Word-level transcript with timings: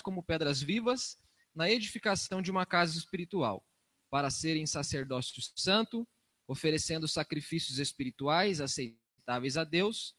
como 0.00 0.22
pedras 0.22 0.62
vivas 0.62 1.18
na 1.54 1.70
edificação 1.70 2.42
de 2.42 2.50
uma 2.50 2.66
casa 2.66 2.98
espiritual, 2.98 3.64
para 4.10 4.30
serem 4.30 4.66
sacerdócio 4.66 5.42
santo, 5.56 6.06
oferecendo 6.48 7.06
sacrifícios 7.06 7.78
espirituais 7.78 8.60
aceitáveis 8.60 9.56
a 9.56 9.64
Deus 9.64 10.14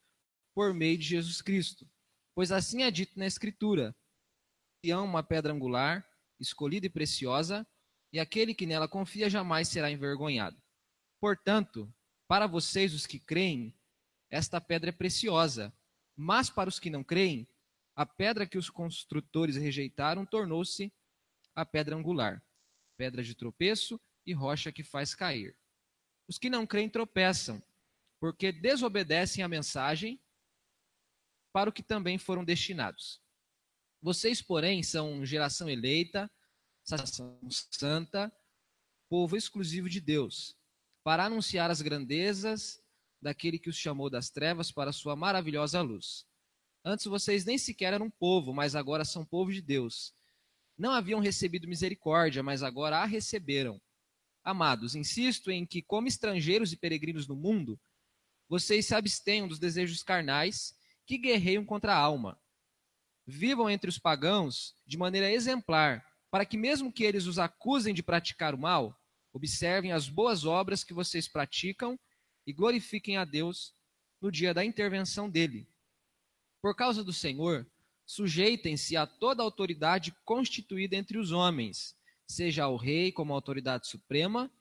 por 0.54 0.74
meio 0.74 0.98
de 0.98 1.06
Jesus 1.06 1.42
Cristo. 1.42 1.90
Pois 2.34 2.52
assim 2.52 2.84
é 2.84 2.92
dito 2.92 3.18
na 3.20 3.28
Escritura: 3.28 3.96
Sião, 4.84 5.06
uma 5.06 5.24
pedra 5.24 5.54
angular, 5.54 6.08
escolhida 6.40 6.86
e 6.86 6.90
preciosa, 6.90 7.68
e 8.12 8.20
aquele 8.20 8.54
que 8.54 8.66
nela 8.66 8.88
confia 8.88 9.30
jamais 9.30 9.68
será 9.68 9.92
envergonhado. 9.92 10.62
Portanto, 11.20 11.94
para 12.28 12.48
vocês, 12.48 12.94
os 12.94 13.06
que 13.06 13.20
creem, 13.20 13.78
esta 14.30 14.60
pedra 14.60 14.90
é 14.90 14.94
preciosa, 14.94 15.74
mas 16.16 16.50
para 16.50 16.70
os 16.70 16.80
que 16.80 16.90
não 16.90 17.04
creem, 17.04 17.48
a 17.96 18.06
pedra 18.06 18.46
que 18.46 18.58
os 18.58 18.70
construtores 18.70 19.56
rejeitaram 19.56 20.26
tornou-se 20.26 20.92
a 21.56 21.66
pedra 21.66 21.96
angular, 21.96 22.44
pedra 22.98 23.24
de 23.24 23.34
tropeço 23.34 24.00
e 24.26 24.34
rocha 24.34 24.72
que 24.72 24.84
faz 24.84 25.16
cair. 25.16 25.56
Os 26.28 26.38
que 26.38 26.50
não 26.50 26.68
creem 26.68 26.90
tropeçam, 26.90 27.64
porque 28.20 28.52
desobedecem 28.52 29.44
a 29.44 29.48
mensagem 29.48 30.20
para 31.54 31.70
o 31.70 31.74
que 31.74 31.84
também 31.84 32.18
foram 32.18 32.44
destinados. 32.44 33.22
Vocês, 34.02 34.42
porém, 34.42 34.84
são 34.84 35.26
geração 35.26 35.70
eleita, 35.70 36.30
nação 36.90 37.40
santa, 37.72 38.32
povo 39.08 39.38
exclusivo 39.38 39.88
de 39.88 40.02
Deus, 40.02 40.56
para 41.04 41.26
anunciar 41.26 41.72
as 41.72 41.82
grandezas 41.82 42.84
daquele 43.22 43.58
que 43.58 43.70
os 43.70 43.78
chamou 43.78 44.10
das 44.10 44.30
trevas 44.30 44.72
para 44.72 44.90
a 44.90 44.94
sua 44.94 45.16
maravilhosa 45.16 45.82
luz. 45.82 46.28
Antes 46.88 47.08
vocês 47.08 47.44
nem 47.44 47.58
sequer 47.58 47.94
eram 47.94 48.12
povo, 48.12 48.54
mas 48.54 48.76
agora 48.76 49.04
são 49.04 49.26
povo 49.26 49.52
de 49.52 49.60
Deus. 49.60 50.14
Não 50.78 50.92
haviam 50.92 51.20
recebido 51.20 51.68
misericórdia, 51.68 52.44
mas 52.44 52.62
agora 52.62 53.00
a 53.00 53.06
receberam. 53.06 53.82
Amados, 54.44 54.94
insisto 54.94 55.50
em 55.50 55.66
que, 55.66 55.82
como 55.82 56.08
estrangeiros 56.08 56.72
e 56.72 56.78
peregrinos 56.78 57.28
no 57.28 57.36
mundo, 57.36 57.80
vocês 58.48 58.86
se 58.86 58.94
abstenham 58.94 59.48
dos 59.48 59.58
desejos 59.58 60.04
carnais 60.04 60.78
que 61.08 61.18
guerreiam 61.18 61.66
contra 61.66 61.92
a 61.92 61.98
alma. 61.98 62.40
Vivam 63.26 63.68
entre 63.68 63.90
os 63.90 63.98
pagãos 63.98 64.76
de 64.86 64.96
maneira 64.96 65.32
exemplar, 65.32 66.06
para 66.30 66.46
que, 66.46 66.56
mesmo 66.56 66.94
que 66.94 67.04
eles 67.04 67.26
os 67.26 67.40
acusem 67.40 67.96
de 67.96 68.04
praticar 68.04 68.54
o 68.54 68.60
mal, 68.60 68.96
observem 69.34 69.92
as 69.92 70.08
boas 70.08 70.46
obras 70.46 70.84
que 70.84 70.94
vocês 70.94 71.28
praticam 71.28 72.00
e 72.46 72.54
glorifiquem 72.54 73.18
a 73.18 73.26
Deus 73.26 73.74
no 74.22 74.32
dia 74.32 74.54
da 74.54 74.64
intervenção 74.64 75.28
dele. 75.28 75.68
Por 76.66 76.76
causa 76.76 77.04
do 77.04 77.14
Senhor, 77.14 77.64
sujeitem-se 78.08 78.98
a 78.98 79.06
toda 79.06 79.44
autoridade 79.44 80.12
constituída 80.26 80.96
entre 80.96 81.20
os 81.20 81.32
homens 81.32 81.96
seja 82.28 82.64
ao 82.64 82.76
rei 82.76 83.12
como 83.12 83.36
autoridade 83.36 83.88
suprema, 83.88 84.52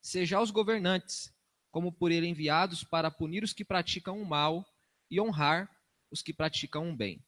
seja 0.00 0.36
aos 0.36 0.52
governantes, 0.52 1.34
como 1.72 1.90
por 1.90 2.12
ele 2.12 2.28
enviados 2.28 2.84
para 2.84 3.10
punir 3.10 3.42
os 3.42 3.52
que 3.52 3.64
praticam 3.64 4.22
o 4.22 4.24
mal 4.24 4.64
e 5.10 5.20
honrar 5.20 5.68
os 6.12 6.22
que 6.22 6.32
praticam 6.32 6.92
o 6.92 6.96
bem. 6.96 7.20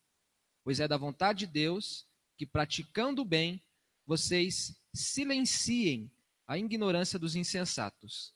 Pois 0.62 0.78
é 0.78 0.86
da 0.86 0.96
vontade 0.96 1.40
de 1.40 1.46
Deus 1.48 2.06
que, 2.38 2.46
praticando 2.46 3.22
o 3.22 3.24
bem, 3.24 3.60
vocês 4.06 4.80
silenciem 4.94 6.08
a 6.46 6.56
ignorância 6.56 7.18
dos 7.18 7.34
insensatos. 7.34 8.32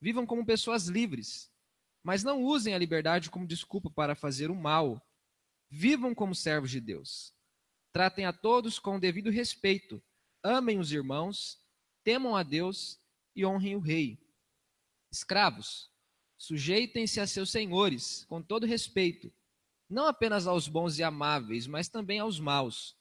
Vivam 0.00 0.26
como 0.26 0.44
pessoas 0.44 0.88
livres, 0.88 1.48
mas 2.02 2.24
não 2.24 2.42
usem 2.42 2.74
a 2.74 2.78
liberdade 2.78 3.30
como 3.30 3.46
desculpa 3.46 3.88
para 3.88 4.16
fazer 4.16 4.50
o 4.50 4.56
mal. 4.56 5.00
Vivam 5.70 6.14
como 6.14 6.34
servos 6.34 6.70
de 6.70 6.80
Deus. 6.80 7.34
Tratem 7.92 8.24
a 8.24 8.32
todos 8.32 8.78
com 8.78 8.96
o 8.96 9.00
devido 9.00 9.30
respeito 9.30 10.02
amem 10.42 10.78
os 10.78 10.92
irmãos, 10.92 11.58
temam 12.02 12.34
a 12.34 12.42
Deus 12.42 12.98
e 13.34 13.44
honrem 13.44 13.76
o 13.76 13.80
rei. 13.80 14.18
Escravos, 15.10 15.90
sujeitem-se 16.38 17.20
a 17.20 17.26
seus 17.26 17.50
senhores 17.50 18.24
com 18.24 18.42
todo 18.42 18.66
respeito, 18.66 19.32
não 19.88 20.06
apenas 20.06 20.46
aos 20.46 20.68
bons 20.68 20.98
e 20.98 21.02
amáveis, 21.02 21.66
mas 21.66 21.88
também 21.88 22.18
aos 22.18 22.40
maus, 22.40 22.96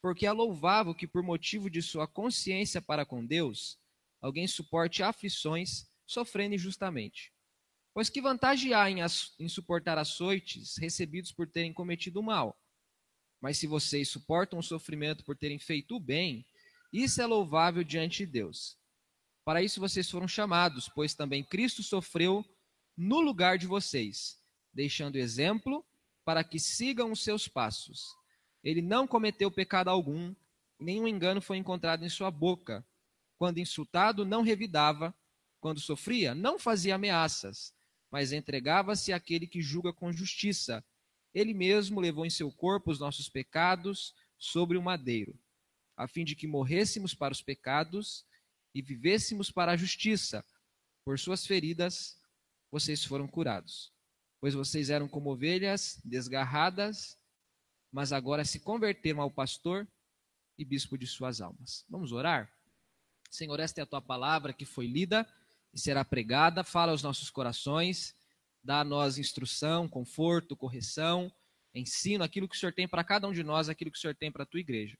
porque 0.00 0.26
é 0.26 0.32
louvável 0.32 0.94
que 0.94 1.06
por 1.06 1.22
motivo 1.22 1.70
de 1.70 1.80
sua 1.80 2.06
consciência 2.06 2.80
para 2.82 3.04
com 3.04 3.24
Deus, 3.24 3.78
alguém 4.20 4.46
suporte 4.46 5.02
aflições, 5.02 5.86
sofrendo 6.06 6.54
injustamente. 6.54 7.32
Pois 7.94 8.10
que 8.10 8.20
vantagem 8.20 8.74
há 8.74 8.90
em, 8.90 8.96
em 9.38 9.48
suportar 9.48 9.96
açoites 9.96 10.76
recebidos 10.76 11.30
por 11.30 11.48
terem 11.48 11.72
cometido 11.72 12.18
o 12.18 12.24
mal? 12.24 12.60
Mas 13.40 13.56
se 13.56 13.68
vocês 13.68 14.08
suportam 14.08 14.58
o 14.58 14.62
sofrimento 14.62 15.24
por 15.24 15.36
terem 15.36 15.60
feito 15.60 15.94
o 15.94 16.00
bem, 16.00 16.44
isso 16.92 17.22
é 17.22 17.26
louvável 17.26 17.84
diante 17.84 18.18
de 18.18 18.26
Deus. 18.26 18.76
Para 19.44 19.62
isso 19.62 19.78
vocês 19.78 20.10
foram 20.10 20.26
chamados, 20.26 20.88
pois 20.88 21.14
também 21.14 21.44
Cristo 21.44 21.84
sofreu 21.84 22.44
no 22.96 23.20
lugar 23.20 23.58
de 23.58 23.66
vocês, 23.66 24.42
deixando 24.72 25.16
exemplo 25.16 25.84
para 26.24 26.42
que 26.42 26.58
sigam 26.58 27.12
os 27.12 27.22
seus 27.22 27.46
passos. 27.46 28.16
Ele 28.64 28.82
não 28.82 29.06
cometeu 29.06 29.50
pecado 29.52 29.88
algum, 29.88 30.34
nenhum 30.80 31.06
engano 31.06 31.40
foi 31.40 31.58
encontrado 31.58 32.04
em 32.04 32.08
sua 32.08 32.30
boca. 32.30 32.84
Quando 33.36 33.58
insultado, 33.58 34.24
não 34.24 34.42
revidava, 34.42 35.14
quando 35.60 35.80
sofria, 35.80 36.34
não 36.34 36.58
fazia 36.58 36.94
ameaças, 36.94 37.74
mas 38.14 38.30
entregava-se 38.30 39.12
àquele 39.12 39.44
que 39.44 39.60
julga 39.60 39.92
com 39.92 40.12
justiça. 40.12 40.84
Ele 41.34 41.52
mesmo 41.52 42.00
levou 42.00 42.24
em 42.24 42.30
seu 42.30 42.48
corpo 42.52 42.92
os 42.92 43.00
nossos 43.00 43.28
pecados 43.28 44.14
sobre 44.38 44.78
o 44.78 44.82
madeiro 44.82 45.36
a 45.96 46.08
fim 46.08 46.24
de 46.24 46.34
que 46.34 46.46
morrêssemos 46.46 47.14
para 47.14 47.32
os 47.32 47.42
pecados 47.42 48.26
e 48.74 48.82
vivêssemos 48.82 49.50
para 49.50 49.72
a 49.72 49.76
justiça. 49.76 50.44
Por 51.04 51.18
suas 51.18 51.46
feridas 51.46 52.18
vocês 52.70 53.04
foram 53.04 53.28
curados. 53.28 53.92
Pois 54.40 54.54
vocês 54.54 54.90
eram 54.90 55.08
como 55.08 55.30
ovelhas 55.30 56.00
desgarradas, 56.04 57.18
mas 57.92 58.12
agora 58.12 58.44
se 58.44 58.60
converteram 58.60 59.20
ao 59.20 59.30
pastor 59.30 59.86
e 60.58 60.64
bispo 60.64 60.98
de 60.98 61.06
suas 61.06 61.40
almas. 61.40 61.84
Vamos 61.88 62.12
orar? 62.12 62.52
Senhor, 63.30 63.58
esta 63.60 63.80
é 63.80 63.84
a 63.84 63.86
tua 63.86 64.02
palavra 64.02 64.52
que 64.52 64.64
foi 64.64 64.86
lida 64.86 65.26
e 65.74 65.80
será 65.80 66.04
pregada. 66.04 66.62
Fala 66.62 66.92
aos 66.92 67.02
nossos 67.02 67.28
corações, 67.28 68.14
dá 68.62 68.80
a 68.80 68.84
nós 68.84 69.18
instrução, 69.18 69.88
conforto, 69.88 70.56
correção, 70.56 71.32
ensino, 71.74 72.22
aquilo 72.22 72.48
que 72.48 72.56
o 72.56 72.58
Senhor 72.58 72.72
tem 72.72 72.86
para 72.86 73.02
cada 73.02 73.26
um 73.26 73.32
de 73.32 73.42
nós, 73.42 73.68
aquilo 73.68 73.90
que 73.90 73.98
o 73.98 74.00
Senhor 74.00 74.14
tem 74.14 74.30
para 74.30 74.44
a 74.44 74.46
tua 74.46 74.60
igreja. 74.60 74.96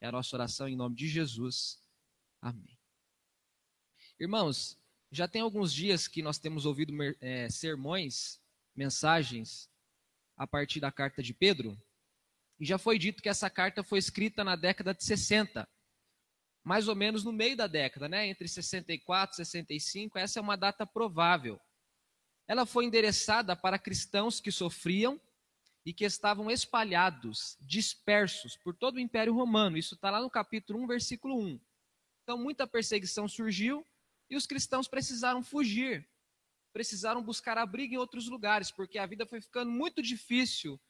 É 0.00 0.06
a 0.06 0.12
nossa 0.12 0.34
oração 0.34 0.66
em 0.66 0.76
nome 0.76 0.96
de 0.96 1.06
Jesus. 1.06 1.78
Amém. 2.40 2.78
Irmãos, 4.18 4.78
já 5.10 5.28
tem 5.28 5.42
alguns 5.42 5.72
dias 5.72 6.08
que 6.08 6.22
nós 6.22 6.38
temos 6.38 6.66
ouvido 6.66 6.92
é, 7.20 7.48
sermões, 7.50 8.40
mensagens, 8.74 9.70
a 10.36 10.46
partir 10.46 10.80
da 10.80 10.90
carta 10.90 11.22
de 11.22 11.32
Pedro, 11.32 11.80
e 12.58 12.64
já 12.64 12.78
foi 12.78 12.98
dito 12.98 13.22
que 13.22 13.28
essa 13.28 13.50
carta 13.50 13.82
foi 13.82 13.98
escrita 13.98 14.44
na 14.44 14.56
década 14.56 14.94
de 14.94 15.04
60, 15.04 15.68
mais 16.64 16.88
ou 16.88 16.96
menos 16.96 17.22
no 17.22 17.32
meio 17.32 17.56
da 17.56 17.66
década, 17.66 18.08
né? 18.08 18.26
entre 18.26 18.48
64 18.48 19.34
e 19.34 19.36
65, 19.36 20.18
essa 20.18 20.38
é 20.38 20.42
uma 20.42 20.56
data 20.56 20.86
provável. 20.86 21.60
Ela 22.48 22.64
foi 22.64 22.86
endereçada 22.86 23.54
para 23.54 23.78
cristãos 23.78 24.40
que 24.40 24.50
sofriam 24.50 25.20
e 25.84 25.92
que 25.92 26.04
estavam 26.04 26.50
espalhados, 26.50 27.58
dispersos 27.60 28.56
por 28.56 28.74
todo 28.74 28.96
o 28.96 29.00
Império 29.00 29.34
Romano. 29.34 29.76
Isso 29.76 29.94
está 29.94 30.10
lá 30.10 30.20
no 30.20 30.30
capítulo 30.30 30.82
1, 30.82 30.86
versículo 30.86 31.38
1. 31.38 31.60
Então, 32.22 32.38
muita 32.38 32.66
perseguição 32.66 33.28
surgiu 33.28 33.86
e 34.30 34.36
os 34.36 34.46
cristãos 34.46 34.88
precisaram 34.88 35.42
fugir, 35.42 36.08
precisaram 36.72 37.22
buscar 37.22 37.58
abrigo 37.58 37.94
em 37.94 37.98
outros 37.98 38.26
lugares, 38.26 38.70
porque 38.70 38.98
a 38.98 39.04
vida 39.04 39.26
foi 39.26 39.42
ficando 39.42 39.70
muito 39.70 40.00
difícil 40.00 40.80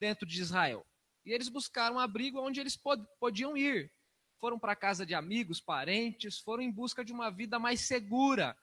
dentro 0.00 0.26
de 0.26 0.40
Israel. 0.40 0.84
E 1.24 1.32
eles 1.32 1.48
buscaram 1.48 2.00
abrigo 2.00 2.40
onde 2.40 2.58
eles 2.58 2.76
pod 2.76 3.06
podiam 3.20 3.56
ir. 3.56 3.92
Foram 4.40 4.58
para 4.58 4.74
casa 4.74 5.04
de 5.04 5.14
amigos, 5.14 5.60
parentes, 5.60 6.38
foram 6.38 6.62
em 6.62 6.70
busca 6.70 7.04
de 7.04 7.12
uma 7.12 7.30
vida 7.30 7.58
mais 7.58 7.82
segura, 7.82 8.56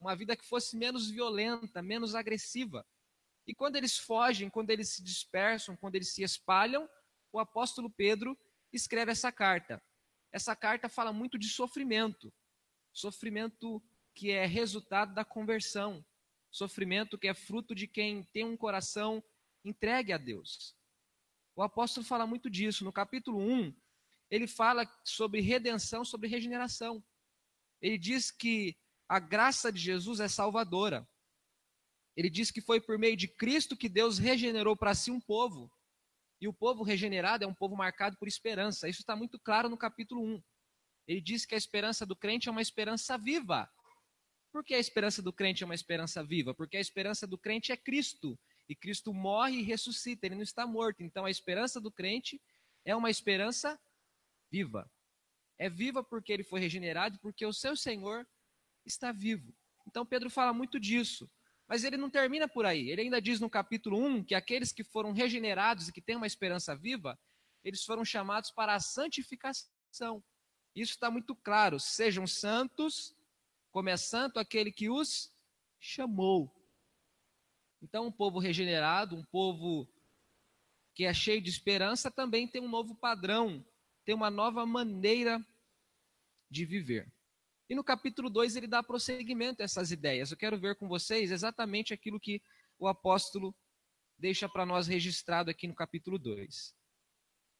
uma 0.00 0.16
vida 0.16 0.36
que 0.36 0.44
fosse 0.44 0.76
menos 0.76 1.08
violenta, 1.08 1.80
menos 1.80 2.14
agressiva. 2.16 2.84
E 3.46 3.54
quando 3.54 3.76
eles 3.76 3.96
fogem, 3.96 4.50
quando 4.50 4.70
eles 4.70 4.88
se 4.88 5.02
dispersam, 5.02 5.76
quando 5.76 5.94
eles 5.94 6.12
se 6.12 6.22
espalham, 6.22 6.88
o 7.32 7.38
apóstolo 7.38 7.88
Pedro 7.88 8.36
escreve 8.72 9.12
essa 9.12 9.30
carta. 9.30 9.80
Essa 10.32 10.56
carta 10.56 10.88
fala 10.88 11.12
muito 11.12 11.38
de 11.38 11.48
sofrimento. 11.48 12.32
Sofrimento 12.92 13.82
que 14.14 14.30
é 14.30 14.44
resultado 14.44 15.14
da 15.14 15.24
conversão. 15.24 16.04
Sofrimento 16.50 17.16
que 17.16 17.28
é 17.28 17.34
fruto 17.34 17.74
de 17.74 17.86
quem 17.86 18.24
tem 18.24 18.44
um 18.44 18.56
coração 18.56 19.22
entregue 19.64 20.12
a 20.12 20.18
Deus. 20.18 20.76
O 21.54 21.62
apóstolo 21.62 22.04
fala 22.04 22.26
muito 22.26 22.50
disso. 22.50 22.84
No 22.84 22.92
capítulo 22.92 23.38
1, 23.38 23.74
ele 24.32 24.46
fala 24.46 24.90
sobre 25.04 25.42
redenção, 25.42 26.06
sobre 26.06 26.26
regeneração. 26.26 27.04
Ele 27.82 27.98
diz 27.98 28.30
que 28.30 28.74
a 29.06 29.20
graça 29.20 29.70
de 29.70 29.78
Jesus 29.78 30.20
é 30.20 30.26
salvadora. 30.26 31.06
Ele 32.16 32.30
diz 32.30 32.50
que 32.50 32.62
foi 32.62 32.80
por 32.80 32.98
meio 32.98 33.14
de 33.14 33.28
Cristo 33.28 33.76
que 33.76 33.90
Deus 33.90 34.16
regenerou 34.16 34.74
para 34.74 34.94
si 34.94 35.10
um 35.10 35.20
povo. 35.20 35.70
E 36.40 36.48
o 36.48 36.52
povo 36.52 36.82
regenerado 36.82 37.44
é 37.44 37.46
um 37.46 37.54
povo 37.54 37.76
marcado 37.76 38.16
por 38.16 38.26
esperança. 38.26 38.88
Isso 38.88 39.00
está 39.00 39.14
muito 39.14 39.38
claro 39.38 39.68
no 39.68 39.76
capítulo 39.76 40.24
1. 40.24 40.42
Ele 41.08 41.20
diz 41.20 41.44
que 41.44 41.54
a 41.54 41.58
esperança 41.58 42.06
do 42.06 42.16
crente 42.16 42.48
é 42.48 42.52
uma 42.52 42.62
esperança 42.62 43.18
viva. 43.18 43.70
Por 44.50 44.64
que 44.64 44.72
a 44.72 44.78
esperança 44.78 45.20
do 45.20 45.32
crente 45.32 45.62
é 45.62 45.66
uma 45.66 45.74
esperança 45.74 46.24
viva? 46.24 46.54
Porque 46.54 46.78
a 46.78 46.80
esperança 46.80 47.26
do 47.26 47.36
crente 47.36 47.70
é 47.70 47.76
Cristo. 47.76 48.38
E 48.66 48.74
Cristo 48.74 49.12
morre 49.12 49.58
e 49.58 49.62
ressuscita, 49.62 50.24
ele 50.24 50.36
não 50.36 50.42
está 50.42 50.66
morto. 50.66 51.02
Então 51.02 51.26
a 51.26 51.30
esperança 51.30 51.78
do 51.78 51.92
crente 51.92 52.40
é 52.82 52.96
uma 52.96 53.10
esperança 53.10 53.78
viva. 54.52 54.90
É 55.58 55.70
viva 55.70 56.04
porque 56.04 56.30
ele 56.32 56.44
foi 56.44 56.60
regenerado, 56.60 57.18
porque 57.20 57.46
o 57.46 57.52
seu 57.52 57.74
Senhor 57.74 58.28
está 58.84 59.10
vivo. 59.10 59.54
Então 59.86 60.04
Pedro 60.04 60.28
fala 60.28 60.52
muito 60.52 60.78
disso. 60.78 61.30
Mas 61.66 61.84
ele 61.84 61.96
não 61.96 62.10
termina 62.10 62.46
por 62.46 62.66
aí. 62.66 62.90
Ele 62.90 63.02
ainda 63.02 63.22
diz 63.22 63.40
no 63.40 63.48
capítulo 63.48 63.98
1 63.98 64.24
que 64.24 64.34
aqueles 64.34 64.72
que 64.72 64.84
foram 64.84 65.12
regenerados 65.12 65.88
e 65.88 65.92
que 65.92 66.02
têm 66.02 66.16
uma 66.16 66.26
esperança 66.26 66.76
viva, 66.76 67.18
eles 67.64 67.82
foram 67.82 68.04
chamados 68.04 68.50
para 68.50 68.74
a 68.74 68.80
santificação. 68.80 70.22
Isso 70.74 70.92
está 70.92 71.10
muito 71.10 71.34
claro. 71.34 71.80
Sejam 71.80 72.26
santos, 72.26 73.14
como 73.70 73.88
é 73.88 73.96
santo 73.96 74.38
aquele 74.38 74.70
que 74.70 74.90
os 74.90 75.32
chamou. 75.80 76.52
Então, 77.80 78.06
um 78.06 78.12
povo 78.12 78.38
regenerado, 78.38 79.16
um 79.16 79.24
povo 79.24 79.88
que 80.94 81.04
é 81.04 81.14
cheio 81.14 81.40
de 81.40 81.48
esperança, 81.48 82.10
também 82.10 82.46
tem 82.46 82.60
um 82.60 82.68
novo 82.68 82.94
padrão, 82.94 83.64
tem 84.04 84.14
uma 84.14 84.30
nova 84.30 84.64
maneira 84.66 85.44
de 86.50 86.64
viver. 86.64 87.10
E 87.68 87.74
no 87.74 87.82
capítulo 87.82 88.28
2 88.28 88.56
ele 88.56 88.66
dá 88.66 88.82
prosseguimento 88.82 89.62
a 89.62 89.64
essas 89.64 89.90
ideias. 89.90 90.30
Eu 90.30 90.36
quero 90.36 90.58
ver 90.58 90.76
com 90.76 90.88
vocês 90.88 91.30
exatamente 91.30 91.94
aquilo 91.94 92.20
que 92.20 92.42
o 92.78 92.86
apóstolo 92.86 93.54
deixa 94.18 94.48
para 94.48 94.66
nós 94.66 94.86
registrado 94.86 95.50
aqui 95.50 95.66
no 95.66 95.74
capítulo 95.74 96.18
2. 96.18 96.74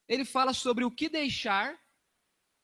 Ele 0.09 0.25
fala 0.25 0.53
sobre 0.53 0.85
o 0.85 0.91
que 0.91 1.09
deixar 1.09 1.81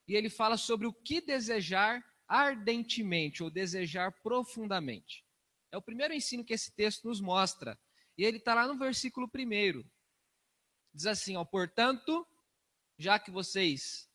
e 0.07 0.15
ele 0.15 0.29
fala 0.29 0.57
sobre 0.57 0.87
o 0.87 0.93
que 0.93 1.21
desejar 1.21 2.05
ardentemente 2.27 3.43
ou 3.43 3.51
desejar 3.51 4.13
profundamente. 4.23 5.25
É 5.73 5.77
o 5.77 5.83
primeiro 5.83 6.15
ensino 6.15 6.45
que 6.45 6.55
esse 6.55 6.73
texto 6.73 7.09
nos 7.09 7.21
mostra. 7.21 7.79
E 8.17 8.25
ele 8.25 8.39
está 8.39 8.55
lá 8.55 8.67
no 8.67 8.79
versículo 8.79 9.29
primeiro. 9.29 9.89
Diz 10.93 11.07
assim: 11.07 11.37
ó, 11.37 11.45
portanto, 11.45 12.27
já 12.99 13.19
que 13.19 13.31
vocês 13.31 14.09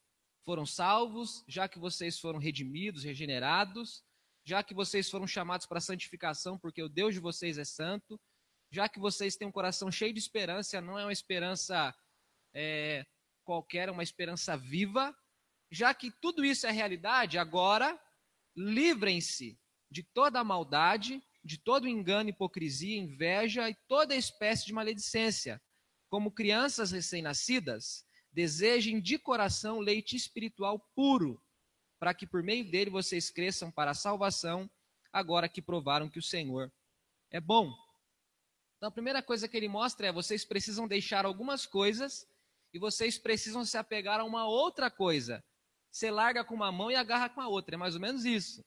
foram 0.43 0.65
salvos, 0.65 1.43
já 1.47 1.67
que 1.67 1.79
vocês 1.79 2.19
foram 2.19 2.37
redimidos, 2.37 3.03
regenerados, 3.03 4.03
já 4.45 4.61
que 4.61 4.73
vocês 4.73 5.09
foram 5.09 5.25
chamados 5.25 5.65
para 5.65 5.79
santificação, 5.79 6.59
porque 6.59 6.83
o 6.83 6.89
Deus 6.89 7.13
de 7.13 7.19
vocês 7.19 7.57
é 7.57 7.63
santo, 7.63 8.19
já 8.69 8.89
que 8.89 8.99
vocês 8.99 9.35
têm 9.35 9.47
um 9.47 9.51
coração 9.51 9.89
cheio 9.91 10.13
de 10.13 10.19
esperança, 10.19 10.81
não 10.81 10.99
é 10.99 11.05
uma 11.05 11.13
esperança 11.13 11.95
é, 12.53 13.05
qualquer, 13.45 13.87
é 13.87 13.91
uma 13.91 14.03
esperança 14.03 14.57
viva, 14.57 15.15
já 15.71 15.93
que 15.93 16.11
tudo 16.11 16.43
isso 16.43 16.67
é 16.67 16.71
realidade, 16.71 17.37
agora 17.37 17.97
livrem-se 18.55 19.57
de 19.89 20.03
toda 20.03 20.39
a 20.39 20.43
maldade, 20.43 21.23
de 21.43 21.57
todo 21.57 21.87
engano, 21.87 22.29
hipocrisia, 22.29 22.97
inveja 22.97 23.69
e 23.69 23.75
toda 23.87 24.15
espécie 24.15 24.65
de 24.65 24.73
maledicência. 24.73 25.61
Como 26.09 26.31
crianças 26.31 26.91
recém-nascidas, 26.91 28.05
desejem 28.33 28.99
de 28.99 29.17
coração 29.17 29.79
leite 29.79 30.15
espiritual 30.15 30.79
puro, 30.95 31.41
para 31.99 32.13
que 32.13 32.27
por 32.27 32.43
meio 32.43 32.69
dele 32.69 32.89
vocês 32.89 33.29
cresçam 33.29 33.71
para 33.71 33.91
a 33.91 33.95
salvação, 33.95 34.69
agora 35.11 35.47
que 35.47 35.61
provaram 35.61 36.09
que 36.09 36.19
o 36.19 36.23
Senhor 36.23 36.71
é 37.31 37.39
bom. 37.39 37.71
Então 38.75 38.89
a 38.89 38.91
primeira 38.91 39.21
coisa 39.21 39.47
que 39.47 39.55
ele 39.55 39.69
mostra 39.69 40.07
é: 40.07 40.11
vocês 40.11 40.43
precisam 40.43 40.87
deixar 40.87 41.25
algumas 41.25 41.65
coisas 41.65 42.27
e 42.73 42.79
vocês 42.79 43.17
precisam 43.17 43.63
se 43.63 43.77
apegar 43.77 44.19
a 44.19 44.23
uma 44.23 44.47
outra 44.47 44.89
coisa. 44.89 45.43
Você 45.91 46.09
larga 46.09 46.43
com 46.43 46.55
uma 46.55 46.71
mão 46.71 46.89
e 46.89 46.95
agarra 46.95 47.29
com 47.29 47.39
a 47.39 47.47
outra. 47.47 47.75
É 47.75 47.77
mais 47.77 47.93
ou 47.93 48.01
menos 48.01 48.25
isso. 48.25 48.65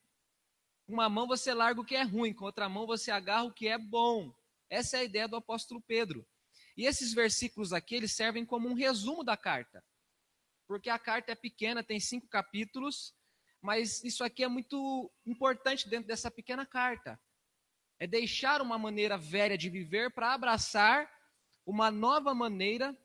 Com 0.87 0.93
uma 0.93 1.09
mão 1.09 1.27
você 1.27 1.53
larga 1.53 1.81
o 1.81 1.85
que 1.85 1.97
é 1.97 2.03
ruim, 2.05 2.33
com 2.33 2.45
outra 2.45 2.69
mão 2.69 2.87
você 2.87 3.11
agarra 3.11 3.43
o 3.43 3.53
que 3.53 3.67
é 3.67 3.77
bom. 3.77 4.33
Essa 4.71 4.99
é 4.99 5.01
a 5.01 5.05
ideia 5.05 5.27
do 5.27 5.35
apóstolo 5.35 5.83
Pedro. 5.83 6.25
E 6.76 6.84
esses 6.84 7.14
versículos 7.14 7.73
aqui, 7.73 7.94
eles 7.94 8.12
servem 8.12 8.44
como 8.44 8.69
um 8.69 8.75
resumo 8.75 9.25
da 9.25 9.37
carta. 9.37 9.82
Porque 10.67 10.90
a 10.90 10.99
carta 10.99 11.32
é 11.32 11.34
pequena, 11.34 11.82
tem 11.82 11.99
cinco 11.99 12.28
capítulos, 12.28 13.14
mas 13.62 14.05
isso 14.05 14.23
aqui 14.23 14.44
é 14.44 14.49
muito 14.49 15.11
importante 15.25 15.88
dentro 15.88 16.06
dessa 16.06 16.31
pequena 16.31 16.67
carta. 16.67 17.19
É 17.99 18.06
deixar 18.06 18.61
uma 18.61 18.76
maneira 18.76 19.17
velha 19.17 19.56
de 19.56 19.70
viver 19.70 20.12
para 20.12 20.34
abraçar 20.34 21.11
uma 21.64 21.90
nova 21.90 22.34
maneira 22.34 22.96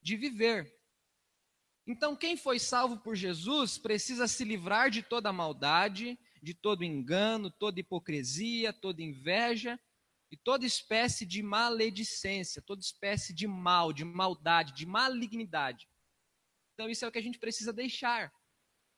de 0.00 0.16
viver. 0.16 0.74
Então, 1.86 2.16
quem 2.16 2.34
foi 2.34 2.58
salvo 2.58 2.96
por 2.98 3.14
Jesus 3.14 3.76
precisa 3.76 4.26
se 4.26 4.42
livrar 4.42 4.90
de 4.90 5.02
toda 5.02 5.32
maldade, 5.32 6.18
de 6.42 6.54
todo 6.54 6.82
engano, 6.82 7.50
toda 7.50 7.78
hipocrisia, 7.78 8.72
toda 8.72 9.02
inveja 9.02 9.78
e 10.34 10.36
toda 10.36 10.66
espécie 10.66 11.24
de 11.24 11.44
maledicência, 11.44 12.60
toda 12.60 12.80
espécie 12.80 13.32
de 13.32 13.46
mal, 13.46 13.92
de 13.92 14.04
maldade, 14.04 14.74
de 14.74 14.84
malignidade. 14.84 15.88
Então, 16.72 16.90
isso 16.90 17.04
é 17.04 17.08
o 17.08 17.12
que 17.12 17.20
a 17.20 17.22
gente 17.22 17.38
precisa 17.38 17.72
deixar. 17.72 18.34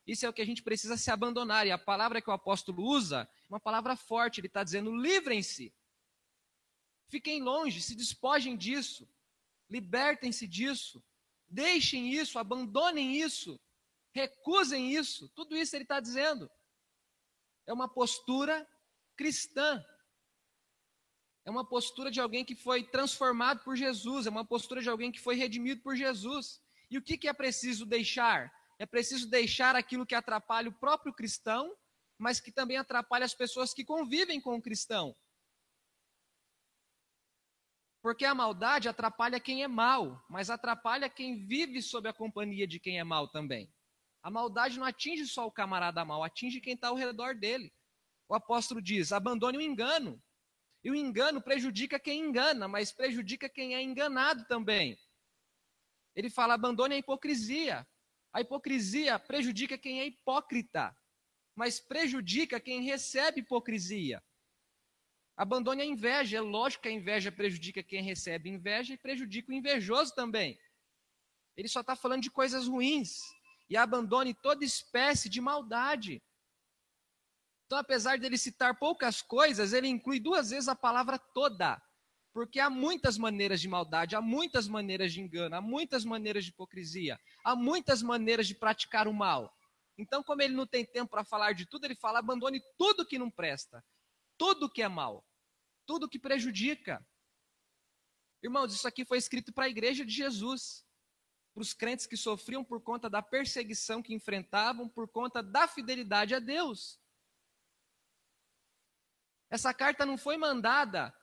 Isso 0.07 0.25
é 0.25 0.29
o 0.31 0.33
que 0.33 0.41
a 0.41 0.47
gente 0.47 0.63
precisa 0.63 0.97
se 0.97 1.11
abandonar. 1.11 1.67
E 1.67 1.71
a 1.71 1.77
palavra 1.77 2.23
que 2.23 2.31
o 2.31 2.33
apóstolo 2.33 2.83
usa 2.83 3.29
é 3.45 3.53
uma 3.53 3.61
palavra 3.61 3.95
forte. 3.97 4.41
Ele 4.41 4.47
está 4.47 4.65
dizendo: 4.65 4.97
livrem-se. 4.97 5.75
Fiquem 7.11 7.43
longe, 7.43 7.83
se 7.83 7.95
despojem 7.95 8.57
disso. 8.57 9.07
Libertem-se 9.69 10.49
disso. 10.49 11.05
Deixem 11.47 12.11
isso, 12.15 12.39
abandonem 12.39 13.15
isso, 13.21 13.61
recusem 14.15 14.95
isso. 14.95 15.29
Tudo 15.35 15.55
isso 15.55 15.77
ele 15.77 15.85
está 15.85 16.01
dizendo. 16.01 16.51
É 17.67 17.75
uma 17.75 17.89
postura 17.89 18.67
cristã. 19.15 19.85
É 21.47 21.51
uma 21.51 21.65
postura 21.65 22.11
de 22.11 22.21
alguém 22.21 22.45
que 22.45 22.57
foi 22.57 22.83
transformado 22.83 23.63
por 23.63 23.77
Jesus. 23.77 24.27
É 24.27 24.31
uma 24.31 24.45
postura 24.45 24.83
de 24.83 24.89
alguém 24.91 25.13
que 25.13 25.21
foi 25.21 25.37
redimido 25.37 25.81
por 25.81 25.95
Jesus. 25.95 26.61
E 26.91 26.99
o 26.99 27.03
que, 27.03 27.17
que 27.17 27.29
é 27.29 27.33
preciso 27.33 27.87
deixar? 27.87 28.53
É 28.81 28.85
preciso 28.85 29.31
deixar 29.31 29.77
aquilo 29.77 30.05
que 30.05 30.17
atrapalha 30.17 30.69
o 30.69 30.73
próprio 30.73 31.15
cristão, 31.15 31.73
mas 32.19 32.41
que 32.41 32.51
também 32.51 32.77
atrapalha 32.77 33.25
as 33.25 33.33
pessoas 33.33 33.73
que 33.73 33.85
convivem 33.85 34.41
com 34.41 34.57
o 34.57 34.61
cristão. 34.61 35.17
Porque 38.03 38.25
a 38.25 38.35
maldade 38.35 38.89
atrapalha 38.89 39.39
quem 39.39 39.63
é 39.63 39.69
mal, 39.69 40.21
mas 40.29 40.51
atrapalha 40.51 41.09
quem 41.09 41.47
vive 41.47 41.81
sob 41.81 42.09
a 42.09 42.13
companhia 42.13 42.67
de 42.67 42.81
quem 42.81 42.99
é 42.99 43.05
mal 43.05 43.29
também. 43.29 43.73
A 44.21 44.31
maldade 44.31 44.79
não 44.79 44.87
atinge 44.87 45.27
só 45.27 45.47
o 45.47 45.53
camarada 45.53 46.05
mal, 46.05 46.25
atinge 46.25 46.61
quem 46.61 46.75
está 46.75 46.89
ao 46.89 46.97
redor 46.97 47.37
dele. 47.37 47.73
O 48.29 48.35
apóstolo 48.35 48.83
diz: 48.83 49.13
abandone 49.13 49.59
o 49.59 49.63
engano. 49.63 50.21
E 50.87 50.91
o 50.91 50.95
engano 50.95 51.43
prejudica 51.43 51.99
quem 51.99 52.21
engana, 52.21 52.69
mas 52.69 52.93
prejudica 52.93 53.49
quem 53.49 53.75
é 53.75 53.83
enganado 53.83 54.45
também. 54.45 54.97
Ele 56.15 56.31
fala: 56.31 56.55
abandone 56.55 56.95
a 56.95 56.99
hipocrisia. 56.99 57.85
A 58.33 58.41
hipocrisia 58.41 59.19
prejudica 59.19 59.77
quem 59.77 59.99
é 59.99 60.07
hipócrita, 60.07 60.97
mas 61.57 61.81
prejudica 61.81 62.61
quem 62.61 62.83
recebe 62.83 63.41
hipocrisia. 63.41 64.23
Abandone 65.37 65.83
a 65.83 65.85
inveja. 65.85 66.37
É 66.37 66.41
lógico 66.41 66.85
que 66.85 66.89
a 66.89 66.93
inveja 66.93 67.33
prejudica 67.33 67.83
quem 67.83 68.05
recebe 68.05 68.49
inveja 68.49 68.95
e 68.95 68.97
prejudica 68.97 69.51
o 69.51 69.55
invejoso 69.57 70.15
também. 70.15 70.57
Ele 71.57 71.67
só 71.67 71.81
está 71.81 71.97
falando 71.97 72.23
de 72.23 72.31
coisas 72.31 72.69
ruins. 72.69 73.23
E 73.69 73.77
abandone 73.77 74.33
toda 74.35 74.65
espécie 74.65 75.29
de 75.29 75.41
maldade. 75.41 76.23
Então, 77.67 77.79
apesar 77.79 78.19
dele 78.19 78.39
citar 78.39 78.79
poucas 78.79 79.21
coisas, 79.21 79.73
ele 79.73 79.89
inclui 79.89 80.21
duas 80.21 80.51
vezes 80.51 80.69
a 80.69 80.77
palavra 80.77 81.19
toda. 81.19 81.83
Porque 82.33 82.61
há 82.61 82.71
muitas 82.71 83.19
maneiras 83.19 83.61
de 83.61 83.69
maldade, 83.69 84.15
há 84.15 84.21
muitas 84.21 84.69
maneiras 84.69 85.13
de 85.13 85.21
engano, 85.21 85.57
há 85.57 85.61
muitas 85.61 86.05
maneiras 86.05 86.45
de 86.45 86.51
hipocrisia, 86.51 87.19
há 87.43 87.57
muitas 87.57 88.03
maneiras 88.03 88.47
de 88.47 88.55
praticar 88.55 89.09
o 89.09 89.15
mal. 89.15 89.53
Então, 89.99 90.23
como 90.23 90.43
ele 90.43 90.55
não 90.55 90.67
tem 90.67 90.85
tempo 90.85 91.11
para 91.11 91.25
falar 91.25 91.55
de 91.55 91.67
tudo, 91.67 91.87
ele 91.87 91.97
fala: 91.97 92.19
abandone 92.19 92.61
tudo 92.79 93.07
que 93.07 93.19
não 93.19 93.31
presta, 93.31 93.83
tudo 94.39 94.71
que 94.71 94.83
é 94.83 94.89
mal, 94.89 95.27
tudo 95.87 96.09
que 96.09 96.19
prejudica. 96.19 97.05
Irmãos, 98.43 98.73
isso 98.75 98.87
aqui 98.87 99.05
foi 99.05 99.19
escrito 99.19 99.53
para 99.53 99.65
a 99.65 99.69
igreja 99.69 100.05
de 100.05 100.13
Jesus, 100.13 100.85
para 101.55 101.63
os 101.63 101.73
crentes 101.73 102.07
que 102.07 102.17
sofriam 102.17 102.63
por 102.63 102.83
conta 102.83 103.09
da 103.09 103.23
perseguição 103.23 104.03
que 104.03 104.15
enfrentavam, 104.15 104.89
por 104.89 105.09
conta 105.09 105.43
da 105.43 105.67
fidelidade 105.67 106.35
a 106.35 106.39
Deus. 106.39 107.01
Essa 109.51 109.73
carta 109.73 110.05
não 110.05 110.19
foi 110.19 110.37
mandada 110.37 111.15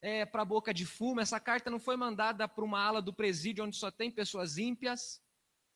é, 0.00 0.24
para 0.24 0.42
a 0.42 0.44
boca 0.44 0.72
de 0.72 0.86
fumo, 0.86 1.20
essa 1.20 1.38
carta 1.40 1.70
não 1.70 1.80
foi 1.80 1.96
mandada 1.96 2.48
para 2.48 2.64
uma 2.64 2.80
ala 2.80 3.02
do 3.02 3.12
presídio 3.12 3.64
onde 3.64 3.76
só 3.76 3.90
tem 3.90 4.10
pessoas 4.10 4.58
ímpias, 4.58 5.20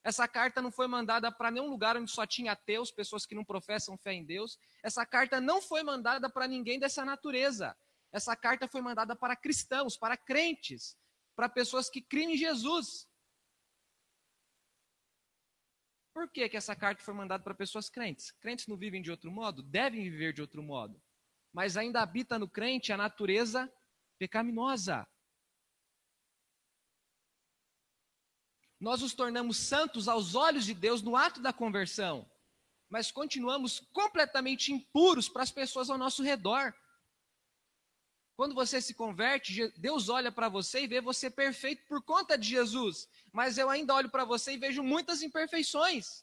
essa 0.06 0.28
carta 0.28 0.62
não 0.62 0.70
foi 0.70 0.86
mandada 0.86 1.32
para 1.32 1.50
nenhum 1.50 1.68
lugar 1.68 1.96
onde 1.96 2.12
só 2.12 2.24
tinha 2.24 2.52
ateus, 2.52 2.92
pessoas 2.92 3.26
que 3.26 3.34
não 3.34 3.44
professam 3.44 3.98
fé 3.98 4.12
em 4.12 4.24
Deus. 4.24 4.56
Essa 4.80 5.04
carta 5.04 5.40
não 5.40 5.60
foi 5.60 5.82
mandada 5.82 6.30
para 6.30 6.46
ninguém 6.46 6.78
dessa 6.78 7.04
natureza. 7.04 7.76
Essa 8.12 8.36
carta 8.36 8.68
foi 8.68 8.80
mandada 8.80 9.16
para 9.16 9.34
cristãos, 9.34 9.96
para 9.96 10.16
crentes, 10.16 10.96
para 11.34 11.48
pessoas 11.48 11.90
que 11.90 12.00
criam 12.00 12.30
em 12.30 12.36
Jesus. 12.36 13.08
Por 16.14 16.30
que, 16.30 16.48
que 16.48 16.56
essa 16.56 16.76
carta 16.76 17.02
foi 17.02 17.12
mandada 17.12 17.42
para 17.42 17.52
pessoas 17.52 17.90
crentes? 17.90 18.30
Crentes 18.30 18.68
não 18.68 18.76
vivem 18.76 19.02
de 19.02 19.10
outro 19.10 19.28
modo? 19.32 19.60
Devem 19.60 20.08
viver 20.08 20.32
de 20.32 20.40
outro 20.40 20.62
modo. 20.62 21.02
Mas 21.56 21.74
ainda 21.74 22.02
habita 22.02 22.38
no 22.38 22.46
crente 22.46 22.92
a 22.92 22.98
natureza 22.98 23.72
pecaminosa. 24.18 25.08
Nós 28.78 29.00
nos 29.00 29.14
tornamos 29.14 29.56
santos 29.56 30.06
aos 30.06 30.34
olhos 30.34 30.66
de 30.66 30.74
Deus 30.74 31.00
no 31.00 31.16
ato 31.16 31.40
da 31.40 31.54
conversão, 31.54 32.30
mas 32.90 33.10
continuamos 33.10 33.80
completamente 33.90 34.70
impuros 34.70 35.30
para 35.30 35.44
as 35.44 35.50
pessoas 35.50 35.88
ao 35.88 35.96
nosso 35.96 36.22
redor. 36.22 36.74
Quando 38.36 38.54
você 38.54 38.82
se 38.82 38.92
converte, 38.92 39.66
Deus 39.78 40.10
olha 40.10 40.30
para 40.30 40.50
você 40.50 40.82
e 40.82 40.86
vê 40.86 41.00
você 41.00 41.30
perfeito 41.30 41.86
por 41.86 42.02
conta 42.02 42.36
de 42.36 42.46
Jesus. 42.50 43.08
Mas 43.32 43.56
eu 43.56 43.70
ainda 43.70 43.94
olho 43.94 44.10
para 44.10 44.26
você 44.26 44.52
e 44.52 44.58
vejo 44.58 44.82
muitas 44.82 45.22
imperfeições. 45.22 46.22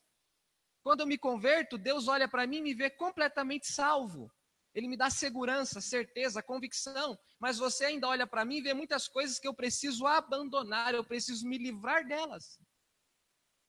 Quando 0.84 1.00
eu 1.00 1.08
me 1.08 1.18
converto, 1.18 1.75
Deus 1.75 2.08
olha 2.08 2.28
para 2.28 2.46
mim 2.46 2.58
e 2.58 2.62
me 2.62 2.75
vê 2.75 2.92
completamente 2.92 3.66
salvo. 3.66 4.32
Ele 4.74 4.88
me 4.88 4.98
dá 4.98 5.10
segurança, 5.10 5.80
certeza, 5.80 6.42
convicção. 6.42 7.18
Mas 7.39 7.58
você 7.58 7.86
ainda 7.86 8.08
olha 8.08 8.25
para 8.25 8.44
mim 8.44 8.58
e 8.58 8.62
vê 8.62 8.74
muitas 8.74 9.08
coisas 9.08 9.39
que 9.39 9.48
eu 9.48 9.53
preciso 9.53 10.08
abandonar, 10.08 10.96
eu 10.96 11.03
preciso 11.03 11.48
me 11.48 11.58
livrar 11.58 12.08
delas. 12.08 12.60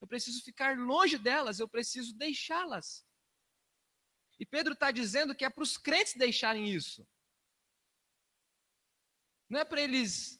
Eu 0.01 0.07
preciso 0.07 0.43
ficar 0.43 0.77
longe 0.77 1.17
delas, 1.17 1.59
eu 1.59 1.67
preciso 1.67 2.15
deixá-las. 2.15 3.05
E 4.39 4.45
Pedro 4.45 4.73
está 4.73 4.91
dizendo 4.91 5.35
que 5.35 5.45
é 5.45 5.49
para 5.49 5.63
os 5.63 5.77
crentes 5.77 6.15
deixarem 6.15 6.67
isso. 6.69 7.07
Não 9.49 9.59
é 9.59 9.65
para 9.65 9.81
eles 9.81 10.39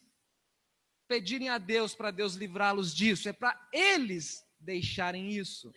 pedirem 1.07 1.50
a 1.50 1.57
Deus 1.57 1.93
para 1.93 2.12
Deus 2.12 2.34
livrá-los 2.34 2.93
disso, 2.93 3.29
é 3.29 3.34
para 3.34 3.69
eles 3.72 4.43
deixarem 4.60 5.29
isso. 5.31 5.72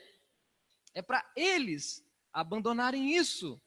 É 0.95 1.03
para 1.03 1.31
eles 1.37 2.05
abandonarem 2.33 3.15
isso. 3.15 3.61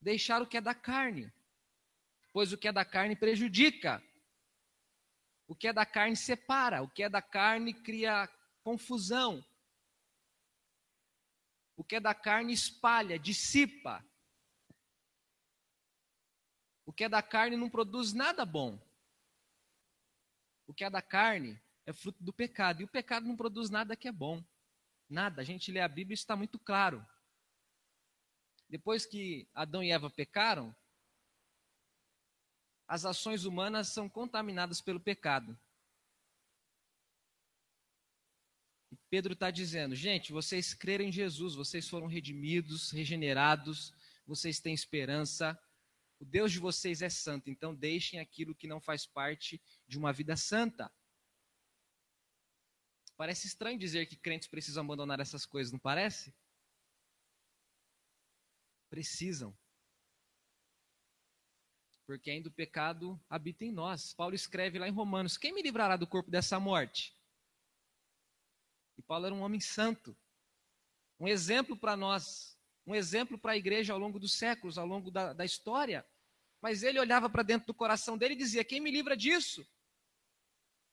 Deixar 0.00 0.40
o 0.42 0.46
que 0.46 0.56
é 0.56 0.60
da 0.60 0.74
carne. 0.74 1.32
Pois 2.32 2.52
o 2.52 2.58
que 2.58 2.68
é 2.68 2.72
da 2.72 2.84
carne 2.84 3.16
prejudica. 3.16 4.02
O 5.46 5.54
que 5.54 5.68
é 5.68 5.72
da 5.72 5.86
carne 5.86 6.16
separa, 6.16 6.82
o 6.82 6.88
que 6.88 7.02
é 7.02 7.08
da 7.08 7.22
carne 7.22 7.72
cria 7.72 8.28
confusão. 8.62 9.44
O 11.74 11.82
que 11.82 11.96
é 11.96 12.00
da 12.00 12.14
carne 12.14 12.52
espalha, 12.52 13.18
dissipa. 13.18 14.04
O 16.84 16.92
que 16.92 17.04
é 17.04 17.08
da 17.08 17.22
carne 17.22 17.56
não 17.56 17.70
produz 17.70 18.12
nada 18.12 18.44
bom. 18.44 18.78
O 20.66 20.74
que 20.74 20.84
é 20.84 20.90
da 20.90 21.00
carne 21.00 21.58
é 21.86 21.92
fruto 21.92 22.22
do 22.22 22.32
pecado. 22.32 22.82
E 22.82 22.84
o 22.84 22.88
pecado 22.88 23.26
não 23.26 23.36
produz 23.36 23.70
nada 23.70 23.96
que 23.96 24.06
é 24.06 24.12
bom. 24.12 24.44
Nada. 25.08 25.40
A 25.40 25.44
gente 25.44 25.72
lê 25.72 25.80
a 25.80 25.88
Bíblia 25.88 26.12
e 26.12 26.18
está 26.18 26.36
muito 26.36 26.58
claro. 26.58 27.04
Depois 28.68 29.06
que 29.06 29.48
Adão 29.54 29.82
e 29.82 29.90
Eva 29.90 30.10
pecaram, 30.10 30.74
as 32.86 33.04
ações 33.04 33.44
humanas 33.44 33.88
são 33.88 34.08
contaminadas 34.08 34.80
pelo 34.80 35.00
pecado. 35.00 35.58
E 38.90 38.96
Pedro 39.10 39.34
está 39.34 39.50
dizendo, 39.50 39.94
gente, 39.94 40.32
vocês 40.32 40.72
creram 40.74 41.04
em 41.04 41.12
Jesus, 41.12 41.54
vocês 41.54 41.88
foram 41.88 42.06
redimidos, 42.06 42.90
regenerados, 42.90 43.92
vocês 44.26 44.60
têm 44.60 44.74
esperança, 44.74 45.58
o 46.18 46.24
Deus 46.24 46.50
de 46.50 46.58
vocês 46.58 47.00
é 47.00 47.08
santo, 47.08 47.48
então 47.48 47.74
deixem 47.74 48.18
aquilo 48.18 48.54
que 48.54 48.66
não 48.66 48.80
faz 48.80 49.06
parte 49.06 49.62
de 49.86 49.96
uma 49.96 50.12
vida 50.12 50.36
santa. 50.36 50.90
Parece 53.16 53.46
estranho 53.46 53.78
dizer 53.78 54.06
que 54.06 54.16
crentes 54.16 54.48
precisam 54.48 54.84
abandonar 54.84 55.20
essas 55.20 55.44
coisas, 55.44 55.72
não 55.72 55.78
parece? 55.78 56.34
Precisam. 58.88 59.56
Porque 62.06 62.30
ainda 62.30 62.48
o 62.48 62.52
pecado 62.52 63.20
habita 63.28 63.64
em 63.64 63.72
nós. 63.72 64.14
Paulo 64.14 64.34
escreve 64.34 64.78
lá 64.78 64.88
em 64.88 64.92
Romanos: 64.92 65.36
Quem 65.36 65.52
me 65.52 65.62
livrará 65.62 65.96
do 65.96 66.06
corpo 66.06 66.30
dessa 66.30 66.58
morte? 66.58 67.16
E 68.96 69.02
Paulo 69.02 69.26
era 69.26 69.34
um 69.34 69.42
homem 69.42 69.60
santo, 69.60 70.16
um 71.20 71.28
exemplo 71.28 71.76
para 71.76 71.96
nós 71.96 72.58
um 72.88 72.94
exemplo 72.94 73.36
para 73.36 73.52
a 73.52 73.56
igreja 73.56 73.92
ao 73.92 73.98
longo 73.98 74.18
dos 74.18 74.32
séculos, 74.32 74.78
ao 74.78 74.86
longo 74.86 75.10
da, 75.10 75.34
da 75.34 75.44
história. 75.44 76.06
Mas 76.60 76.82
ele 76.82 76.98
olhava 76.98 77.28
para 77.28 77.42
dentro 77.42 77.66
do 77.66 77.74
coração 77.74 78.16
dele 78.16 78.32
e 78.32 78.38
dizia: 78.38 78.64
Quem 78.64 78.80
me 78.80 78.90
livra 78.90 79.14
disso? 79.14 79.66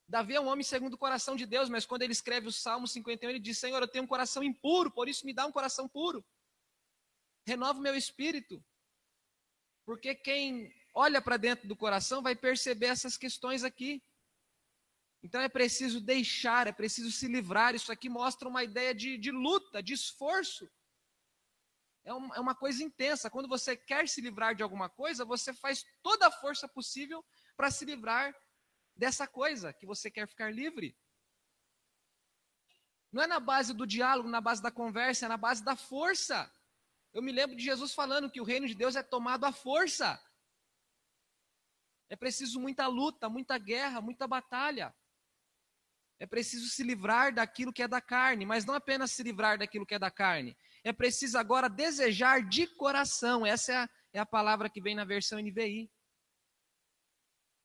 Davi 0.08 0.36
é 0.36 0.42
um 0.42 0.48
homem 0.48 0.64
segundo 0.64 0.96
o 0.96 0.98
coração 0.98 1.38
de 1.38 1.46
Deus, 1.46 1.70
mas 1.70 1.86
quando 1.86 2.02
ele 2.02 2.12
escreve 2.12 2.48
o 2.48 2.52
Salmo 2.52 2.86
51, 2.86 3.30
ele 3.30 3.40
diz: 3.40 3.58
Senhor, 3.58 3.82
eu 3.82 3.88
tenho 3.88 4.04
um 4.04 4.08
coração 4.08 4.44
impuro, 4.44 4.92
por 4.92 5.08
isso 5.08 5.26
me 5.26 5.34
dá 5.34 5.46
um 5.46 5.54
coração 5.54 5.88
puro. 5.88 6.24
Renova 7.46 7.80
o 7.80 7.82
meu 7.82 7.96
espírito. 7.96 8.64
Porque 9.86 10.16
quem 10.16 10.74
olha 10.94 11.22
para 11.22 11.38
dentro 11.38 11.68
do 11.68 11.76
coração 11.76 12.22
vai 12.22 12.36
perceber 12.36 12.88
essas 12.88 13.18
questões 13.18 13.64
aqui. 13.64 14.04
Então 15.24 15.42
é 15.42 15.50
preciso 15.50 16.00
deixar, 16.00 16.68
é 16.68 16.72
preciso 16.72 17.12
se 17.12 17.28
livrar. 17.28 17.76
Isso 17.76 17.92
aqui 17.92 18.10
mostra 18.10 18.48
uma 18.48 18.64
ideia 18.64 18.94
de, 18.94 19.18
de 19.18 19.32
luta, 19.32 19.82
de 19.82 19.94
esforço 19.94 20.70
é, 22.06 22.10
é 22.10 22.40
uma 22.40 22.56
coisa 22.56 22.84
intensa. 22.84 23.30
Quando 23.30 23.50
você 23.50 23.76
quer 23.76 24.08
se 24.08 24.22
livrar 24.22 24.56
de 24.56 24.64
alguma 24.64 24.88
coisa, 24.88 25.26
você 25.26 25.54
faz 25.54 25.84
toda 26.04 26.28
a 26.28 26.32
força 26.32 26.68
possível 26.68 27.26
para 27.58 27.72
se 27.72 27.84
livrar 27.84 28.34
dessa 28.96 29.28
coisa 29.28 29.74
que 29.74 29.86
você 29.86 30.10
quer 30.12 30.28
ficar 30.28 30.54
livre. 30.54 30.96
Não 33.12 33.24
é 33.24 33.28
na 33.28 33.40
base 33.40 33.74
do 33.74 33.88
diálogo, 33.88 34.30
na 34.30 34.42
base 34.42 34.62
da 34.62 34.72
conversa, 34.72 35.26
é 35.26 35.30
na 35.30 35.38
base 35.38 35.64
da 35.64 35.76
força. 35.76 36.52
Eu 37.16 37.22
me 37.22 37.32
lembro 37.32 37.56
de 37.56 37.64
Jesus 37.64 37.94
falando 37.94 38.30
que 38.30 38.42
o 38.42 38.44
reino 38.44 38.68
de 38.68 38.76
Deus 38.76 38.98
é 38.98 39.02
tomado 39.02 39.46
à 39.46 39.52
força. 39.54 40.22
É 42.10 42.16
preciso 42.18 42.60
muita 42.60 42.88
luta, 42.88 43.30
muita 43.30 43.58
guerra, 43.58 44.02
muita 44.02 44.28
batalha. 44.28 44.94
É 46.20 46.26
preciso 46.26 46.68
se 46.68 46.84
livrar 46.84 47.34
daquilo 47.34 47.72
que 47.72 47.82
é 47.82 47.88
da 47.88 48.02
carne, 48.02 48.46
mas 48.46 48.66
não 48.66 48.74
apenas 48.74 49.12
se 49.12 49.24
livrar 49.24 49.58
daquilo 49.58 49.86
que 49.86 49.96
é 49.96 50.00
da 50.00 50.12
carne, 50.12 50.58
é 50.84 50.92
preciso 50.92 51.38
agora 51.38 51.70
desejar 51.70 52.46
de 52.46 52.68
coração. 52.68 53.46
Essa 53.46 53.72
é 53.72 53.78
a, 53.78 53.90
é 54.16 54.20
a 54.20 54.26
palavra 54.26 54.70
que 54.70 54.82
vem 54.82 54.94
na 54.94 55.06
versão 55.06 55.40
NVI. 55.40 55.90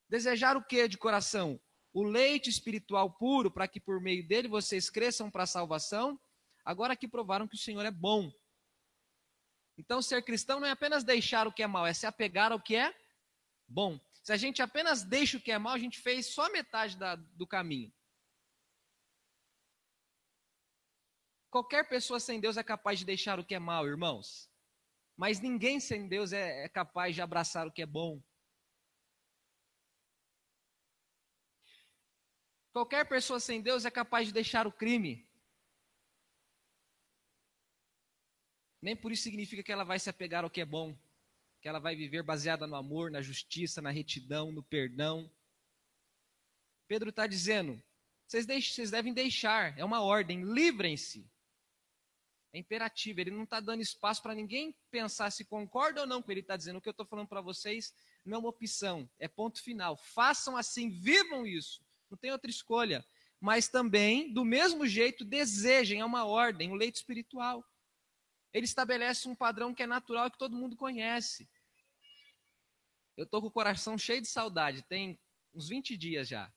Desejar 0.09 0.57
o 0.57 0.65
que 0.65 0.87
de 0.87 0.97
coração? 0.97 1.61
O 1.93 2.05
leite 2.05 2.49
espiritual 2.49 3.13
puro, 3.19 3.51
para 3.51 3.67
que 3.67 3.81
por 3.81 4.01
meio 4.01 4.25
dele 4.29 4.47
vocês 4.47 4.89
cresçam 4.89 5.29
para 5.29 5.43
a 5.43 5.47
salvação. 5.47 6.21
Agora 6.65 6.95
que 6.95 7.09
provaram 7.09 7.49
que 7.49 7.57
o 7.57 7.59
Senhor 7.59 7.85
é 7.85 7.91
bom. 7.91 8.31
Então, 9.81 10.03
ser 10.03 10.23
cristão 10.23 10.61
não 10.61 10.69
é 10.69 10.71
apenas 10.73 11.03
deixar 11.03 11.49
o 11.49 11.53
que 11.53 11.63
é 11.63 11.67
mal, 11.67 11.87
é 11.87 11.95
se 11.95 12.07
apegar 12.07 12.53
ao 12.53 12.61
que 12.61 12.77
é 12.77 12.95
bom. 13.67 13.99
Se 14.23 14.31
a 14.31 14.37
gente 14.37 14.61
apenas 14.61 15.03
deixa 15.03 15.39
o 15.39 15.41
que 15.41 15.51
é 15.51 15.59
mal, 15.59 15.73
a 15.73 15.79
gente 15.79 15.99
fez 15.99 16.35
só 16.35 16.53
metade 16.53 16.99
da, 16.99 17.17
do 17.17 17.47
caminho. 17.47 17.91
Qualquer 21.51 21.89
pessoa 21.89 22.21
sem 22.21 22.39
Deus 22.39 22.59
é 22.59 22.63
capaz 22.63 22.99
de 22.99 23.07
deixar 23.07 23.41
o 23.41 23.45
que 23.45 23.55
é 23.55 23.59
mal, 23.59 23.87
irmãos. 23.87 24.51
Mas 25.17 25.41
ninguém 25.41 25.81
sem 25.81 26.07
Deus 26.07 26.31
é, 26.31 26.65
é 26.67 26.69
capaz 26.69 27.15
de 27.15 27.23
abraçar 27.23 27.67
o 27.67 27.73
que 27.73 27.81
é 27.81 27.87
bom. 27.87 28.23
Qualquer 32.71 33.09
pessoa 33.09 33.41
sem 33.41 33.63
Deus 33.63 33.87
é 33.87 33.91
capaz 33.91 34.27
de 34.27 34.35
deixar 34.35 34.67
o 34.67 34.73
crime. 34.73 35.27
Nem 38.81 38.97
por 38.97 39.13
isso 39.13 39.23
significa 39.23 39.63
que 39.63 39.73
ela 39.73 39.85
vai 39.85 39.99
se 39.99 40.09
apegar 40.09 40.45
ao 40.45 40.51
que 40.51 40.61
é 40.61 40.65
bom, 40.65 40.97
que 41.61 41.69
ela 41.69 41.79
vai 41.79 41.95
viver 41.95 42.23
baseada 42.23 42.67
no 42.67 42.77
amor, 42.77 43.11
na 43.11 43.21
justiça, 43.21 43.83
na 43.83 43.91
retidão, 43.91 44.51
no 44.51 44.63
perdão. 44.63 45.31
Pedro 46.89 47.11
está 47.11 47.27
dizendo: 47.27 47.81
vocês, 48.27 48.47
vocês 48.47 48.91
devem 48.91 49.13
deixar, 49.13 49.79
é 49.79 49.85
uma 49.85 50.03
ordem, 50.03 50.43
livrem-se 50.43 51.29
é 52.53 52.59
imperativo, 52.59 53.21
ele 53.21 53.31
não 53.31 53.45
está 53.45 53.61
dando 53.61 53.81
espaço 53.81 54.21
para 54.21 54.35
ninguém 54.35 54.75
pensar 54.91 55.31
se 55.31 55.45
concorda 55.45 56.01
ou 56.01 56.07
não 56.07 56.21
com 56.21 56.25
o 56.25 56.27
que 56.27 56.33
ele 56.33 56.41
está 56.41 56.57
dizendo. 56.57 56.79
O 56.79 56.81
que 56.81 56.89
eu 56.89 56.93
estou 56.93 57.07
falando 57.07 57.29
para 57.29 57.41
vocês 57.41 57.95
não 58.25 58.37
é 58.37 58.39
uma 58.39 58.49
opção, 58.49 59.09
é 59.19 59.29
ponto 59.29 59.63
final. 59.63 59.97
Façam 59.97 60.57
assim, 60.57 60.91
vivam 60.91 61.47
isso, 61.47 61.81
não 62.11 62.19
tem 62.19 62.33
outra 62.33 62.51
escolha. 62.51 63.07
Mas 63.41 63.69
também, 63.69 64.33
do 64.33 64.45
mesmo 64.45 64.87
jeito, 64.87 65.25
desejem, 65.25 66.01
é 66.01 66.05
uma 66.05 66.25
ordem, 66.25 66.71
um 66.71 66.75
leito 66.75 66.97
espiritual. 66.97 67.65
Ele 68.53 68.65
estabelece 68.65 69.29
um 69.29 69.35
padrão 69.35 69.75
que 69.75 69.83
é 69.83 69.87
natural 69.87 70.31
que 70.31 70.39
todo 70.39 70.57
mundo 70.57 70.77
conhece. 70.77 71.49
Eu 73.17 73.25
estou 73.25 73.41
com 73.41 73.49
o 73.49 73.53
coração 73.53 73.99
cheio 73.99 74.21
de 74.21 74.29
saudade, 74.29 74.83
tem 74.83 75.19
uns 75.55 75.69
20 75.69 75.97
dias 75.97 76.29
já. 76.29 76.53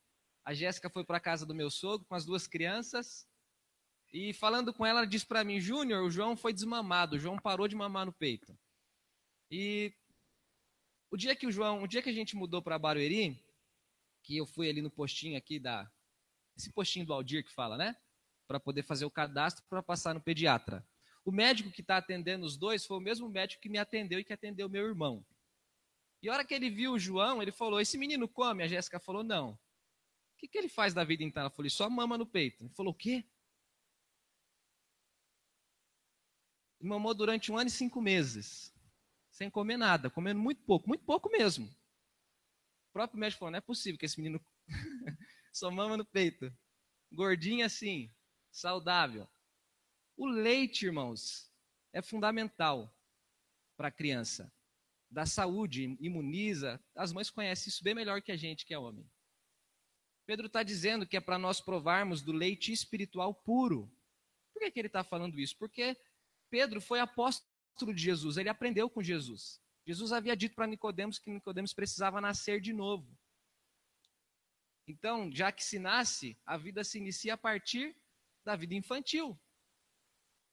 A 0.45 0.53
Jéssica 0.53 0.89
foi 0.89 1.05
para 1.05 1.19
casa 1.19 1.45
do 1.45 1.55
meu 1.55 1.69
sogro 1.69 2.05
com 2.05 2.15
as 2.15 2.25
duas 2.25 2.47
crianças. 2.47 3.27
E 4.11 4.33
falando 4.33 4.73
com 4.73 4.85
ela, 4.85 4.99
ela 4.99 5.07
disse 5.07 5.25
para 5.25 5.43
mim: 5.43 5.59
Júnior, 5.59 6.03
o 6.03 6.11
João 6.11 6.35
foi 6.35 6.53
desmamado, 6.53 7.15
o 7.15 7.19
João 7.19 7.37
parou 7.37 7.67
de 7.67 7.75
mamar 7.75 8.05
no 8.05 8.13
peito. 8.13 8.57
E 9.49 9.93
o 11.09 11.17
dia 11.17 11.35
que 11.35 11.47
o 11.47 11.51
João, 11.51 11.83
o 11.83 11.87
dia 11.87 12.01
que 12.01 12.09
a 12.09 12.13
gente 12.13 12.35
mudou 12.35 12.61
para 12.61 12.79
Barueri, 12.79 13.39
que 14.23 14.37
eu 14.37 14.45
fui 14.45 14.69
ali 14.69 14.81
no 14.81 14.89
postinho 14.89 15.37
aqui 15.37 15.59
da. 15.59 15.89
Esse 16.55 16.71
postinho 16.71 17.05
do 17.05 17.13
Aldir 17.13 17.43
que 17.43 17.51
fala, 17.51 17.77
né? 17.77 17.95
Para 18.47 18.59
poder 18.59 18.83
fazer 18.83 19.05
o 19.05 19.11
cadastro 19.11 19.65
para 19.67 19.81
passar 19.81 20.13
no 20.13 20.21
pediatra. 20.21 20.85
O 21.25 21.31
médico 21.31 21.71
que 21.71 21.81
está 21.81 21.97
atendendo 21.97 22.45
os 22.45 22.57
dois 22.57 22.85
foi 22.85 22.97
o 22.97 23.01
mesmo 23.01 23.29
médico 23.29 23.61
que 23.61 23.69
me 23.69 23.77
atendeu 23.77 24.19
e 24.19 24.23
que 24.23 24.33
atendeu 24.33 24.67
meu 24.67 24.85
irmão. 24.85 25.25
E 26.21 26.29
a 26.29 26.33
hora 26.33 26.45
que 26.45 26.53
ele 26.53 26.69
viu 26.69 26.93
o 26.93 26.99
João, 26.99 27.41
ele 27.41 27.51
falou: 27.51 27.79
Esse 27.79 27.97
menino 27.97 28.27
come? 28.27 28.63
A 28.63 28.67
Jéssica 28.67 28.99
falou: 28.99 29.23
Não. 29.23 29.51
O 29.51 29.57
que, 30.37 30.47
que 30.47 30.57
ele 30.57 30.69
faz 30.69 30.93
da 30.93 31.03
vida 31.03 31.23
então? 31.23 31.41
Ela 31.41 31.49
falou: 31.49 31.69
Só 31.69 31.89
mama 31.89 32.17
no 32.17 32.25
peito. 32.25 32.63
Ele 32.63 32.73
falou: 32.73 32.93
O 32.93 32.95
quê? 32.95 33.25
Ele 36.79 36.89
mamou 36.89 37.13
durante 37.13 37.51
um 37.51 37.57
ano 37.57 37.69
e 37.69 37.71
cinco 37.71 38.01
meses, 38.01 38.73
sem 39.31 39.49
comer 39.49 39.77
nada, 39.77 40.09
comendo 40.09 40.39
muito 40.39 40.61
pouco, 40.63 40.87
muito 40.87 41.03
pouco 41.05 41.29
mesmo. 41.29 41.65
O 42.89 42.93
próprio 42.93 43.19
médico 43.19 43.39
falou: 43.39 43.51
Não 43.51 43.57
é 43.57 43.61
possível 43.61 43.97
que 43.97 44.05
esse 44.05 44.17
menino 44.17 44.45
só 45.53 45.71
mama 45.71 45.95
no 45.95 46.05
peito. 46.05 46.53
Gordinho 47.11 47.65
assim, 47.65 48.13
saudável. 48.51 49.27
O 50.15 50.27
leite, 50.27 50.85
irmãos, 50.85 51.51
é 51.91 52.01
fundamental 52.01 52.93
para 53.75 53.87
a 53.87 53.91
criança. 53.91 54.51
Da 55.09 55.25
saúde, 55.25 55.95
imuniza. 55.99 56.83
As 56.95 57.13
mães 57.13 57.29
conhecem 57.29 57.69
isso 57.69 57.83
bem 57.83 57.93
melhor 57.93 58.21
que 58.21 58.31
a 58.31 58.35
gente, 58.35 58.65
que 58.65 58.73
é 58.73 58.79
homem. 58.79 59.09
Pedro 60.25 60.47
está 60.47 60.63
dizendo 60.63 61.05
que 61.05 61.17
é 61.17 61.21
para 61.21 61.37
nós 61.37 61.59
provarmos 61.59 62.21
do 62.21 62.31
leite 62.31 62.71
espiritual 62.71 63.33
puro. 63.33 63.91
Por 64.53 64.61
que, 64.61 64.71
que 64.71 64.79
ele 64.79 64.87
está 64.87 65.03
falando 65.03 65.39
isso? 65.39 65.57
Porque 65.57 65.97
Pedro 66.49 66.79
foi 66.79 66.99
apóstolo 66.99 67.93
de 67.93 68.01
Jesus, 68.01 68.37
ele 68.37 68.49
aprendeu 68.49 68.89
com 68.89 69.03
Jesus. 69.03 69.61
Jesus 69.85 70.13
havia 70.13 70.35
dito 70.35 70.55
para 70.55 70.67
Nicodemos 70.67 71.19
que 71.19 71.29
Nicodemos 71.29 71.73
precisava 71.73 72.21
nascer 72.21 72.61
de 72.61 72.71
novo. 72.71 73.17
Então, 74.87 75.31
já 75.31 75.51
que 75.51 75.63
se 75.63 75.79
nasce, 75.79 76.37
a 76.45 76.57
vida 76.57 76.83
se 76.83 76.97
inicia 76.97 77.33
a 77.33 77.37
partir 77.37 77.95
da 78.45 78.55
vida 78.55 78.75
infantil. 78.75 79.39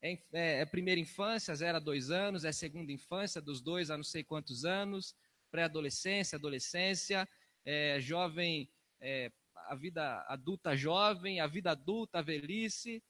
É, 0.03 0.13
é, 0.33 0.61
é, 0.61 0.67
primeira 0.67 1.01
infância, 1.01 1.55
zero 1.55 1.77
a 1.77 1.81
dois 1.81 2.11
anos, 2.11 2.45
é 2.45 2.53
segunda 2.53 2.91
infância, 2.91 3.41
dos 3.41 3.61
dois 3.61 3.91
a 3.91 3.97
não 3.97 4.05
sei 4.05 4.25
quantos 4.25 4.65
anos, 4.65 5.15
pré-adolescência, 5.51 6.37
adolescência, 6.37 7.29
é, 7.65 8.01
jovem, 8.01 8.71
é, 9.01 9.31
a 9.69 9.75
vida 9.75 10.25
adulta 10.27 10.75
jovem, 10.75 11.41
a 11.41 11.47
vida 11.47 11.73
adulta, 11.73 12.19
a 12.19 12.23
velhice. 12.23 13.03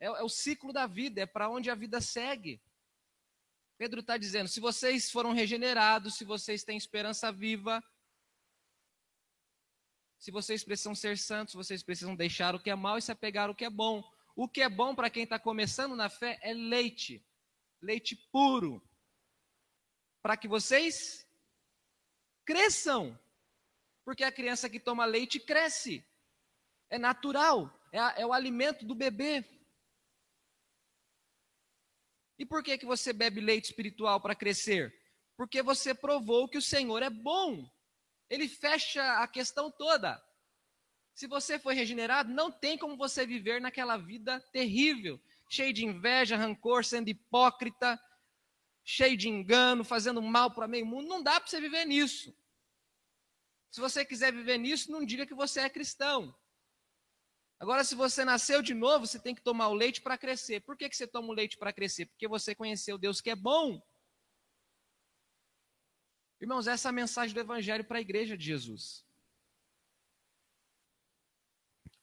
É, 0.00 0.06
é 0.06 0.22
o 0.22 0.28
ciclo 0.28 0.72
da 0.72 0.86
vida, 0.86 1.20
é 1.20 1.26
para 1.26 1.48
onde 1.48 1.70
a 1.70 1.74
vida 1.74 2.00
segue. 2.00 2.60
Pedro 3.78 4.00
está 4.00 4.16
dizendo: 4.16 4.48
se 4.48 4.58
vocês 4.58 5.10
foram 5.10 5.32
regenerados, 5.32 6.16
se 6.16 6.24
vocês 6.24 6.64
têm 6.64 6.76
esperança 6.76 7.30
viva, 7.30 7.82
se 10.18 10.30
vocês 10.30 10.64
precisam 10.64 10.94
ser 10.94 11.16
santos, 11.18 11.54
vocês 11.54 11.82
precisam 11.82 12.16
deixar 12.16 12.54
o 12.54 12.58
que 12.58 12.70
é 12.70 12.74
mal 12.74 12.98
e 12.98 13.02
se 13.02 13.12
apegar 13.12 13.48
ao 13.48 13.54
que 13.54 13.64
é 13.64 13.70
bom. 13.70 14.02
O 14.36 14.46
que 14.46 14.60
é 14.60 14.68
bom 14.68 14.94
para 14.94 15.08
quem 15.08 15.24
está 15.24 15.38
começando 15.38 15.96
na 15.96 16.10
fé 16.10 16.38
é 16.42 16.52
leite, 16.52 17.26
leite 17.80 18.14
puro, 18.30 18.86
para 20.22 20.36
que 20.36 20.46
vocês 20.46 21.26
cresçam, 22.44 23.18
porque 24.04 24.22
a 24.22 24.30
criança 24.30 24.68
que 24.68 24.78
toma 24.78 25.06
leite 25.06 25.40
cresce, 25.40 26.06
é 26.90 26.98
natural, 26.98 27.72
é, 27.90 28.20
é 28.20 28.26
o 28.26 28.32
alimento 28.34 28.84
do 28.84 28.94
bebê. 28.94 29.42
E 32.38 32.44
por 32.44 32.62
que, 32.62 32.76
que 32.76 32.84
você 32.84 33.14
bebe 33.14 33.40
leite 33.40 33.70
espiritual 33.70 34.20
para 34.20 34.34
crescer? 34.34 34.94
Porque 35.34 35.62
você 35.62 35.94
provou 35.94 36.46
que 36.46 36.58
o 36.58 36.62
Senhor 36.62 37.02
é 37.02 37.08
bom. 37.08 37.66
Ele 38.28 38.48
fecha 38.48 39.02
a 39.22 39.26
questão 39.26 39.70
toda. 39.70 40.22
Se 41.16 41.26
você 41.26 41.58
foi 41.58 41.74
regenerado, 41.74 42.30
não 42.30 42.52
tem 42.52 42.76
como 42.76 42.94
você 42.94 43.24
viver 43.26 43.58
naquela 43.58 43.96
vida 43.96 44.38
terrível, 44.52 45.18
cheio 45.48 45.72
de 45.72 45.82
inveja, 45.82 46.36
rancor, 46.36 46.84
sendo 46.84 47.08
hipócrita, 47.08 47.98
cheio 48.84 49.16
de 49.16 49.26
engano, 49.26 49.82
fazendo 49.82 50.20
mal 50.20 50.50
para 50.50 50.68
meio 50.68 50.84
mundo. 50.84 51.08
Não 51.08 51.22
dá 51.22 51.40
para 51.40 51.48
você 51.48 51.58
viver 51.58 51.86
nisso. 51.86 52.36
Se 53.70 53.80
você 53.80 54.04
quiser 54.04 54.30
viver 54.30 54.58
nisso, 54.58 54.92
não 54.92 55.06
diga 55.06 55.24
que 55.24 55.32
você 55.32 55.60
é 55.60 55.70
cristão. 55.70 56.36
Agora, 57.58 57.82
se 57.82 57.94
você 57.94 58.22
nasceu 58.22 58.60
de 58.60 58.74
novo, 58.74 59.06
você 59.06 59.18
tem 59.18 59.34
que 59.34 59.40
tomar 59.40 59.68
o 59.68 59.74
leite 59.74 60.02
para 60.02 60.18
crescer. 60.18 60.60
Por 60.60 60.76
que, 60.76 60.86
que 60.86 60.96
você 60.96 61.06
toma 61.06 61.28
o 61.28 61.32
leite 61.32 61.56
para 61.56 61.72
crescer? 61.72 62.04
Porque 62.04 62.28
você 62.28 62.54
conheceu 62.54 62.98
Deus 62.98 63.22
que 63.22 63.30
é 63.30 63.34
bom. 63.34 63.80
Irmãos, 66.38 66.66
essa 66.66 66.88
é 66.88 66.90
a 66.90 66.92
mensagem 66.92 67.32
do 67.32 67.40
Evangelho 67.40 67.86
para 67.86 67.96
a 67.96 68.02
igreja 68.02 68.36
de 68.36 68.44
Jesus. 68.44 69.05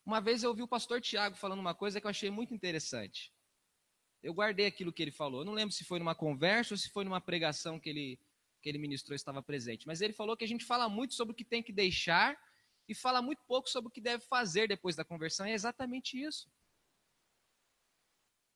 Uma 0.05 0.19
vez 0.19 0.43
eu 0.43 0.49
ouvi 0.49 0.61
o 0.61 0.67
pastor 0.67 0.99
Tiago 0.99 1.35
falando 1.35 1.59
uma 1.59 1.73
coisa 1.73 1.99
que 1.99 2.05
eu 2.05 2.09
achei 2.09 2.29
muito 2.29 2.53
interessante. 2.53 3.33
Eu 4.21 4.33
guardei 4.33 4.65
aquilo 4.65 4.91
que 4.91 5.01
ele 5.01 5.11
falou. 5.11 5.41
Eu 5.41 5.45
não 5.45 5.53
lembro 5.53 5.73
se 5.73 5.83
foi 5.83 5.99
numa 5.99 6.15
conversa 6.15 6.73
ou 6.73 6.77
se 6.77 6.89
foi 6.89 7.05
numa 7.05 7.21
pregação 7.21 7.79
que 7.79 7.89
ele, 7.89 8.19
que 8.61 8.69
ele 8.69 8.77
ministrou 8.77 9.15
estava 9.15 9.41
presente. 9.41 9.87
Mas 9.87 10.01
ele 10.01 10.13
falou 10.13 10.35
que 10.35 10.43
a 10.43 10.47
gente 10.47 10.65
fala 10.65 10.89
muito 10.89 11.13
sobre 11.13 11.31
o 11.31 11.35
que 11.35 11.45
tem 11.45 11.63
que 11.63 11.71
deixar 11.71 12.37
e 12.87 12.93
fala 12.93 13.21
muito 13.21 13.43
pouco 13.45 13.69
sobre 13.69 13.87
o 13.87 13.91
que 13.91 14.01
deve 14.01 14.25
fazer 14.25 14.67
depois 14.67 14.95
da 14.95 15.05
conversão. 15.05 15.45
É 15.45 15.53
exatamente 15.53 16.21
isso. 16.21 16.49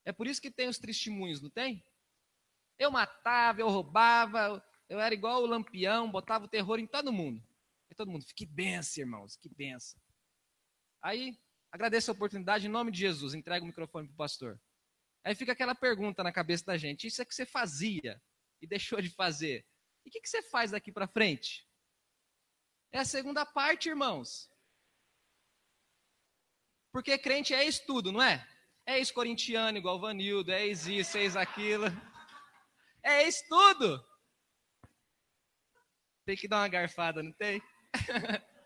É 0.03 0.11
por 0.11 0.27
isso 0.27 0.41
que 0.41 0.51
tem 0.51 0.67
os 0.69 0.77
testemunhos, 0.77 1.41
não 1.41 1.49
tem? 1.49 1.83
Eu 2.79 2.91
matava, 2.91 3.59
eu 3.59 3.69
roubava, 3.69 4.63
eu 4.87 4.99
era 4.99 5.13
igual 5.13 5.43
o 5.43 5.45
lampião, 5.45 6.09
botava 6.09 6.45
o 6.45 6.47
terror 6.47 6.79
em 6.79 6.87
todo 6.87 7.11
mundo. 7.11 7.43
E 7.89 7.95
todo 7.95 8.11
mundo, 8.11 8.25
que 8.35 8.45
benção, 8.45 9.03
irmãos, 9.03 9.35
que 9.35 9.49
benção. 9.49 9.99
Aí, 11.07 11.39
agradeço 11.71 12.11
a 12.11 12.13
oportunidade, 12.13 12.67
em 12.67 12.69
nome 12.69 12.91
de 12.91 12.99
Jesus, 12.99 13.33
entrega 13.33 13.63
o 13.63 13.67
microfone 13.67 14.07
para 14.07 14.13
o 14.13 14.17
pastor. 14.17 14.59
Aí 15.23 15.33
fica 15.33 15.53
aquela 15.53 15.73
pergunta 15.73 16.21
na 16.21 16.33
cabeça 16.33 16.65
da 16.65 16.77
gente: 16.77 17.07
isso 17.07 17.21
é 17.21 17.25
que 17.25 17.33
você 17.33 17.45
fazia 17.45 18.21
e 18.61 18.67
deixou 18.67 18.99
de 19.01 19.09
fazer. 19.09 19.65
E 20.05 20.09
o 20.09 20.11
que, 20.11 20.19
que 20.19 20.27
você 20.27 20.41
faz 20.41 20.71
daqui 20.71 20.91
para 20.91 21.07
frente? 21.07 21.65
É 22.91 22.99
a 22.99 23.05
segunda 23.05 23.45
parte, 23.45 23.87
irmãos. 23.87 24.51
Porque 26.91 27.17
crente 27.17 27.53
é 27.53 27.63
isso 27.63 27.85
tudo, 27.87 28.11
não 28.11 28.21
é? 28.21 28.45
É 28.85 28.97
ex-corintiano, 28.97 29.77
igual 29.77 30.01
Vanildo, 30.01 30.51
é 30.51 30.65
ex-isso, 30.65 31.17
é 31.17 31.21
ex-aquilo. 31.21 31.85
É 33.01 33.25
isso 33.25 33.45
tudo. 33.47 34.05
Tem 36.25 36.35
que 36.35 36.49
dar 36.49 36.57
uma 36.57 36.67
garfada, 36.67 37.23
não 37.23 37.31
tem? 37.31 37.61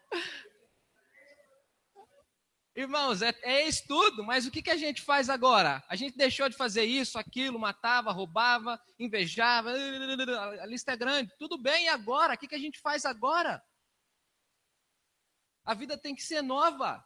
Irmãos, 2.81 3.21
é, 3.21 3.31
é 3.43 3.67
isso 3.67 3.85
tudo, 3.87 4.23
mas 4.23 4.47
o 4.47 4.51
que, 4.51 4.59
que 4.59 4.71
a 4.71 4.75
gente 4.75 5.03
faz 5.03 5.29
agora? 5.29 5.83
A 5.87 5.95
gente 5.95 6.17
deixou 6.17 6.49
de 6.49 6.57
fazer 6.57 6.83
isso, 6.83 7.19
aquilo, 7.19 7.59
matava, 7.59 8.11
roubava, 8.11 8.81
invejava, 8.97 9.69
a 9.69 10.65
lista 10.65 10.91
é 10.91 10.97
grande. 10.97 11.31
Tudo 11.37 11.59
bem, 11.59 11.85
e 11.85 11.89
agora? 11.89 12.33
O 12.33 12.37
que, 12.39 12.47
que 12.47 12.55
a 12.55 12.59
gente 12.59 12.79
faz 12.79 13.05
agora? 13.05 13.63
A 15.63 15.75
vida 15.75 15.95
tem 15.95 16.15
que 16.15 16.23
ser 16.23 16.41
nova. 16.41 17.05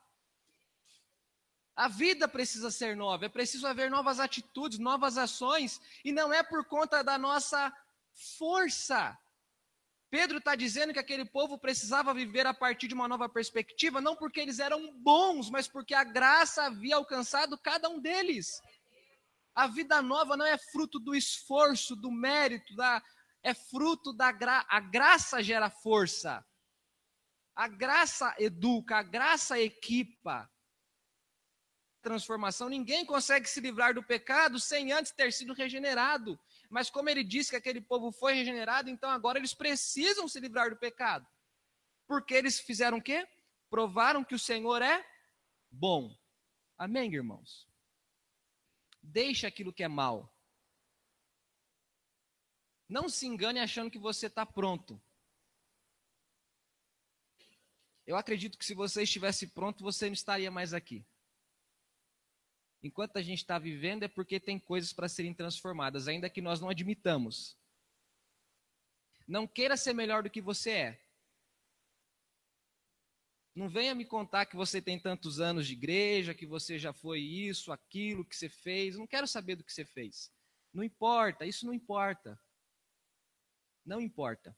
A 1.76 1.90
vida 1.90 2.26
precisa 2.26 2.72
ser 2.72 2.96
nova, 2.96 3.26
é 3.26 3.30
preciso 3.30 3.68
haver 3.68 3.92
novas 3.92 4.18
atitudes, 4.18 4.80
novas 4.80 5.18
ações, 5.18 5.82
e 6.06 6.12
não 6.14 6.34
é 6.34 6.42
por 6.42 6.64
conta 6.64 7.04
da 7.04 7.18
nossa 7.18 7.70
força, 8.38 9.20
Pedro 10.10 10.38
está 10.38 10.56
dizendo 10.56 10.94
que 10.94 11.00
aquele 11.00 11.26
povo 11.26 11.58
precisava 11.58 12.14
viver 12.14 12.46
a 12.46 12.54
partir 12.54 12.88
de 12.88 12.94
uma 12.94 13.08
nova 13.08 13.28
perspectiva, 13.28 14.00
não 14.00 14.16
porque 14.16 14.40
eles 14.40 14.60
eram 14.60 14.94
bons, 15.00 15.50
mas 15.50 15.68
porque 15.68 15.94
a 15.94 16.04
graça 16.04 16.64
havia 16.64 16.96
alcançado 16.96 17.58
cada 17.58 17.90
um 17.90 18.00
deles. 18.00 18.62
A 19.54 19.68
vida 19.68 20.02
nova 20.02 20.38
não 20.38 20.46
é 20.46 20.58
fruto 20.58 21.00
do 21.00 21.16
esforço, 21.16 21.96
do 21.96 22.12
mérito, 22.12 22.76
da, 22.76 23.02
é 23.42 23.54
fruto 23.54 24.12
da 24.12 24.32
gra, 24.32 24.66
a 24.68 24.80
graça 24.80 25.42
gera 25.42 25.70
força. 25.70 26.46
A 27.56 27.68
graça 27.68 28.36
educa, 28.38 28.98
a 28.98 29.04
graça 29.04 29.60
equipa. 29.60 30.50
Transformação, 32.02 32.68
ninguém 32.68 33.06
consegue 33.06 33.48
se 33.48 33.62
livrar 33.62 33.94
do 33.94 34.04
pecado 34.04 34.60
sem 34.60 34.92
antes 34.92 35.12
ter 35.12 35.32
sido 35.32 35.54
regenerado. 35.54 36.40
Mas 36.70 36.90
como 36.90 37.10
ele 37.10 37.24
disse 37.24 37.50
que 37.52 37.56
aquele 37.56 37.82
povo 37.82 38.12
foi 38.12 38.34
regenerado, 38.34 38.90
então 38.90 39.10
agora 39.10 39.38
eles 39.40 39.54
precisam 39.54 40.28
se 40.28 40.40
livrar 40.40 40.70
do 40.70 40.78
pecado. 40.78 41.28
Porque 42.08 42.34
eles 42.34 42.60
fizeram 42.60 42.98
o 42.98 43.02
quê? 43.02 43.28
Provaram 43.70 44.24
que 44.24 44.36
o 44.36 44.40
Senhor 44.40 44.82
é 44.82 45.06
bom. 45.70 46.16
Amém, 46.78 47.14
irmãos? 47.14 47.68
Deixa 49.02 49.48
aquilo 49.48 49.74
que 49.74 49.84
é 49.84 49.88
mal. 49.88 50.32
Não 52.88 53.10
se 53.10 53.26
engane 53.26 53.60
achando 53.60 53.90
que 53.90 53.98
você 53.98 54.28
está 54.28 54.46
pronto. 54.46 55.02
Eu 58.06 58.16
acredito 58.16 58.58
que 58.58 58.66
se 58.66 58.76
você 58.76 59.04
estivesse 59.04 59.48
pronto, 59.48 59.84
você 59.84 60.06
não 60.06 60.14
estaria 60.14 60.52
mais 60.52 60.74
aqui 60.74 61.06
enquanto 62.86 63.18
a 63.18 63.22
gente 63.22 63.40
está 63.40 63.58
vivendo, 63.58 64.04
é 64.04 64.08
porque 64.08 64.40
tem 64.40 64.60
coisas 64.60 64.94
para 64.94 65.10
serem 65.10 65.34
transformadas, 65.34 66.08
ainda 66.08 66.30
que 66.30 66.40
nós 66.40 66.62
não 66.62 66.70
admitamos. 66.70 67.58
Não 69.28 69.48
queira 69.48 69.76
ser 69.76 69.94
melhor 69.94 70.22
do 70.22 70.30
que 70.30 70.40
você 70.40 70.70
é. 70.70 71.02
Não 73.56 73.68
venha 73.68 73.96
me 73.96 74.06
contar 74.06 74.46
que 74.46 74.56
você 74.56 74.80
tem 74.82 75.00
tantos 75.00 75.40
anos 75.40 75.66
de 75.66 75.74
igreja, 75.74 76.36
que 76.36 76.46
você 76.46 76.78
já 76.78 76.94
foi 76.94 77.22
isso, 77.22 77.72
aquilo 77.72 78.24
que 78.24 78.36
você 78.36 78.50
fez. 78.50 78.98
Não 78.98 79.08
quero 79.08 79.28
saber 79.28 79.56
do 79.56 79.64
que 79.64 79.74
você 79.74 79.86
fez. 79.86 80.32
Não 80.72 80.84
importa, 80.84 81.46
isso 81.46 81.66
não 81.66 81.74
importa. 81.74 82.40
Não 83.84 84.00
importa. 84.00 84.56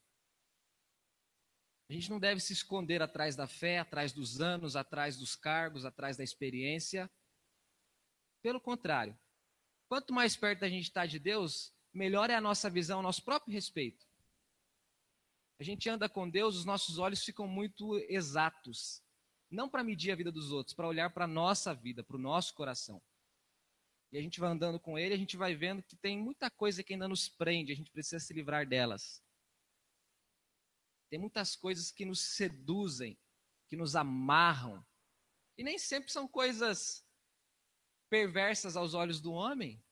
A 1.90 1.94
gente 1.94 2.10
não 2.10 2.20
deve 2.20 2.42
se 2.42 2.52
esconder 2.52 3.02
atrás 3.02 3.38
da 3.38 3.48
fé, 3.48 3.80
atrás 3.80 4.12
dos 4.12 4.42
anos, 4.42 4.76
atrás 4.76 5.16
dos 5.16 5.36
cargos, 5.36 5.86
atrás 5.86 6.18
da 6.18 6.24
experiência. 6.24 7.10
Pelo 8.48 8.62
contrário, 8.62 9.14
quanto 9.90 10.14
mais 10.14 10.38
perto 10.38 10.64
a 10.64 10.70
gente 10.70 10.84
está 10.84 11.06
de 11.06 11.20
Deus, 11.20 11.76
melhor 11.94 12.30
é 12.30 12.36
a 12.36 12.40
nossa 12.40 12.70
visão, 12.70 13.02
o 13.02 13.04
nosso 13.04 13.22
próprio 13.22 13.54
respeito. 13.54 14.08
A 15.60 15.66
gente 15.66 15.90
anda 15.90 16.08
com 16.08 16.30
Deus, 16.30 16.56
os 16.56 16.64
nossos 16.64 16.98
olhos 16.98 17.22
ficam 17.26 17.46
muito 17.46 17.98
exatos. 18.08 19.04
Não 19.52 19.68
para 19.68 19.84
medir 19.84 20.14
a 20.14 20.16
vida 20.16 20.32
dos 20.32 20.50
outros, 20.50 20.74
para 20.74 20.88
olhar 20.88 21.10
para 21.10 21.26
a 21.26 21.28
nossa 21.28 21.76
vida, 21.76 22.06
para 22.06 22.16
o 22.16 22.20
nosso 22.20 22.54
coração. 22.54 23.02
E 24.14 24.18
a 24.18 24.22
gente 24.22 24.40
vai 24.40 24.50
andando 24.50 24.80
com 24.80 24.98
Ele, 24.98 25.14
a 25.14 25.18
gente 25.18 25.36
vai 25.36 25.54
vendo 25.54 25.84
que 25.84 25.98
tem 25.98 26.18
muita 26.18 26.50
coisa 26.50 26.82
que 26.82 26.94
ainda 26.94 27.10
nos 27.10 27.28
prende, 27.28 27.74
a 27.74 27.76
gente 27.76 27.92
precisa 27.92 28.24
se 28.24 28.34
livrar 28.34 28.66
delas. 28.66 29.22
Tem 31.10 31.20
muitas 31.20 31.54
coisas 31.54 31.92
que 31.92 32.06
nos 32.06 32.22
seduzem, 32.22 33.20
que 33.68 33.76
nos 33.76 33.94
amarram. 33.94 34.86
E 35.58 35.66
nem 35.66 35.78
sempre 35.78 36.10
são 36.14 36.30
coisas 36.30 37.06
perversas 38.10 38.76
aos 38.76 38.94
olhos 38.94 39.20
do 39.22 39.32
homem. 39.32 39.84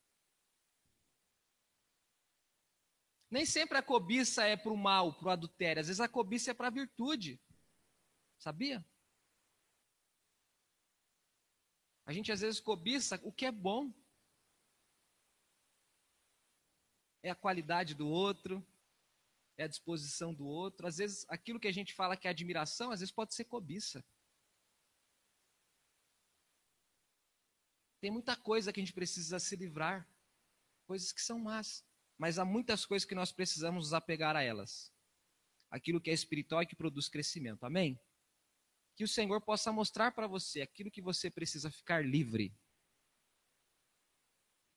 Nem 3.30 3.46
sempre 3.46 3.78
a 3.78 3.84
cobiça 3.84 4.46
é 4.46 4.56
para 4.56 4.72
o 4.72 4.78
mal, 4.78 5.14
para 5.14 5.28
o 5.28 5.32
adultério. 5.32 5.82
Às 5.82 5.88
vezes 5.88 6.00
a 6.00 6.08
cobiça 6.08 6.52
é 6.52 6.54
para 6.54 6.68
a 6.68 6.72
virtude. 6.72 7.40
Sabia? 8.38 8.86
A 12.06 12.14
gente 12.14 12.32
às 12.32 12.42
vezes 12.42 12.60
cobiça 12.60 13.20
o 13.24 13.32
que 13.32 13.46
é 13.46 13.52
bom. 13.52 13.92
É 17.24 17.32
a 17.32 17.36
qualidade 17.36 17.96
do 17.96 18.08
outro, 18.08 18.64
é 19.58 19.64
a 19.64 19.68
disposição 19.68 20.34
do 20.34 20.46
outro. 20.46 20.86
Às 20.86 20.98
vezes 20.98 21.26
aquilo 21.28 21.60
que 21.60 21.68
a 21.68 21.74
gente 21.74 21.94
fala 21.94 22.16
que 22.16 22.28
é 22.28 22.32
admiração, 22.32 22.92
às 22.92 23.00
vezes 23.00 23.14
pode 23.14 23.34
ser 23.34 23.46
cobiça. 23.46 24.06
Tem 28.06 28.12
muita 28.12 28.36
coisa 28.36 28.72
que 28.72 28.80
a 28.80 28.84
gente 28.84 28.94
precisa 28.94 29.40
se 29.40 29.56
livrar, 29.56 30.08
coisas 30.86 31.12
que 31.12 31.22
são 31.22 31.40
más 31.40 31.84
mas 32.18 32.40
há 32.40 32.46
muitas 32.46 32.86
coisas 32.86 33.08
que 33.08 33.16
nós 33.16 33.32
precisamos 33.32 33.86
nos 33.86 33.94
apegar 33.94 34.36
a 34.36 34.42
elas. 34.42 34.94
Aquilo 35.70 36.00
que 36.00 36.10
é 36.10 36.14
espiritual 36.14 36.62
e 36.62 36.66
que 36.66 36.76
produz 36.76 37.10
crescimento. 37.10 37.66
Amém? 37.66 38.00
Que 38.96 39.04
o 39.04 39.08
Senhor 39.08 39.42
possa 39.42 39.72
mostrar 39.72 40.12
para 40.12 40.28
você 40.28 40.62
aquilo 40.62 40.92
que 40.92 41.02
você 41.02 41.30
precisa 41.30 41.70
ficar 41.70 42.06
livre. 42.06 42.56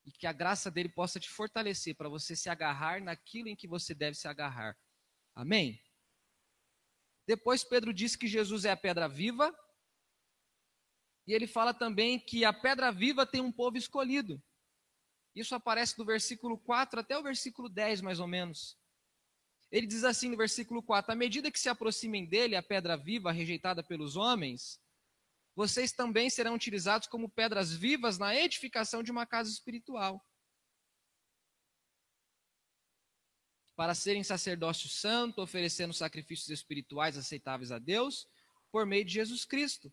E 0.05 0.11
que 0.11 0.27
a 0.27 0.33
graça 0.33 0.71
dele 0.71 0.89
possa 0.89 1.21
te 1.21 1.29
fortalecer 1.29 1.95
para 1.95 2.09
você 2.09 2.35
se 2.35 2.49
agarrar 2.49 3.01
naquilo 3.01 3.49
em 3.49 3.55
que 3.55 3.69
você 3.69 3.95
deve 3.95 4.17
se 4.17 4.27
agarrar. 4.27 4.77
Amém? 5.35 5.81
Depois 7.27 7.63
Pedro 7.63 7.93
diz 7.93 8.17
que 8.17 8.27
Jesus 8.27 8.65
é 8.65 8.73
a 8.73 8.77
pedra 8.77 9.07
viva. 9.07 9.55
E 11.29 11.35
ele 11.35 11.47
fala 11.47 11.75
também 11.75 12.19
que 12.19 12.43
a 12.43 12.55
pedra 12.55 12.91
viva 12.91 13.27
tem 13.27 13.43
um 13.43 13.53
povo 13.53 13.77
escolhido. 13.77 14.43
Isso 15.35 15.55
aparece 15.55 15.95
do 15.95 16.03
versículo 16.03 16.57
4 16.57 17.01
até 17.01 17.19
o 17.19 17.23
versículo 17.23 17.69
10, 17.69 18.01
mais 18.01 18.19
ou 18.19 18.27
menos. 18.27 18.79
Ele 19.71 19.87
diz 19.87 20.05
assim 20.05 20.31
no 20.31 20.39
versículo 20.39 20.83
4: 20.83 21.13
À 21.13 21.15
medida 21.15 21.51
que 21.51 21.61
se 21.61 21.69
aproximem 21.69 22.25
dele, 22.25 22.57
a 22.57 22.63
pedra 22.63 22.97
viva 22.97 23.31
rejeitada 23.31 23.83
pelos 23.83 24.17
homens, 24.17 24.81
vocês 25.55 25.93
também 25.93 26.31
serão 26.31 26.55
utilizados 26.55 27.07
como 27.07 27.29
pedras 27.29 27.75
vivas 27.75 28.17
na 28.17 28.35
edificação 28.35 29.03
de 29.03 29.11
uma 29.11 29.27
casa 29.27 29.51
espiritual. 29.51 30.27
Para 33.77 33.95
serem 33.95 34.25
sacerdócio 34.25 34.89
santo, 34.89 35.43
oferecendo 35.43 35.93
sacrifícios 35.93 36.49
espirituais 36.49 37.19
aceitáveis 37.19 37.71
a 37.71 37.79
Deus, 37.79 38.27
por 38.73 38.87
meio 38.87 39.05
de 39.05 39.13
Jesus 39.13 39.45
Cristo. 39.45 39.93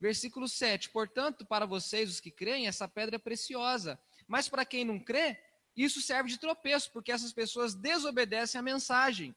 Versículo 0.00 0.48
7: 0.48 0.90
Portanto, 0.90 1.46
para 1.46 1.66
vocês, 1.66 2.10
os 2.10 2.20
que 2.20 2.30
creem, 2.30 2.66
essa 2.66 2.88
pedra 2.88 3.16
é 3.16 3.18
preciosa 3.18 3.98
mas 4.26 4.48
para 4.48 4.64
quem 4.64 4.84
não 4.84 4.98
crê, 4.98 5.38
isso 5.76 6.00
serve 6.00 6.30
de 6.30 6.38
tropeço, 6.38 6.90
porque 6.92 7.12
essas 7.12 7.32
pessoas 7.32 7.74
desobedecem 7.74 8.58
à 8.58 8.62
mensagem. 8.62 9.34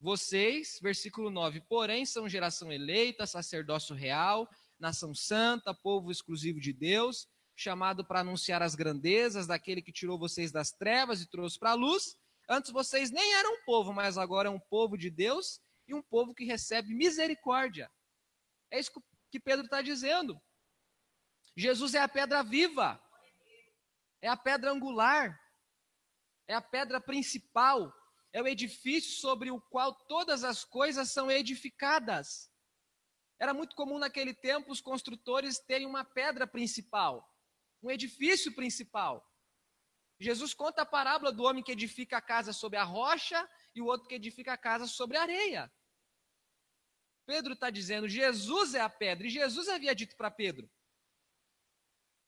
Vocês, 0.00 0.78
versículo 0.82 1.30
9, 1.30 1.62
porém 1.62 2.04
são 2.04 2.28
geração 2.28 2.70
eleita, 2.72 3.26
sacerdócio 3.26 3.94
real, 3.94 4.48
nação 4.78 5.14
santa, 5.14 5.72
povo 5.72 6.10
exclusivo 6.10 6.60
de 6.60 6.72
Deus, 6.72 7.28
chamado 7.56 8.04
para 8.04 8.20
anunciar 8.20 8.60
as 8.60 8.74
grandezas 8.74 9.46
daquele 9.46 9.80
que 9.80 9.92
tirou 9.92 10.18
vocês 10.18 10.50
das 10.50 10.72
trevas 10.72 11.22
e 11.22 11.30
trouxe 11.30 11.58
para 11.58 11.70
a 11.70 11.74
luz. 11.74 12.18
Antes 12.48 12.70
vocês 12.70 13.10
nem 13.10 13.34
eram 13.34 13.54
um 13.54 13.64
povo, 13.64 13.92
mas 13.92 14.18
agora 14.18 14.48
é 14.48 14.52
um 14.52 14.60
povo 14.60 14.98
de 14.98 15.08
Deus 15.08 15.60
e 15.86 15.94
um 15.94 16.02
povo 16.02 16.34
que 16.34 16.44
recebe 16.44 16.92
misericórdia. 16.92 17.90
É 18.70 18.78
isso 18.78 18.92
que 18.92 19.00
Pedro 19.40 19.64
está 19.64 19.82
dizendo. 19.82 20.40
Jesus 21.56 21.94
é 21.94 22.00
a 22.00 22.08
pedra 22.08 22.42
viva 22.42 23.00
é 24.24 24.28
a 24.28 24.38
pedra 24.38 24.72
angular, 24.72 25.38
é 26.48 26.54
a 26.54 26.62
pedra 26.62 26.98
principal, 26.98 27.92
é 28.32 28.40
o 28.40 28.48
edifício 28.48 29.20
sobre 29.20 29.50
o 29.50 29.60
qual 29.60 29.94
todas 29.94 30.42
as 30.42 30.64
coisas 30.64 31.12
são 31.12 31.30
edificadas. 31.30 32.50
Era 33.38 33.52
muito 33.52 33.76
comum 33.76 33.98
naquele 33.98 34.32
tempo 34.32 34.72
os 34.72 34.80
construtores 34.80 35.58
terem 35.58 35.86
uma 35.86 36.06
pedra 36.06 36.46
principal, 36.46 37.30
um 37.82 37.90
edifício 37.90 38.54
principal. 38.54 39.22
Jesus 40.18 40.54
conta 40.54 40.80
a 40.82 40.86
parábola 40.86 41.30
do 41.30 41.42
homem 41.42 41.62
que 41.62 41.72
edifica 41.72 42.16
a 42.16 42.22
casa 42.22 42.54
sobre 42.54 42.78
a 42.78 42.82
rocha 42.82 43.46
e 43.74 43.82
o 43.82 43.86
outro 43.86 44.08
que 44.08 44.14
edifica 44.14 44.54
a 44.54 44.58
casa 44.58 44.86
sobre 44.86 45.18
a 45.18 45.22
areia. 45.22 45.70
Pedro 47.26 47.54
está 47.54 47.70
dizendo: 47.70 48.08
Jesus 48.08 48.74
é 48.74 48.80
a 48.80 48.88
pedra, 48.88 49.26
e 49.26 49.30
Jesus 49.30 49.68
havia 49.68 49.94
dito 49.94 50.16
para 50.16 50.30
Pedro: 50.30 50.70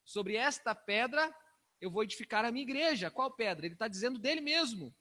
sobre 0.05 0.37
esta 0.37 0.75
pedra 0.75 1.35
eu 1.81 1.91
vou 1.91 2.03
edificar 2.03 2.45
a 2.45 2.51
minha 2.51 2.63
igreja. 2.63 3.11
Qual 3.11 3.31
pedra? 3.31 3.67
Ele 3.67 3.75
está 3.75 3.89
dizendo 3.89 4.19
dele 4.19 4.41
mesmo. 4.41 4.95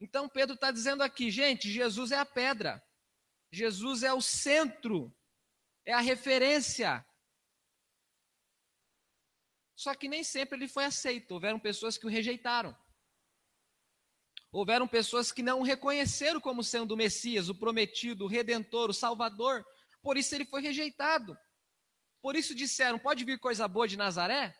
Então 0.00 0.28
Pedro 0.28 0.54
está 0.54 0.70
dizendo 0.70 1.02
aqui, 1.02 1.30
gente, 1.30 1.70
Jesus 1.70 2.12
é 2.12 2.18
a 2.18 2.26
pedra. 2.26 2.82
Jesus 3.50 4.02
é 4.02 4.12
o 4.12 4.20
centro, 4.20 5.14
é 5.84 5.92
a 5.92 6.00
referência. 6.00 7.04
Só 9.74 9.94
que 9.94 10.08
nem 10.08 10.22
sempre 10.22 10.58
ele 10.58 10.68
foi 10.68 10.84
aceito. 10.84 11.32
Houveram 11.32 11.58
pessoas 11.58 11.96
que 11.96 12.06
o 12.06 12.10
rejeitaram. 12.10 12.76
Houveram 14.56 14.88
pessoas 14.88 15.30
que 15.30 15.42
não 15.42 15.60
o 15.60 15.62
reconheceram 15.62 16.40
como 16.40 16.64
sendo 16.64 16.92
o 16.92 16.96
Messias, 16.96 17.50
o 17.50 17.54
prometido, 17.54 18.24
o 18.24 18.26
redentor, 18.26 18.88
o 18.88 18.94
salvador. 18.94 19.62
Por 20.00 20.16
isso 20.16 20.34
ele 20.34 20.46
foi 20.46 20.62
rejeitado. 20.62 21.36
Por 22.22 22.34
isso 22.34 22.54
disseram: 22.54 22.98
pode 22.98 23.22
vir 23.22 23.38
coisa 23.38 23.68
boa 23.68 23.86
de 23.86 23.98
Nazaré? 23.98 24.58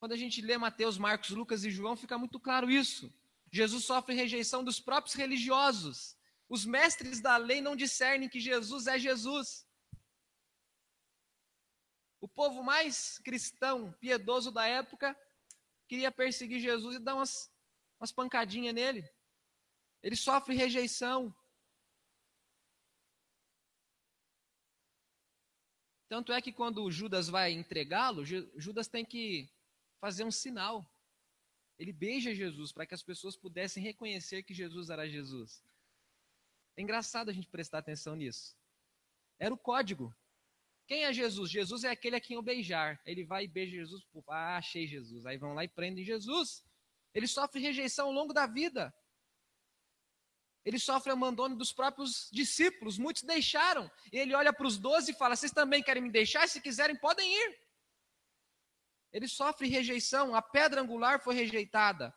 Quando 0.00 0.10
a 0.10 0.16
gente 0.16 0.42
lê 0.42 0.58
Mateus, 0.58 0.98
Marcos, 0.98 1.30
Lucas 1.30 1.62
e 1.62 1.70
João, 1.70 1.96
fica 1.96 2.18
muito 2.18 2.40
claro 2.40 2.68
isso. 2.68 3.14
Jesus 3.48 3.84
sofre 3.84 4.16
rejeição 4.16 4.64
dos 4.64 4.80
próprios 4.80 5.14
religiosos. 5.14 6.18
Os 6.48 6.66
mestres 6.66 7.20
da 7.20 7.36
lei 7.36 7.60
não 7.60 7.76
discernem 7.76 8.28
que 8.28 8.40
Jesus 8.40 8.88
é 8.88 8.98
Jesus. 8.98 9.64
O 12.20 12.26
povo 12.26 12.64
mais 12.64 13.20
cristão, 13.20 13.92
piedoso 14.00 14.50
da 14.50 14.66
época, 14.66 15.16
queria 15.92 16.10
perseguir 16.10 16.58
Jesus 16.58 16.96
e 16.96 16.98
dar 16.98 17.16
umas, 17.16 17.52
umas 18.00 18.10
pancadinhas 18.10 18.74
nele. 18.74 19.06
Ele 20.02 20.16
sofre 20.16 20.54
rejeição. 20.54 21.36
Tanto 26.08 26.32
é 26.32 26.40
que 26.40 26.50
quando 26.50 26.90
Judas 26.90 27.28
vai 27.28 27.52
entregá-lo, 27.52 28.24
Judas 28.24 28.88
tem 28.88 29.04
que 29.04 29.50
fazer 30.00 30.24
um 30.24 30.30
sinal. 30.30 30.90
Ele 31.78 31.92
beija 31.92 32.34
Jesus 32.34 32.72
para 32.72 32.86
que 32.86 32.94
as 32.94 33.02
pessoas 33.02 33.36
pudessem 33.36 33.82
reconhecer 33.82 34.44
que 34.44 34.54
Jesus 34.54 34.88
era 34.88 35.06
Jesus. 35.06 35.62
É 36.74 36.80
engraçado 36.80 37.28
a 37.28 37.34
gente 37.34 37.48
prestar 37.48 37.80
atenção 37.80 38.16
nisso. 38.16 38.56
Era 39.38 39.52
o 39.52 39.58
código. 39.58 40.14
Quem 40.92 41.04
é 41.04 41.12
Jesus? 41.14 41.50
Jesus 41.50 41.84
é 41.84 41.88
aquele 41.88 42.16
a 42.16 42.20
quem 42.20 42.36
eu 42.36 42.42
beijar. 42.42 43.00
Ele 43.06 43.24
vai 43.24 43.44
e 43.44 43.48
beija 43.48 43.76
Jesus. 43.76 44.02
Ah, 44.28 44.58
achei 44.58 44.86
Jesus. 44.86 45.24
Aí 45.24 45.38
vão 45.38 45.54
lá 45.54 45.64
e 45.64 45.68
prendem 45.68 46.04
Jesus. 46.04 46.62
Ele 47.14 47.26
sofre 47.26 47.62
rejeição 47.62 48.08
ao 48.08 48.12
longo 48.12 48.34
da 48.34 48.46
vida. 48.46 48.94
Ele 50.62 50.78
sofre 50.78 51.10
abandono 51.10 51.56
dos 51.56 51.72
próprios 51.72 52.28
discípulos. 52.30 52.98
Muitos 52.98 53.22
deixaram. 53.22 53.90
E 54.12 54.18
ele 54.18 54.34
olha 54.34 54.52
para 54.52 54.66
os 54.66 54.76
doze 54.76 55.12
e 55.12 55.14
fala: 55.14 55.34
Vocês 55.34 55.50
também 55.50 55.82
querem 55.82 56.02
me 56.02 56.10
deixar? 56.10 56.46
Se 56.46 56.60
quiserem, 56.60 56.94
podem 56.94 57.26
ir. 57.26 57.58
Ele 59.14 59.26
sofre 59.26 59.68
rejeição, 59.68 60.34
a 60.34 60.42
pedra 60.42 60.82
angular 60.82 61.22
foi 61.24 61.34
rejeitada. 61.34 62.14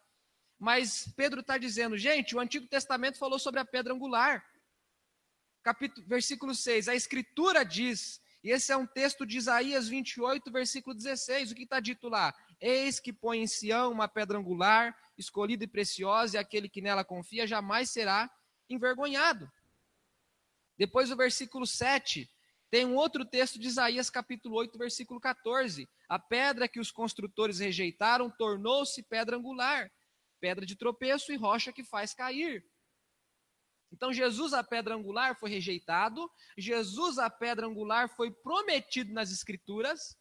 Mas 0.60 1.08
Pedro 1.16 1.40
está 1.40 1.58
dizendo, 1.58 1.98
gente, 1.98 2.36
o 2.36 2.42
Antigo 2.42 2.68
Testamento 2.68 3.18
falou 3.18 3.40
sobre 3.40 3.62
a 3.62 3.66
pedra 3.66 3.94
angular. 3.94 4.46
Capítulo, 5.64 6.06
versículo 6.06 6.54
6, 6.54 6.90
a 6.90 6.94
Escritura 6.94 7.64
diz, 7.64 8.22
e 8.46 8.52
esse 8.52 8.72
é 8.72 8.78
um 8.78 8.86
texto 8.86 9.26
de 9.26 9.40
Isaías 9.40 9.88
28, 9.88 10.52
versículo 10.52 10.96
16, 10.96 11.50
o 11.50 11.56
que 11.56 11.64
está 11.64 11.80
dito 11.80 12.08
lá? 12.08 12.32
Eis 12.62 13.00
que 13.00 13.12
põe 13.12 13.40
em 13.40 13.48
Sião 13.48 13.92
uma 13.92 14.08
pedra 14.08 14.38
angular, 14.38 14.96
escolhida 15.18 15.64
e 15.64 15.68
preciosa, 15.68 16.38
e 16.38 16.40
aquele 16.40 16.70
que 16.70 16.80
nela 16.80 17.04
confia 17.04 17.48
jamais 17.48 17.90
será 17.90 18.30
envergonhado. 18.70 19.52
Depois 20.78 21.12
o 21.12 21.16
versículo 21.16 21.66
7, 21.66 22.32
tem 22.70 22.86
um 22.86 22.94
outro 22.94 23.26
texto 23.26 23.58
de 23.58 23.66
Isaías 23.66 24.12
capítulo 24.12 24.58
8, 24.58 24.78
versículo 24.78 25.20
14. 25.20 25.90
A 26.08 26.20
pedra 26.20 26.68
que 26.68 26.80
os 26.80 26.92
construtores 26.92 27.58
rejeitaram 27.58 28.30
tornou-se 28.30 29.02
pedra 29.02 29.38
angular, 29.38 29.92
pedra 30.40 30.68
de 30.68 30.76
tropeço 30.76 31.34
e 31.34 31.36
rocha 31.36 31.74
que 31.74 31.84
faz 31.84 32.14
cair. 32.14 32.64
Então 33.96 34.12
Jesus 34.12 34.52
a 34.52 34.62
pedra 34.62 34.94
angular 34.94 35.40
foi 35.40 35.50
rejeitado, 35.50 36.30
Jesus 36.58 37.18
a 37.18 37.30
pedra 37.30 37.66
angular 37.66 38.10
foi 38.10 38.30
prometido 38.30 39.14
nas 39.14 39.32
escrituras, 39.32 40.18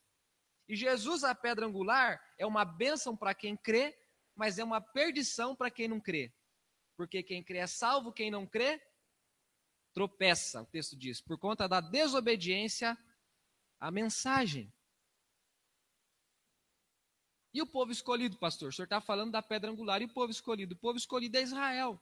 e 0.68 0.76
Jesus 0.76 1.24
a 1.24 1.34
pedra 1.34 1.66
angular 1.66 2.22
é 2.38 2.46
uma 2.46 2.64
bênção 2.64 3.16
para 3.16 3.34
quem 3.34 3.56
crê, 3.56 3.92
mas 4.36 4.60
é 4.60 4.64
uma 4.64 4.80
perdição 4.80 5.56
para 5.56 5.72
quem 5.72 5.88
não 5.88 6.00
crê. 6.00 6.32
Porque 6.96 7.20
quem 7.20 7.42
crê 7.42 7.58
é 7.58 7.66
salvo, 7.66 8.12
quem 8.12 8.30
não 8.30 8.46
crê 8.46 8.80
tropeça, 9.92 10.62
o 10.62 10.66
texto 10.66 10.96
diz, 10.96 11.20
por 11.20 11.36
conta 11.36 11.68
da 11.68 11.80
desobediência 11.80 12.96
à 13.80 13.90
mensagem. 13.90 14.72
E 17.52 17.60
o 17.60 17.66
povo 17.66 17.90
escolhido, 17.90 18.38
pastor? 18.38 18.68
O 18.68 18.72
senhor 18.72 18.86
está 18.86 19.00
falando 19.00 19.32
da 19.32 19.42
pedra 19.42 19.70
angular 19.70 20.00
e 20.00 20.04
o 20.04 20.12
povo 20.12 20.30
escolhido? 20.30 20.74
O 20.74 20.78
povo 20.78 20.96
escolhido 20.96 21.36
é 21.36 21.42
Israel. 21.42 22.00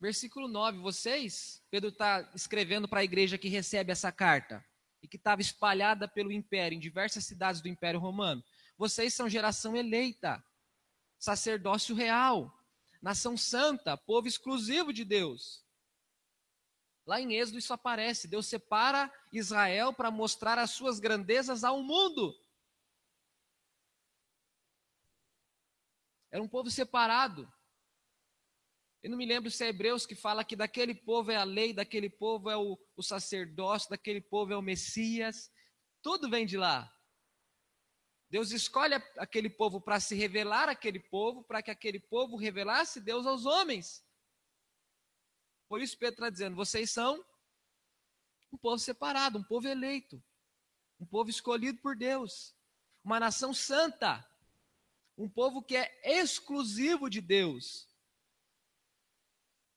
Versículo 0.00 0.46
9: 0.46 0.78
Vocês, 0.78 1.62
Pedro 1.70 1.90
está 1.90 2.30
escrevendo 2.34 2.88
para 2.88 3.00
a 3.00 3.04
igreja 3.04 3.38
que 3.38 3.48
recebe 3.48 3.90
essa 3.90 4.12
carta 4.12 4.64
e 5.02 5.08
que 5.08 5.16
estava 5.16 5.40
espalhada 5.40 6.06
pelo 6.06 6.32
império, 6.32 6.76
em 6.76 6.80
diversas 6.80 7.24
cidades 7.24 7.60
do 7.60 7.68
Império 7.68 8.00
Romano. 8.00 8.42
Vocês 8.76 9.12
são 9.14 9.28
geração 9.28 9.76
eleita, 9.76 10.42
sacerdócio 11.18 11.94
real, 11.94 12.52
nação 13.02 13.36
santa, 13.36 13.96
povo 13.96 14.28
exclusivo 14.28 14.92
de 14.92 15.04
Deus. 15.04 15.64
Lá 17.04 17.20
em 17.20 17.34
Êxodo 17.34 17.58
isso 17.58 17.72
aparece. 17.72 18.28
Deus 18.28 18.46
separa 18.46 19.12
Israel 19.32 19.92
para 19.92 20.10
mostrar 20.10 20.58
as 20.58 20.72
suas 20.72 21.00
grandezas 21.00 21.64
ao 21.64 21.82
mundo. 21.82 22.38
Era 26.30 26.42
um 26.42 26.48
povo 26.48 26.70
separado. 26.70 27.50
Eu 29.02 29.10
não 29.10 29.18
me 29.18 29.26
lembro 29.26 29.50
se 29.50 29.64
é 29.64 29.68
Hebreus 29.68 30.04
que 30.04 30.16
fala 30.16 30.44
que 30.44 30.56
daquele 30.56 30.94
povo 30.94 31.30
é 31.30 31.36
a 31.36 31.44
lei, 31.44 31.72
daquele 31.72 32.10
povo 32.10 32.50
é 32.50 32.56
o, 32.56 32.76
o 32.96 33.02
sacerdócio, 33.02 33.90
daquele 33.90 34.20
povo 34.20 34.52
é 34.52 34.56
o 34.56 34.62
Messias. 34.62 35.50
Tudo 36.02 36.28
vem 36.28 36.44
de 36.44 36.56
lá. 36.56 36.92
Deus 38.28 38.50
escolhe 38.50 38.94
aquele 39.16 39.48
povo 39.48 39.80
para 39.80 40.00
se 40.00 40.14
revelar 40.14 40.68
aquele 40.68 41.00
povo, 41.00 41.42
para 41.44 41.62
que 41.62 41.70
aquele 41.70 41.98
povo 41.98 42.36
revelasse 42.36 43.00
Deus 43.00 43.26
aos 43.26 43.46
homens. 43.46 44.04
Por 45.68 45.80
isso 45.80 45.96
Pedro 45.96 46.14
está 46.14 46.30
dizendo: 46.30 46.56
vocês 46.56 46.90
são 46.90 47.24
um 48.52 48.58
povo 48.58 48.78
separado, 48.78 49.38
um 49.38 49.44
povo 49.44 49.68
eleito, 49.68 50.22
um 50.98 51.06
povo 51.06 51.30
escolhido 51.30 51.80
por 51.80 51.96
Deus, 51.96 52.54
uma 53.04 53.20
nação 53.20 53.54
santa, 53.54 54.26
um 55.16 55.28
povo 55.28 55.62
que 55.62 55.76
é 55.76 56.20
exclusivo 56.20 57.08
de 57.08 57.20
Deus. 57.20 57.88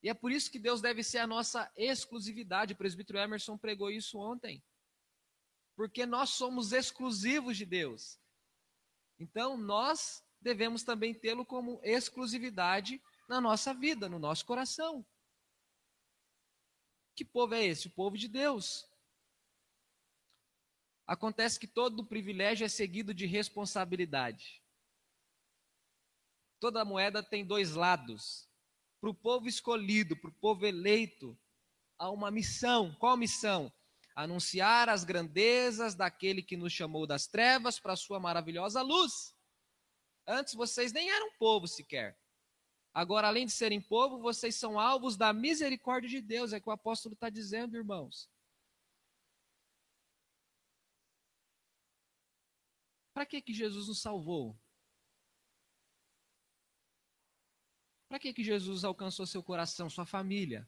E 0.04 0.10
é 0.10 0.14
por 0.14 0.32
isso 0.32 0.52
que 0.52 0.58
Deus 0.58 0.82
deve 0.82 1.04
ser 1.04 1.20
a 1.20 1.28
nossa 1.28 1.72
exclusividade. 1.76 2.74
O 2.74 2.78
presbítero 2.78 3.20
Emerson 3.20 3.58
pregou 3.58 3.92
isso 3.92 4.18
ontem. 4.18 4.64
Porque 5.76 6.06
nós 6.06 6.32
somos 6.32 6.72
exclusivos 6.72 7.56
de 7.56 7.66
Deus. 7.66 8.20
Então, 9.20 9.56
nós 9.56 10.24
devemos 10.40 10.84
também 10.84 11.14
tê-lo 11.14 11.46
como 11.46 11.80
exclusividade 11.84 13.02
na 13.30 13.40
nossa 13.40 13.74
vida, 13.74 14.10
no 14.10 14.18
nosso 14.18 14.46
coração. 14.46 15.06
Que 17.16 17.24
povo 17.24 17.54
é 17.54 17.64
esse? 17.64 17.88
O 17.88 17.92
povo 17.92 18.18
de 18.18 18.28
Deus. 18.28 18.90
Acontece 21.06 21.60
que 21.60 21.68
todo 21.68 22.06
privilégio 22.06 22.66
é 22.66 22.70
seguido 22.70 23.14
de 23.14 23.26
responsabilidade. 23.26 24.64
Toda 26.60 26.86
moeda 26.86 27.22
tem 27.22 27.46
dois 27.46 27.76
lados. 27.76 28.51
Para 29.02 29.10
o 29.10 29.14
povo 29.14 29.50
escolhido, 29.50 30.16
para 30.16 30.30
o 30.30 30.34
povo 30.36 30.66
eleito, 30.66 31.38
há 31.98 32.10
uma 32.10 32.32
missão. 32.32 32.96
Qual 33.00 33.18
missão? 33.18 33.70
anunciar 34.16 34.90
as 34.90 35.04
grandezas 35.04 35.96
daquele 35.96 36.42
que 36.42 36.58
nos 36.58 36.74
chamou 36.74 37.08
das 37.08 37.28
trevas 37.28 37.80
para 37.80 37.94
a 37.94 37.98
sua 37.98 38.20
maravilhosa 38.20 38.82
luz. 38.82 39.36
Antes 40.28 40.54
vocês 40.54 40.92
nem 40.92 41.10
eram 41.10 41.32
povo 41.38 41.68
sequer. 41.68 42.20
Agora, 42.94 43.28
além 43.28 43.46
de 43.46 43.54
serem 43.54 43.82
povo, 43.82 44.20
vocês 44.20 44.56
são 44.56 44.80
alvos 44.80 45.16
da 45.16 45.32
misericórdia 45.32 46.10
de 46.10 46.22
Deus, 46.22 46.52
é 46.52 46.58
o 46.58 46.62
que 46.62 46.70
o 46.70 46.74
apóstolo 46.74 47.14
está 47.14 47.30
dizendo, 47.30 47.78
irmãos. 47.78 48.30
Para 53.14 53.26
que, 53.26 53.42
que 53.42 53.54
Jesus 53.54 53.88
nos 53.88 54.02
salvou? 54.02 54.60
Para 58.12 58.20
que, 58.20 58.34
que 58.34 58.44
Jesus 58.44 58.84
alcançou 58.84 59.26
seu 59.26 59.42
coração, 59.42 59.90
sua 59.90 60.06
família? 60.06 60.68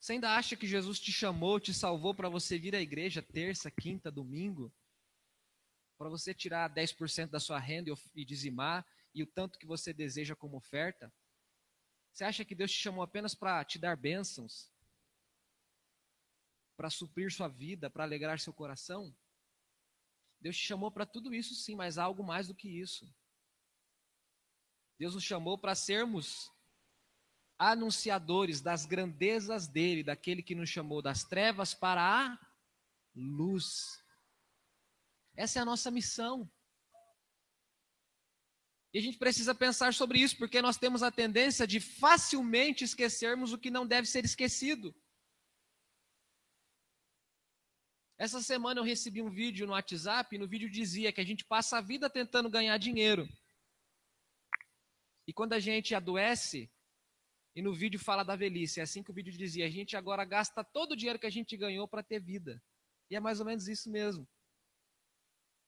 Você 0.00 0.14
ainda 0.14 0.34
acha 0.34 0.56
que 0.56 0.66
Jesus 0.66 0.98
te 0.98 1.12
chamou, 1.12 1.60
te 1.60 1.74
salvou 1.74 2.14
para 2.14 2.30
você 2.30 2.58
vir 2.58 2.74
à 2.74 2.80
igreja 2.80 3.20
terça, 3.20 3.70
quinta, 3.70 4.10
domingo? 4.10 4.72
Para 5.98 6.08
você 6.08 6.32
tirar 6.32 6.70
10% 6.70 7.28
da 7.28 7.38
sua 7.38 7.58
renda 7.58 7.92
e 8.14 8.24
dizimar 8.24 8.86
e 9.14 9.22
o 9.22 9.26
tanto 9.26 9.58
que 9.58 9.66
você 9.66 9.92
deseja 9.92 10.34
como 10.34 10.56
oferta? 10.56 11.12
Você 12.14 12.24
acha 12.24 12.42
que 12.42 12.54
Deus 12.54 12.72
te 12.72 12.78
chamou 12.78 13.02
apenas 13.02 13.34
para 13.34 13.62
te 13.62 13.78
dar 13.78 13.94
bênçãos? 13.94 14.72
Para 16.78 16.88
suprir 16.88 17.30
sua 17.30 17.48
vida, 17.48 17.90
para 17.90 18.04
alegrar 18.04 18.40
seu 18.40 18.54
coração? 18.54 19.14
Deus 20.40 20.56
te 20.56 20.64
chamou 20.64 20.90
para 20.90 21.04
tudo 21.04 21.34
isso 21.34 21.54
sim, 21.54 21.74
mas 21.74 21.98
há 21.98 22.04
algo 22.04 22.24
mais 22.24 22.48
do 22.48 22.54
que 22.54 22.70
isso. 22.70 23.06
Deus 24.98 25.14
nos 25.14 25.24
chamou 25.24 25.58
para 25.58 25.74
sermos 25.74 26.50
anunciadores 27.58 28.60
das 28.60 28.84
grandezas 28.84 29.66
dele, 29.66 30.02
daquele 30.02 30.42
que 30.42 30.54
nos 30.54 30.68
chamou 30.68 31.00
das 31.00 31.24
trevas 31.24 31.74
para 31.74 32.02
a 32.02 32.38
luz. 33.14 34.02
Essa 35.34 35.58
é 35.58 35.62
a 35.62 35.66
nossa 35.66 35.90
missão. 35.90 36.50
E 38.92 38.98
a 38.98 39.02
gente 39.02 39.18
precisa 39.18 39.54
pensar 39.54 39.92
sobre 39.92 40.18
isso, 40.18 40.38
porque 40.38 40.62
nós 40.62 40.78
temos 40.78 41.02
a 41.02 41.10
tendência 41.10 41.66
de 41.66 41.80
facilmente 41.80 42.84
esquecermos 42.84 43.52
o 43.52 43.58
que 43.58 43.70
não 43.70 43.86
deve 43.86 44.08
ser 44.08 44.24
esquecido. 44.24 44.94
Essa 48.18 48.40
semana 48.40 48.80
eu 48.80 48.84
recebi 48.84 49.20
um 49.20 49.28
vídeo 49.28 49.66
no 49.66 49.74
WhatsApp, 49.74 50.34
e 50.34 50.38
no 50.38 50.48
vídeo 50.48 50.70
dizia 50.70 51.12
que 51.12 51.20
a 51.20 51.24
gente 51.24 51.44
passa 51.44 51.76
a 51.76 51.82
vida 51.82 52.08
tentando 52.08 52.48
ganhar 52.48 52.78
dinheiro. 52.78 53.28
E 55.26 55.32
quando 55.32 55.54
a 55.54 55.58
gente 55.58 55.94
adoece, 55.94 56.70
e 57.56 57.62
no 57.62 57.72
vídeo 57.72 57.98
fala 57.98 58.22
da 58.22 58.36
velhice. 58.36 58.80
É 58.80 58.82
assim 58.82 59.02
que 59.02 59.10
o 59.10 59.14
vídeo 59.14 59.32
dizia. 59.32 59.64
A 59.64 59.70
gente 59.70 59.96
agora 59.96 60.26
gasta 60.26 60.62
todo 60.62 60.92
o 60.92 60.96
dinheiro 60.96 61.18
que 61.18 61.26
a 61.26 61.30
gente 61.30 61.56
ganhou 61.56 61.88
para 61.88 62.02
ter 62.02 62.20
vida. 62.20 62.62
E 63.10 63.16
é 63.16 63.20
mais 63.20 63.40
ou 63.40 63.46
menos 63.46 63.66
isso 63.66 63.90
mesmo. 63.90 64.28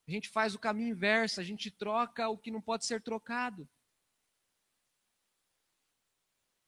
A 0.06 0.10
gente 0.10 0.28
faz 0.28 0.54
o 0.54 0.58
caminho 0.58 0.90
inverso, 0.90 1.40
a 1.40 1.44
gente 1.44 1.70
troca 1.70 2.28
o 2.28 2.36
que 2.36 2.50
não 2.50 2.60
pode 2.60 2.84
ser 2.84 3.02
trocado. 3.02 3.66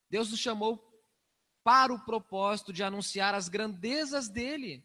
Deus 0.08 0.30
nos 0.30 0.40
chamou 0.40 0.78
para 1.62 1.92
o 1.92 2.02
propósito 2.04 2.72
de 2.72 2.82
anunciar 2.82 3.34
as 3.34 3.48
grandezas 3.48 4.28
dele. 4.28 4.82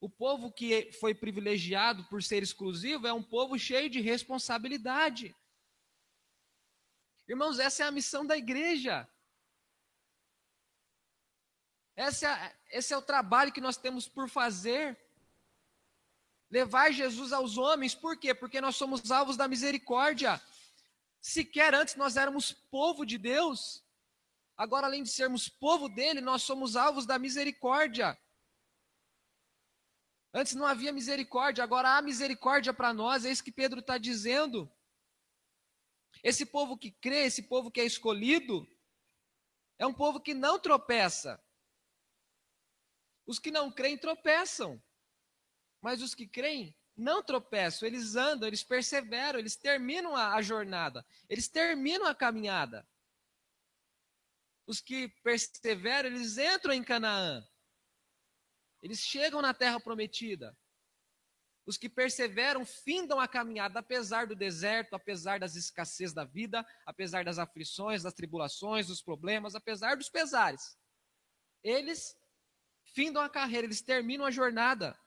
O 0.00 0.10
povo 0.10 0.52
que 0.52 0.90
foi 0.92 1.14
privilegiado 1.14 2.04
por 2.08 2.20
ser 2.22 2.42
exclusivo 2.42 3.06
é 3.06 3.12
um 3.12 3.22
povo 3.22 3.56
cheio 3.56 3.88
de 3.88 4.00
responsabilidade. 4.00 5.32
Irmãos, 7.32 7.58
essa 7.58 7.82
é 7.82 7.86
a 7.86 7.90
missão 7.90 8.26
da 8.26 8.36
igreja. 8.36 9.08
Esse 11.96 12.26
é, 12.26 12.56
esse 12.70 12.92
é 12.92 12.96
o 12.96 13.00
trabalho 13.00 13.50
que 13.50 13.60
nós 13.66 13.78
temos 13.78 14.06
por 14.06 14.28
fazer. 14.28 15.00
Levar 16.50 16.92
Jesus 16.92 17.32
aos 17.32 17.56
homens, 17.56 17.94
por 17.94 18.18
quê? 18.18 18.34
Porque 18.34 18.60
nós 18.60 18.76
somos 18.76 19.10
alvos 19.10 19.34
da 19.34 19.48
misericórdia. 19.48 20.42
Sequer 21.22 21.74
antes 21.74 21.94
nós 21.96 22.18
éramos 22.18 22.52
povo 22.52 23.06
de 23.06 23.16
Deus. 23.16 23.82
Agora, 24.54 24.86
além 24.86 25.02
de 25.02 25.08
sermos 25.08 25.48
povo 25.48 25.88
dele, 25.88 26.20
nós 26.20 26.42
somos 26.42 26.76
alvos 26.76 27.06
da 27.06 27.18
misericórdia. 27.18 28.14
Antes 30.34 30.52
não 30.52 30.66
havia 30.66 30.92
misericórdia, 30.92 31.64
agora 31.64 31.96
há 31.96 32.02
misericórdia 32.02 32.74
para 32.74 32.92
nós, 32.92 33.24
é 33.24 33.30
isso 33.30 33.42
que 33.42 33.50
Pedro 33.50 33.80
está 33.80 33.96
dizendo. 33.96 34.70
Esse 36.22 36.46
povo 36.46 36.76
que 36.76 36.90
crê, 36.90 37.24
esse 37.24 37.42
povo 37.42 37.70
que 37.70 37.80
é 37.80 37.84
escolhido, 37.84 38.66
é 39.78 39.86
um 39.86 39.94
povo 39.94 40.20
que 40.20 40.34
não 40.34 40.58
tropeça. 40.58 41.42
Os 43.26 43.38
que 43.38 43.50
não 43.50 43.70
creem 43.70 43.96
tropeçam, 43.96 44.82
mas 45.80 46.02
os 46.02 46.14
que 46.14 46.26
creem 46.26 46.76
não 46.96 47.22
tropeçam, 47.22 47.86
eles 47.86 48.16
andam, 48.16 48.46
eles 48.46 48.62
perseveram, 48.62 49.38
eles 49.38 49.56
terminam 49.56 50.14
a, 50.14 50.34
a 50.34 50.42
jornada, 50.42 51.04
eles 51.28 51.48
terminam 51.48 52.06
a 52.06 52.14
caminhada. 52.14 52.86
Os 54.66 54.80
que 54.80 55.08
perseveram, 55.22 56.08
eles 56.08 56.38
entram 56.38 56.72
em 56.72 56.84
Canaã. 56.84 57.46
Eles 58.80 59.00
chegam 59.00 59.42
na 59.42 59.54
terra 59.54 59.80
prometida. 59.80 60.56
Os 61.64 61.76
que 61.76 61.88
perseveram 61.88 62.64
findam 62.64 63.20
a 63.20 63.28
caminhada, 63.28 63.78
apesar 63.78 64.26
do 64.26 64.34
deserto, 64.34 64.94
apesar 64.94 65.38
das 65.38 65.54
escassez 65.54 66.12
da 66.12 66.24
vida, 66.24 66.66
apesar 66.84 67.24
das 67.24 67.38
aflições, 67.38 68.02
das 68.02 68.14
tribulações, 68.14 68.88
dos 68.88 69.00
problemas, 69.00 69.54
apesar 69.54 69.96
dos 69.96 70.08
pesares. 70.08 70.76
Eles 71.62 72.16
findam 72.84 73.22
a 73.22 73.28
carreira, 73.28 73.66
eles 73.66 73.80
terminam 73.80 74.26
a 74.26 74.30
jornada. 74.30 74.98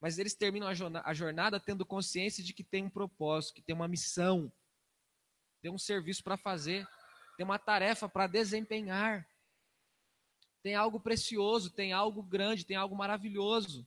Mas 0.00 0.18
eles 0.18 0.34
terminam 0.34 0.68
a 0.68 1.14
jornada 1.14 1.60
tendo 1.60 1.84
consciência 1.84 2.42
de 2.42 2.52
que 2.52 2.64
tem 2.64 2.84
um 2.84 2.90
propósito, 2.90 3.54
que 3.54 3.62
tem 3.62 3.74
uma 3.74 3.88
missão, 3.88 4.52
tem 5.62 5.70
um 5.70 5.78
serviço 5.78 6.22
para 6.22 6.36
fazer, 6.36 6.86
tem 7.36 7.44
uma 7.44 7.58
tarefa 7.58 8.08
para 8.08 8.26
desempenhar. 8.26 9.26
Tem 10.62 10.74
algo 10.74 10.98
precioso, 11.00 11.70
tem 11.70 11.92
algo 11.92 12.22
grande, 12.22 12.64
tem 12.64 12.76
algo 12.76 12.96
maravilhoso. 12.96 13.86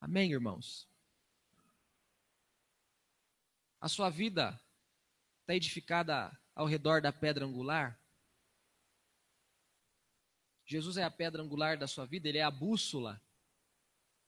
Amém, 0.00 0.30
irmãos? 0.30 0.88
A 3.80 3.88
sua 3.88 4.10
vida 4.10 4.60
está 5.40 5.54
edificada 5.54 6.36
ao 6.54 6.66
redor 6.66 7.02
da 7.02 7.12
pedra 7.12 7.44
angular? 7.44 8.00
Jesus 10.64 10.96
é 10.96 11.02
a 11.02 11.10
pedra 11.10 11.42
angular 11.42 11.76
da 11.76 11.86
sua 11.86 12.06
vida, 12.06 12.28
ele 12.28 12.38
é 12.38 12.42
a 12.42 12.50
bússola, 12.50 13.20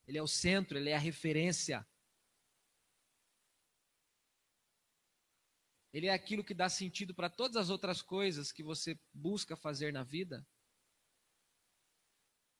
ele 0.06 0.18
é 0.18 0.22
o 0.22 0.26
centro, 0.26 0.76
ele 0.76 0.90
é 0.90 0.96
a 0.96 0.98
referência. 0.98 1.86
Ele 5.92 6.06
é 6.06 6.12
aquilo 6.12 6.44
que 6.44 6.54
dá 6.54 6.68
sentido 6.68 7.14
para 7.14 7.28
todas 7.28 7.56
as 7.56 7.70
outras 7.70 8.00
coisas 8.00 8.50
que 8.50 8.62
você 8.62 8.98
busca 9.12 9.56
fazer 9.56 9.92
na 9.92 10.02
vida. 10.02 10.46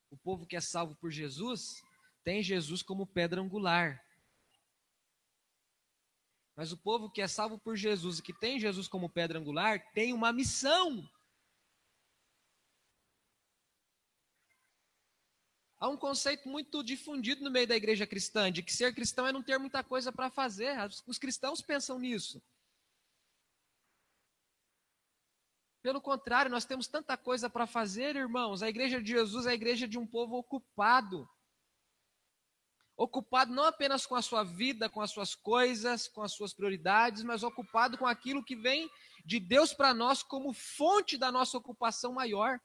O 0.09 0.17
povo 0.17 0.45
que 0.45 0.55
é 0.55 0.61
salvo 0.61 0.95
por 0.95 1.09
Jesus 1.09 1.81
tem 2.23 2.41
Jesus 2.41 2.81
como 2.81 3.05
pedra 3.05 3.41
angular. 3.41 4.03
Mas 6.55 6.71
o 6.71 6.77
povo 6.77 7.09
que 7.09 7.21
é 7.21 7.27
salvo 7.27 7.57
por 7.57 7.75
Jesus 7.75 8.19
e 8.19 8.21
que 8.21 8.33
tem 8.33 8.59
Jesus 8.59 8.87
como 8.87 9.09
pedra 9.09 9.39
angular 9.39 9.79
tem 9.93 10.13
uma 10.13 10.31
missão. 10.31 11.09
Há 15.79 15.89
um 15.89 15.97
conceito 15.97 16.47
muito 16.47 16.83
difundido 16.83 17.43
no 17.43 17.49
meio 17.49 17.65
da 17.65 17.75
igreja 17.75 18.05
cristã 18.05 18.51
de 18.51 18.61
que 18.61 18.71
ser 18.71 18.93
cristão 18.93 19.25
é 19.25 19.31
não 19.31 19.41
ter 19.41 19.57
muita 19.57 19.83
coisa 19.83 20.11
para 20.11 20.29
fazer. 20.29 20.77
Os 21.07 21.17
cristãos 21.17 21.59
pensam 21.59 21.97
nisso. 21.97 22.39
Pelo 25.81 25.99
contrário, 25.99 26.51
nós 26.51 26.65
temos 26.65 26.87
tanta 26.87 27.17
coisa 27.17 27.49
para 27.49 27.65
fazer, 27.65 28.15
irmãos. 28.15 28.61
A 28.61 28.69
igreja 28.69 29.01
de 29.01 29.09
Jesus 29.09 29.47
é 29.47 29.49
a 29.49 29.55
igreja 29.55 29.87
de 29.87 29.97
um 29.97 30.05
povo 30.05 30.35
ocupado 30.35 31.27
ocupado 33.01 33.51
não 33.51 33.63
apenas 33.63 34.05
com 34.05 34.15
a 34.15 34.21
sua 34.21 34.43
vida, 34.43 34.87
com 34.87 35.01
as 35.01 35.09
suas 35.09 35.33
coisas, 35.33 36.07
com 36.07 36.21
as 36.21 36.33
suas 36.33 36.53
prioridades, 36.53 37.23
mas 37.23 37.41
ocupado 37.41 37.97
com 37.97 38.05
aquilo 38.05 38.45
que 38.45 38.55
vem 38.55 38.87
de 39.25 39.39
Deus 39.39 39.73
para 39.73 39.91
nós 39.91 40.21
como 40.21 40.53
fonte 40.53 41.17
da 41.17 41.31
nossa 41.31 41.57
ocupação 41.57 42.13
maior. 42.13 42.61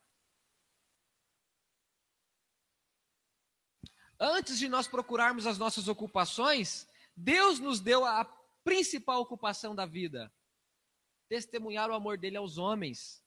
Antes 4.21 4.59
de 4.59 4.69
nós 4.69 4.87
procurarmos 4.87 5.47
as 5.47 5.57
nossas 5.57 5.89
ocupações, 5.89 6.87
Deus 7.17 7.59
nos 7.59 7.81
deu 7.81 8.05
a 8.05 8.23
principal 8.63 9.23
ocupação 9.23 9.75
da 9.75 9.87
vida: 9.87 10.31
testemunhar 11.31 11.91
o 11.91 11.95
amor 11.95 12.19
dele 12.19 12.37
aos 12.37 12.59
homens. 12.59 13.25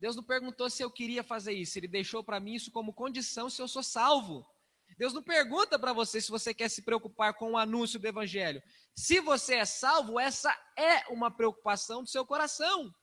Deus 0.00 0.16
não 0.16 0.24
perguntou 0.24 0.70
se 0.70 0.82
eu 0.82 0.90
queria 0.90 1.22
fazer 1.22 1.52
isso, 1.52 1.78
ele 1.78 1.88
deixou 1.88 2.24
para 2.24 2.40
mim 2.40 2.54
isso 2.54 2.70
como 2.70 2.94
condição 2.94 3.50
se 3.50 3.60
eu 3.60 3.68
sou 3.68 3.82
salvo. 3.82 4.53
Deus 4.96 5.12
não 5.12 5.22
pergunta 5.22 5.78
para 5.78 5.92
você 5.92 6.20
se 6.20 6.30
você 6.30 6.54
quer 6.54 6.68
se 6.68 6.82
preocupar 6.82 7.34
com 7.34 7.52
o 7.52 7.58
anúncio 7.58 7.98
do 7.98 8.06
evangelho. 8.06 8.62
Se 8.94 9.20
você 9.20 9.56
é 9.56 9.64
salvo, 9.64 10.20
essa 10.20 10.50
é 10.76 11.06
uma 11.08 11.30
preocupação 11.30 12.02
do 12.02 12.08
seu 12.08 12.24
coração. 12.24 12.94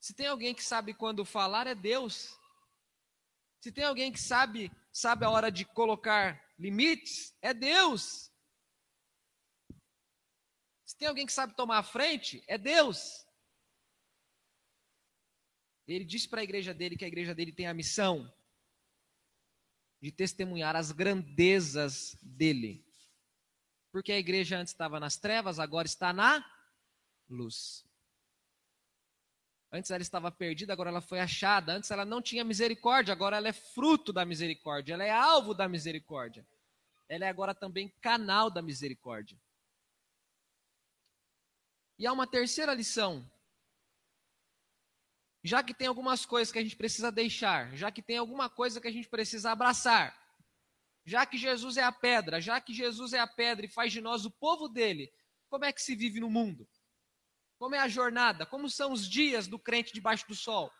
Se 0.00 0.14
tem 0.14 0.26
alguém 0.26 0.54
que 0.54 0.64
sabe 0.64 0.94
quando 0.94 1.24
falar, 1.24 1.66
é 1.66 1.74
Deus. 1.74 2.38
Se 3.60 3.72
tem 3.72 3.84
alguém 3.84 4.10
que 4.10 4.20
sabe, 4.20 4.72
sabe 4.92 5.24
a 5.24 5.30
hora 5.30 5.50
de 5.50 5.66
colocar 5.66 6.42
limites, 6.58 7.36
é 7.42 7.52
Deus. 7.52 8.32
Se 10.86 10.96
tem 10.96 11.08
alguém 11.08 11.26
que 11.26 11.32
sabe 11.32 11.54
tomar 11.54 11.78
a 11.78 11.82
frente, 11.82 12.42
é 12.46 12.56
Deus. 12.56 13.27
Ele 15.88 16.04
disse 16.04 16.28
para 16.28 16.42
a 16.42 16.44
igreja 16.44 16.74
dele 16.74 16.96
que 16.96 17.04
a 17.04 17.08
igreja 17.08 17.34
dele 17.34 17.50
tem 17.50 17.66
a 17.66 17.72
missão 17.72 18.30
de 20.00 20.12
testemunhar 20.12 20.76
as 20.76 20.92
grandezas 20.92 22.14
dele. 22.22 22.84
Porque 23.90 24.12
a 24.12 24.18
igreja 24.18 24.58
antes 24.58 24.72
estava 24.72 25.00
nas 25.00 25.16
trevas, 25.16 25.58
agora 25.58 25.86
está 25.86 26.12
na 26.12 26.44
luz. 27.28 27.88
Antes 29.72 29.90
ela 29.90 30.02
estava 30.02 30.30
perdida, 30.30 30.74
agora 30.74 30.90
ela 30.90 31.00
foi 31.00 31.20
achada. 31.20 31.72
Antes 31.72 31.90
ela 31.90 32.04
não 32.04 32.20
tinha 32.20 32.44
misericórdia, 32.44 33.12
agora 33.12 33.38
ela 33.38 33.48
é 33.48 33.52
fruto 33.52 34.12
da 34.12 34.26
misericórdia. 34.26 34.92
Ela 34.92 35.04
é 35.04 35.10
alvo 35.10 35.54
da 35.54 35.66
misericórdia. 35.68 36.46
Ela 37.08 37.24
é 37.24 37.28
agora 37.28 37.54
também 37.54 37.88
canal 38.00 38.50
da 38.50 38.60
misericórdia. 38.60 39.38
E 41.98 42.06
há 42.06 42.12
uma 42.12 42.26
terceira 42.26 42.74
lição 42.74 43.28
já 45.42 45.62
que 45.62 45.72
tem 45.72 45.86
algumas 45.86 46.26
coisas 46.26 46.52
que 46.52 46.58
a 46.58 46.62
gente 46.62 46.76
precisa 46.76 47.12
deixar, 47.12 47.74
já 47.76 47.90
que 47.90 48.02
tem 48.02 48.18
alguma 48.18 48.48
coisa 48.50 48.80
que 48.80 48.88
a 48.88 48.92
gente 48.92 49.08
precisa 49.08 49.52
abraçar, 49.52 50.16
já 51.04 51.24
que 51.24 51.38
Jesus 51.38 51.76
é 51.76 51.82
a 51.82 51.92
pedra, 51.92 52.40
já 52.40 52.60
que 52.60 52.74
Jesus 52.74 53.12
é 53.12 53.18
a 53.18 53.26
pedra 53.26 53.66
e 53.66 53.68
faz 53.68 53.92
de 53.92 54.00
nós 54.00 54.24
o 54.24 54.30
povo 54.30 54.68
dele, 54.68 55.10
como 55.48 55.64
é 55.64 55.72
que 55.72 55.80
se 55.80 55.96
vive 55.96 56.20
no 56.20 56.28
mundo? 56.28 56.68
Como 57.58 57.74
é 57.74 57.78
a 57.78 57.88
jornada? 57.88 58.44
Como 58.44 58.68
são 58.68 58.92
os 58.92 59.08
dias 59.08 59.46
do 59.46 59.58
crente 59.58 59.92
debaixo 59.92 60.26
do 60.28 60.34
sol? 60.34 60.70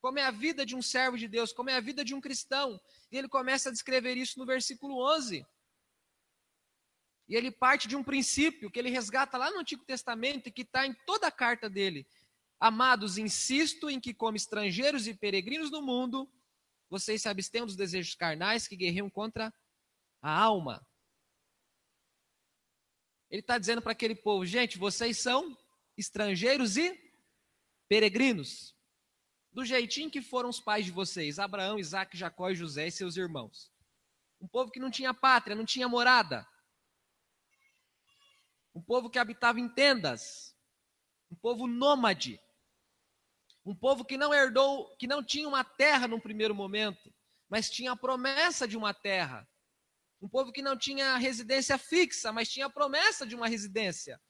Como 0.00 0.18
é 0.18 0.24
a 0.24 0.30
vida 0.30 0.64
de 0.64 0.76
um 0.76 0.82
servo 0.82 1.16
de 1.16 1.26
Deus? 1.26 1.52
Como 1.52 1.70
é 1.70 1.74
a 1.74 1.80
vida 1.80 2.04
de 2.04 2.14
um 2.14 2.20
cristão? 2.20 2.80
E 3.10 3.16
ele 3.16 3.28
começa 3.28 3.70
a 3.70 3.72
descrever 3.72 4.16
isso 4.16 4.38
no 4.38 4.46
versículo 4.46 5.02
11. 5.14 5.44
E 7.28 7.34
ele 7.34 7.50
parte 7.50 7.88
de 7.88 7.96
um 7.96 8.04
princípio 8.04 8.70
que 8.70 8.78
ele 8.78 8.90
resgata 8.90 9.36
lá 9.36 9.50
no 9.50 9.58
Antigo 9.58 9.84
Testamento 9.84 10.48
e 10.48 10.52
que 10.52 10.62
está 10.62 10.86
em 10.86 10.94
toda 11.06 11.26
a 11.26 11.32
carta 11.32 11.68
dele, 11.68 12.06
Amados, 12.58 13.18
insisto 13.18 13.90
em 13.90 14.00
que, 14.00 14.14
como 14.14 14.36
estrangeiros 14.36 15.06
e 15.06 15.14
peregrinos 15.14 15.70
no 15.70 15.82
mundo, 15.82 16.30
vocês 16.88 17.22
se 17.22 17.28
abstenham 17.28 17.66
dos 17.66 17.76
desejos 17.76 18.14
carnais 18.14 18.66
que 18.66 18.76
guerreiam 18.76 19.10
contra 19.10 19.52
a 20.22 20.30
alma. 20.30 20.86
Ele 23.30 23.40
está 23.40 23.58
dizendo 23.58 23.82
para 23.82 23.92
aquele 23.92 24.14
povo: 24.14 24.46
gente, 24.46 24.78
vocês 24.78 25.18
são 25.18 25.56
estrangeiros 25.96 26.76
e 26.76 26.98
peregrinos. 27.88 28.74
Do 29.52 29.64
jeitinho 29.64 30.10
que 30.10 30.20
foram 30.20 30.50
os 30.50 30.60
pais 30.60 30.84
de 30.84 30.90
vocês, 30.90 31.38
Abraão, 31.38 31.78
Isaac, 31.78 32.16
Jacó 32.16 32.50
e 32.50 32.54
José 32.54 32.88
e 32.88 32.92
seus 32.92 33.16
irmãos. 33.16 33.72
Um 34.40 34.46
povo 34.46 34.70
que 34.70 34.78
não 34.78 34.90
tinha 34.90 35.14
pátria, 35.14 35.56
não 35.56 35.64
tinha 35.64 35.88
morada. 35.88 36.46
Um 38.74 38.82
povo 38.82 39.08
que 39.08 39.18
habitava 39.18 39.58
em 39.58 39.68
tendas. 39.68 40.54
Um 41.30 41.36
povo 41.36 41.66
nômade. 41.66 42.38
Um 43.66 43.74
povo 43.74 44.04
que 44.04 44.16
não 44.16 44.32
herdou, 44.32 44.96
que 44.96 45.08
não 45.08 45.24
tinha 45.24 45.48
uma 45.48 45.64
terra 45.64 46.06
num 46.06 46.20
primeiro 46.20 46.54
momento, 46.54 47.12
mas 47.48 47.68
tinha 47.68 47.90
a 47.90 47.96
promessa 47.96 48.66
de 48.66 48.76
uma 48.76 48.94
terra. 48.94 49.46
Um 50.22 50.28
povo 50.28 50.52
que 50.52 50.62
não 50.62 50.78
tinha 50.78 51.16
residência 51.16 51.76
fixa, 51.76 52.32
mas 52.32 52.48
tinha 52.48 52.66
a 52.66 52.70
promessa 52.70 53.26
de 53.26 53.34
uma 53.34 53.48
residência. 53.48 54.22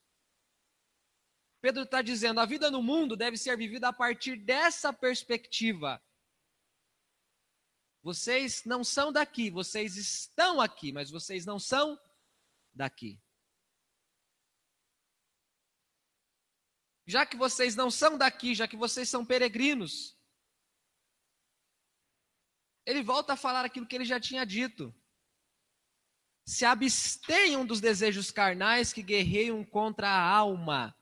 Pedro 1.60 1.82
está 1.82 2.00
dizendo: 2.00 2.40
a 2.40 2.46
vida 2.46 2.70
no 2.70 2.82
mundo 2.82 3.14
deve 3.14 3.36
ser 3.36 3.54
vivida 3.58 3.88
a 3.88 3.92
partir 3.92 4.36
dessa 4.36 4.90
perspectiva. 4.90 6.02
Vocês 8.02 8.64
não 8.64 8.82
são 8.82 9.12
daqui, 9.12 9.50
vocês 9.50 9.96
estão 9.96 10.62
aqui, 10.62 10.92
mas 10.92 11.10
vocês 11.10 11.44
não 11.44 11.58
são 11.58 12.00
daqui. 12.72 13.20
Já 17.06 17.24
que 17.24 17.36
vocês 17.36 17.76
não 17.76 17.90
são 17.90 18.18
daqui, 18.18 18.54
já 18.54 18.66
que 18.66 18.76
vocês 18.76 19.08
são 19.08 19.24
peregrinos. 19.24 20.18
Ele 22.84 23.02
volta 23.02 23.34
a 23.34 23.36
falar 23.36 23.64
aquilo 23.64 23.86
que 23.86 23.94
ele 23.94 24.04
já 24.04 24.20
tinha 24.20 24.44
dito. 24.44 24.94
Se 26.44 26.64
abstenham 26.64 27.64
dos 27.64 27.80
desejos 27.80 28.30
carnais 28.30 28.92
que 28.92 29.02
guerreiam 29.02 29.64
contra 29.64 30.08
a 30.08 30.28
alma. 30.28 30.96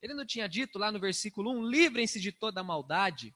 Ele 0.00 0.14
não 0.14 0.26
tinha 0.26 0.48
dito 0.48 0.78
lá 0.78 0.90
no 0.90 1.00
versículo 1.00 1.50
1: 1.52 1.66
livrem-se 1.66 2.20
de 2.20 2.32
toda 2.32 2.62
maldade. 2.62 3.34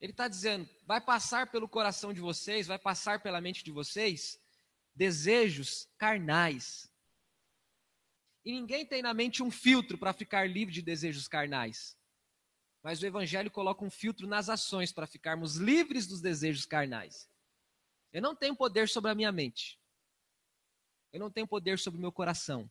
Ele 0.00 0.12
está 0.12 0.26
dizendo: 0.28 0.68
vai 0.84 1.00
passar 1.00 1.50
pelo 1.50 1.68
coração 1.68 2.12
de 2.12 2.20
vocês, 2.20 2.66
vai 2.66 2.78
passar 2.78 3.22
pela 3.22 3.40
mente 3.40 3.64
de 3.64 3.70
vocês 3.70 4.40
desejos 4.94 5.88
carnais. 5.96 6.91
E 8.44 8.52
ninguém 8.52 8.84
tem 8.84 9.02
na 9.02 9.14
mente 9.14 9.42
um 9.42 9.50
filtro 9.50 9.96
para 9.96 10.12
ficar 10.12 10.48
livre 10.48 10.74
de 10.74 10.82
desejos 10.82 11.28
carnais. 11.28 11.96
Mas 12.82 13.00
o 13.00 13.06
Evangelho 13.06 13.50
coloca 13.50 13.84
um 13.84 13.90
filtro 13.90 14.26
nas 14.26 14.48
ações 14.48 14.92
para 14.92 15.06
ficarmos 15.06 15.56
livres 15.56 16.06
dos 16.06 16.20
desejos 16.20 16.66
carnais. 16.66 17.30
Eu 18.12 18.20
não 18.20 18.34
tenho 18.34 18.56
poder 18.56 18.88
sobre 18.88 19.10
a 19.10 19.14
minha 19.14 19.30
mente. 19.30 19.80
Eu 21.12 21.20
não 21.20 21.30
tenho 21.30 21.46
poder 21.46 21.78
sobre 21.78 21.98
o 21.98 22.00
meu 22.00 22.10
coração. 22.10 22.70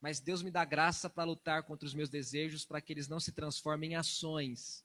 Mas 0.00 0.20
Deus 0.20 0.42
me 0.42 0.50
dá 0.50 0.64
graça 0.64 1.10
para 1.10 1.24
lutar 1.24 1.62
contra 1.64 1.86
os 1.86 1.94
meus 1.94 2.08
desejos 2.08 2.64
para 2.64 2.80
que 2.80 2.92
eles 2.92 3.08
não 3.08 3.20
se 3.20 3.32
transformem 3.32 3.92
em 3.92 3.96
ações. 3.96 4.84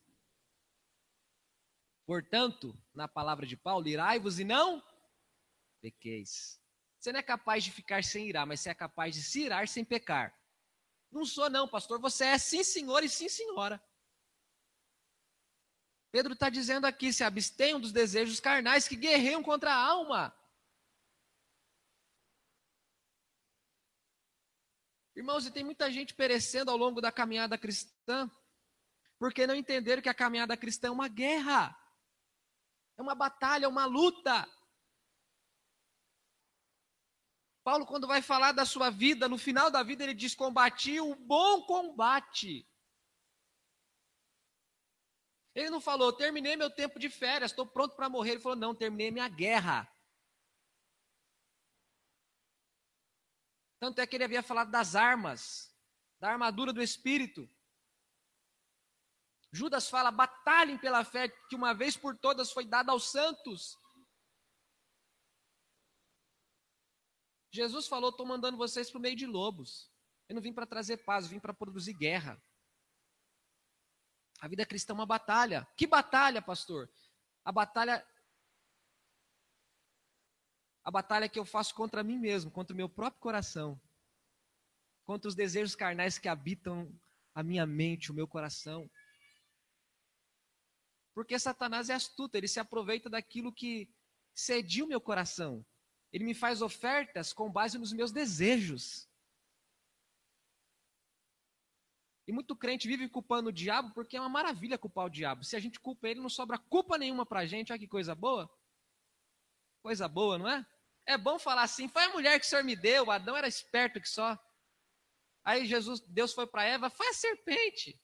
Portanto, 2.05 2.77
na 2.93 3.07
palavra 3.07 3.45
de 3.45 3.55
Paulo, 3.55 3.87
irai-vos 3.87 4.39
e 4.39 4.43
não 4.43 4.83
pequeis. 5.81 6.60
Você 7.01 7.11
não 7.11 7.19
é 7.19 7.23
capaz 7.23 7.63
de 7.63 7.71
ficar 7.71 8.03
sem 8.03 8.29
irar, 8.29 8.45
mas 8.45 8.59
você 8.59 8.69
é 8.69 8.75
capaz 8.75 9.15
de 9.15 9.23
se 9.23 9.41
irar 9.41 9.67
sem 9.67 9.83
pecar. 9.83 10.37
Não 11.11 11.25
sou, 11.25 11.49
não, 11.49 11.67
pastor. 11.67 11.99
Você 11.99 12.25
é 12.25 12.37
sim, 12.37 12.63
senhor 12.63 13.03
e 13.03 13.09
sim, 13.09 13.27
senhora. 13.27 13.83
Pedro 16.11 16.33
está 16.33 16.47
dizendo 16.47 16.85
aqui: 16.85 17.11
se 17.11 17.23
abstenham 17.23 17.79
dos 17.79 17.91
desejos 17.91 18.39
carnais 18.39 18.87
que 18.87 18.95
guerreiam 18.95 19.41
contra 19.41 19.73
a 19.73 19.83
alma. 19.83 20.31
Irmãos, 25.15 25.47
e 25.47 25.51
tem 25.51 25.63
muita 25.63 25.91
gente 25.91 26.13
perecendo 26.13 26.69
ao 26.69 26.77
longo 26.77 27.01
da 27.01 27.11
caminhada 27.11 27.57
cristã, 27.57 28.29
porque 29.17 29.47
não 29.47 29.55
entenderam 29.55 30.03
que 30.03 30.09
a 30.09 30.13
caminhada 30.13 30.55
cristã 30.55 30.89
é 30.89 30.91
uma 30.91 31.07
guerra, 31.07 31.75
é 32.95 33.01
uma 33.01 33.15
batalha, 33.15 33.65
é 33.65 33.67
uma 33.67 33.85
luta. 33.85 34.47
Paulo, 37.63 37.85
quando 37.85 38.07
vai 38.07 38.21
falar 38.21 38.51
da 38.53 38.65
sua 38.65 38.89
vida, 38.89 39.29
no 39.29 39.37
final 39.37 39.69
da 39.69 39.83
vida, 39.83 40.03
ele 40.03 40.13
diz: 40.13 40.33
combati 40.33 40.99
o 40.99 41.15
bom 41.15 41.63
combate. 41.65 42.67
Ele 45.53 45.69
não 45.69 45.81
falou, 45.81 46.13
terminei 46.13 46.55
meu 46.55 46.69
tempo 46.69 46.97
de 46.97 47.09
férias, 47.09 47.51
estou 47.51 47.65
pronto 47.65 47.95
para 47.95 48.09
morrer. 48.09 48.31
Ele 48.31 48.39
falou, 48.39 48.57
não, 48.57 48.73
terminei 48.73 49.11
minha 49.11 49.27
guerra. 49.27 49.91
Tanto 53.79 53.99
é 53.99 54.07
que 54.07 54.15
ele 54.15 54.23
havia 54.23 54.43
falado 54.43 54.71
das 54.71 54.95
armas, 54.95 55.75
da 56.19 56.29
armadura 56.29 56.71
do 56.71 56.81
Espírito. 56.81 57.49
Judas 59.51 59.89
fala: 59.89 60.11
batalhem 60.11 60.77
pela 60.77 61.03
fé 61.03 61.27
que 61.27 61.55
uma 61.55 61.73
vez 61.73 61.97
por 61.97 62.17
todas 62.17 62.51
foi 62.51 62.63
dada 62.63 62.91
aos 62.91 63.11
santos. 63.11 63.77
Jesus 67.51 67.87
falou: 67.87 68.09
estou 68.09 68.25
mandando 68.25 68.57
vocês 68.57 68.89
para 68.89 68.97
o 68.97 69.01
meio 69.01 69.15
de 69.15 69.25
lobos. 69.25 69.91
Eu 70.27 70.35
não 70.35 70.41
vim 70.41 70.53
para 70.53 70.65
trazer 70.65 70.97
paz, 70.97 71.25
eu 71.25 71.31
vim 71.31 71.39
para 71.39 71.53
produzir 71.53 71.93
guerra. 71.93 72.41
A 74.39 74.47
vida 74.47 74.65
cristã 74.65 74.93
é 74.93 74.95
uma 74.95 75.05
batalha. 75.05 75.67
Que 75.75 75.85
batalha, 75.85 76.41
pastor? 76.41 76.89
A 77.43 77.51
batalha. 77.51 78.07
A 80.83 80.89
batalha 80.89 81.29
que 81.29 81.37
eu 81.37 81.45
faço 81.45 81.75
contra 81.75 82.01
mim 82.01 82.17
mesmo, 82.17 82.49
contra 82.49 82.73
o 82.73 82.77
meu 82.77 82.89
próprio 82.89 83.21
coração, 83.21 83.79
contra 85.03 85.27
os 85.27 85.35
desejos 85.35 85.75
carnais 85.75 86.17
que 86.17 86.27
habitam 86.27 86.91
a 87.35 87.43
minha 87.43 87.67
mente, 87.67 88.11
o 88.11 88.15
meu 88.15 88.27
coração. 88.27 88.89
Porque 91.13 91.37
Satanás 91.37 91.89
é 91.89 91.93
astuto, 91.93 92.35
ele 92.35 92.47
se 92.47 92.59
aproveita 92.59 93.09
daquilo 93.09 93.53
que 93.53 93.93
cediu 94.33 94.87
meu 94.87 94.99
coração. 94.99 95.63
Ele 96.11 96.23
me 96.23 96.33
faz 96.33 96.61
ofertas 96.61 97.31
com 97.31 97.51
base 97.51 97.77
nos 97.77 97.93
meus 97.93 98.11
desejos. 98.11 99.09
E 102.27 102.31
muito 102.31 102.55
crente 102.55 102.87
vive 102.87 103.09
culpando 103.09 103.49
o 103.49 103.53
diabo 103.53 103.93
porque 103.93 104.15
é 104.15 104.19
uma 104.19 104.29
maravilha 104.29 104.77
culpar 104.77 105.05
o 105.05 105.09
diabo. 105.09 105.43
Se 105.43 105.55
a 105.55 105.59
gente 105.59 105.79
culpa 105.79 106.07
ele, 106.07 106.21
não 106.21 106.29
sobra 106.29 106.57
culpa 106.57 106.97
nenhuma 106.97 107.25
pra 107.25 107.45
gente. 107.45 107.71
Olha 107.71 107.79
que 107.79 107.87
coisa 107.87 108.13
boa. 108.13 108.49
Coisa 109.81 110.07
boa, 110.07 110.37
não 110.37 110.47
é? 110.47 110.65
É 111.05 111.17
bom 111.17 111.39
falar 111.39 111.63
assim: 111.63 111.87
foi 111.87 112.03
a 112.03 112.09
mulher 112.09 112.39
que 112.39 112.45
o 112.45 112.49
Senhor 112.49 112.63
me 112.63 112.75
deu, 112.75 113.09
Adão 113.09 113.35
era 113.35 113.47
esperto 113.47 113.99
que 113.99 114.07
só. 114.07 114.37
Aí 115.43 115.65
Jesus, 115.65 115.99
Deus 116.01 116.33
foi 116.33 116.45
para 116.45 116.63
Eva, 116.63 116.89
foi 116.89 117.07
a 117.07 117.13
serpente. 117.13 117.99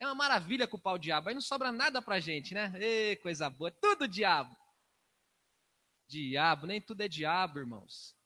É 0.00 0.06
uma 0.06 0.14
maravilha 0.14 0.66
culpar 0.66 0.94
o 0.94 0.98
diabo. 0.98 1.28
Aí 1.28 1.34
não 1.34 1.42
sobra 1.42 1.70
nada 1.70 2.00
pra 2.00 2.20
gente, 2.20 2.54
né? 2.54 2.72
Ê, 2.80 3.16
coisa 3.16 3.48
boa. 3.50 3.70
Tudo 3.70 4.08
diabo. 4.08 4.56
Diabo, 6.06 6.66
nem 6.66 6.80
tudo 6.80 7.00
é 7.00 7.08
diabo, 7.08 7.58
irmãos. 7.58 8.16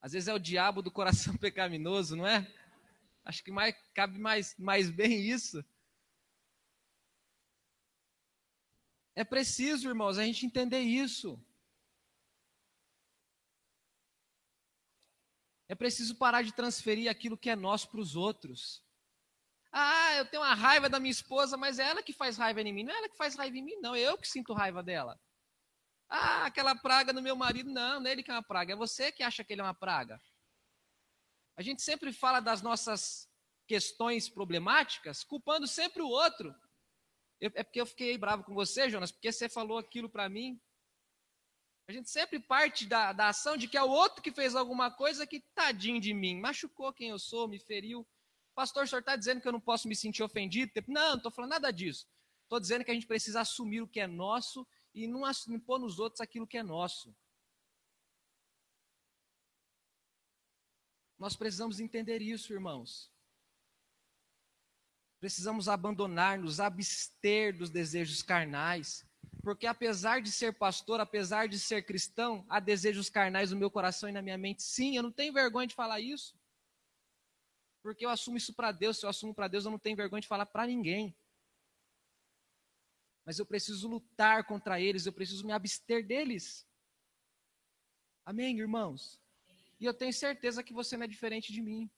Às 0.00 0.12
vezes 0.12 0.28
é 0.28 0.34
o 0.34 0.38
diabo 0.38 0.82
do 0.82 0.90
coração 0.90 1.36
pecaminoso, 1.38 2.16
não 2.16 2.26
é? 2.26 2.46
Acho 3.24 3.42
que 3.42 3.50
mais, 3.50 3.74
cabe 3.94 4.18
mais, 4.18 4.56
mais 4.56 4.90
bem 4.90 5.20
isso. 5.20 5.64
É 9.14 9.24
preciso, 9.24 9.88
irmãos, 9.88 10.16
a 10.16 10.24
gente 10.24 10.46
entender 10.46 10.80
isso. 10.80 11.42
É 15.68 15.74
preciso 15.74 16.14
parar 16.16 16.42
de 16.42 16.52
transferir 16.52 17.10
aquilo 17.10 17.36
que 17.36 17.50
é 17.50 17.56
nosso 17.56 17.90
para 17.90 18.00
os 18.00 18.16
outros. 18.16 18.82
Ah, 19.70 20.14
eu 20.14 20.24
tenho 20.24 20.42
uma 20.42 20.54
raiva 20.54 20.88
da 20.88 20.98
minha 20.98 21.10
esposa, 21.10 21.56
mas 21.56 21.78
é 21.78 21.88
ela 21.88 22.02
que 22.02 22.12
faz 22.12 22.38
raiva 22.38 22.62
em 22.62 22.72
mim. 22.72 22.84
Não 22.84 22.94
é 22.94 22.96
ela 22.96 23.08
que 23.08 23.16
faz 23.16 23.34
raiva 23.34 23.58
em 23.58 23.62
mim, 23.62 23.76
não. 23.80 23.94
É 23.94 24.00
eu 24.00 24.16
que 24.16 24.26
sinto 24.26 24.54
raiva 24.54 24.82
dela. 24.82 25.20
Ah, 26.08 26.46
aquela 26.46 26.74
praga 26.74 27.12
no 27.12 27.22
meu 27.22 27.36
marido. 27.36 27.70
Não, 27.70 28.00
não 28.00 28.06
é 28.08 28.12
ele 28.12 28.22
que 28.22 28.30
é 28.30 28.34
uma 28.34 28.42
praga. 28.42 28.72
É 28.72 28.76
você 28.76 29.12
que 29.12 29.22
acha 29.22 29.44
que 29.44 29.52
ele 29.52 29.60
é 29.60 29.64
uma 29.64 29.74
praga. 29.74 30.20
A 31.56 31.62
gente 31.62 31.82
sempre 31.82 32.12
fala 32.12 32.40
das 32.40 32.62
nossas 32.62 33.28
questões 33.66 34.28
problemáticas, 34.28 35.22
culpando 35.22 35.66
sempre 35.66 36.02
o 36.02 36.08
outro. 36.08 36.54
Eu, 37.40 37.50
é 37.54 37.62
porque 37.62 37.80
eu 37.80 37.86
fiquei 37.86 38.16
bravo 38.16 38.42
com 38.42 38.54
você, 38.54 38.88
Jonas, 38.88 39.12
porque 39.12 39.30
você 39.30 39.48
falou 39.48 39.76
aquilo 39.76 40.08
para 40.08 40.28
mim. 40.28 40.60
A 41.88 41.92
gente 41.92 42.10
sempre 42.10 42.40
parte 42.40 42.86
da, 42.86 43.12
da 43.12 43.28
ação 43.28 43.56
de 43.56 43.68
que 43.68 43.76
é 43.76 43.82
o 43.82 43.90
outro 43.90 44.22
que 44.22 44.32
fez 44.32 44.54
alguma 44.54 44.90
coisa 44.90 45.26
que, 45.26 45.40
tadinho 45.54 46.00
de 46.00 46.12
mim, 46.12 46.40
machucou 46.40 46.92
quem 46.92 47.10
eu 47.10 47.18
sou, 47.18 47.48
me 47.48 47.58
feriu. 47.58 48.06
Pastor, 48.54 48.84
o 48.84 48.86
senhor 48.86 49.00
está 49.00 49.16
dizendo 49.16 49.40
que 49.40 49.48
eu 49.48 49.52
não 49.52 49.60
posso 49.60 49.88
me 49.88 49.94
sentir 49.94 50.22
ofendido? 50.22 50.72
Não, 50.86 51.10
não 51.10 51.16
estou 51.16 51.32
falando 51.32 51.52
nada 51.52 51.70
disso. 51.70 52.06
Estou 52.42 52.58
dizendo 52.58 52.84
que 52.84 52.90
a 52.90 52.94
gente 52.94 53.06
precisa 53.06 53.40
assumir 53.40 53.82
o 53.82 53.88
que 53.88 54.00
é 54.00 54.06
nosso 54.06 54.66
e 54.94 55.06
não 55.06 55.22
pôr 55.60 55.78
nos 55.78 55.98
outros 55.98 56.20
aquilo 56.20 56.46
que 56.46 56.58
é 56.58 56.62
nosso. 56.62 57.14
Nós 61.18 61.34
precisamos 61.36 61.80
entender 61.80 62.22
isso, 62.22 62.52
irmãos. 62.52 63.10
Precisamos 65.18 65.68
abandonar, 65.68 66.38
nos 66.38 66.60
abster 66.60 67.56
dos 67.56 67.70
desejos 67.70 68.22
carnais. 68.22 69.04
Porque 69.42 69.66
apesar 69.66 70.20
de 70.22 70.30
ser 70.30 70.52
pastor, 70.52 71.00
apesar 71.00 71.48
de 71.48 71.58
ser 71.58 71.82
cristão, 71.82 72.46
há 72.48 72.60
desejos 72.60 73.10
carnais 73.10 73.50
no 73.50 73.58
meu 73.58 73.70
coração 73.70 74.08
e 74.08 74.12
na 74.12 74.22
minha 74.22 74.38
mente. 74.38 74.62
Sim, 74.62 74.96
eu 74.96 75.02
não 75.02 75.10
tenho 75.10 75.32
vergonha 75.32 75.66
de 75.66 75.74
falar 75.74 76.00
isso. 76.00 76.38
Porque 77.82 78.04
eu 78.04 78.10
assumo 78.10 78.36
isso 78.36 78.54
para 78.54 78.70
Deus. 78.70 78.98
Se 78.98 79.06
eu 79.06 79.10
assumo 79.10 79.34
para 79.34 79.48
Deus, 79.48 79.64
eu 79.64 79.70
não 79.70 79.78
tenho 79.78 79.96
vergonha 79.96 80.20
de 80.20 80.28
falar 80.28 80.46
para 80.46 80.66
ninguém 80.66 81.16
mas 83.28 83.38
eu 83.38 83.44
preciso 83.44 83.86
lutar 83.86 84.42
contra 84.44 84.80
eles, 84.80 85.04
eu 85.04 85.12
preciso 85.12 85.44
me 85.46 85.52
abster 85.52 86.02
deles. 86.02 86.66
Amém, 88.24 88.58
irmãos? 88.58 89.20
E 89.78 89.84
eu 89.84 89.92
tenho 89.92 90.14
certeza 90.14 90.62
que 90.62 90.72
você 90.72 90.96
não 90.96 91.04
é 91.04 91.06
diferente 91.06 91.52
de 91.52 91.60
mim. 91.60 91.90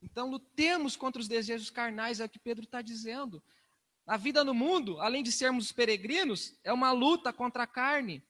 Então, 0.00 0.30
lutemos 0.30 0.96
contra 0.96 1.20
os 1.20 1.28
desejos 1.28 1.68
carnais, 1.68 2.18
é 2.18 2.24
o 2.24 2.30
que 2.30 2.38
Pedro 2.38 2.64
está 2.64 2.80
dizendo. 2.80 3.44
A 4.06 4.16
vida 4.16 4.42
no 4.42 4.54
mundo, 4.54 4.98
além 5.02 5.22
de 5.22 5.30
sermos 5.30 5.70
peregrinos, 5.70 6.58
é 6.64 6.72
uma 6.72 6.92
luta 6.92 7.34
contra 7.34 7.64
a 7.64 7.66
carne. 7.66 8.26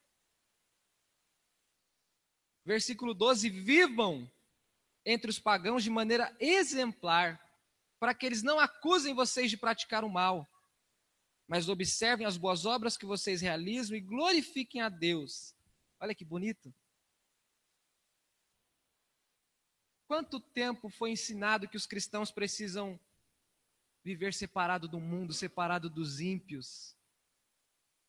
Versículo 2.64 3.14
12: 3.14 3.48
Vivam 3.48 4.28
entre 5.04 5.30
os 5.30 5.38
pagãos 5.38 5.84
de 5.84 5.90
maneira 5.90 6.36
exemplar 6.40 7.40
para 8.00 8.14
que 8.14 8.26
eles 8.26 8.42
não 8.42 8.58
acusem 8.58 9.14
vocês 9.14 9.48
de 9.48 9.56
praticar 9.56 10.02
o 10.02 10.10
mal, 10.10 10.50
mas 11.46 11.68
observem 11.68 12.26
as 12.26 12.36
boas 12.36 12.66
obras 12.66 12.96
que 12.96 13.06
vocês 13.06 13.40
realizam 13.40 13.96
e 13.96 14.00
glorifiquem 14.00 14.80
a 14.80 14.88
Deus, 14.88 15.54
Olha 16.00 16.14
que 16.14 16.24
bonito. 16.24 16.74
Quanto 20.06 20.40
tempo 20.40 20.88
foi 20.88 21.10
ensinado 21.10 21.68
que 21.68 21.76
os 21.76 21.86
cristãos 21.86 22.30
precisam 22.30 22.98
viver 24.02 24.32
separado 24.32 24.88
do 24.88 24.98
mundo, 24.98 25.34
separado 25.34 25.90
dos 25.90 26.18
ímpios? 26.18 26.96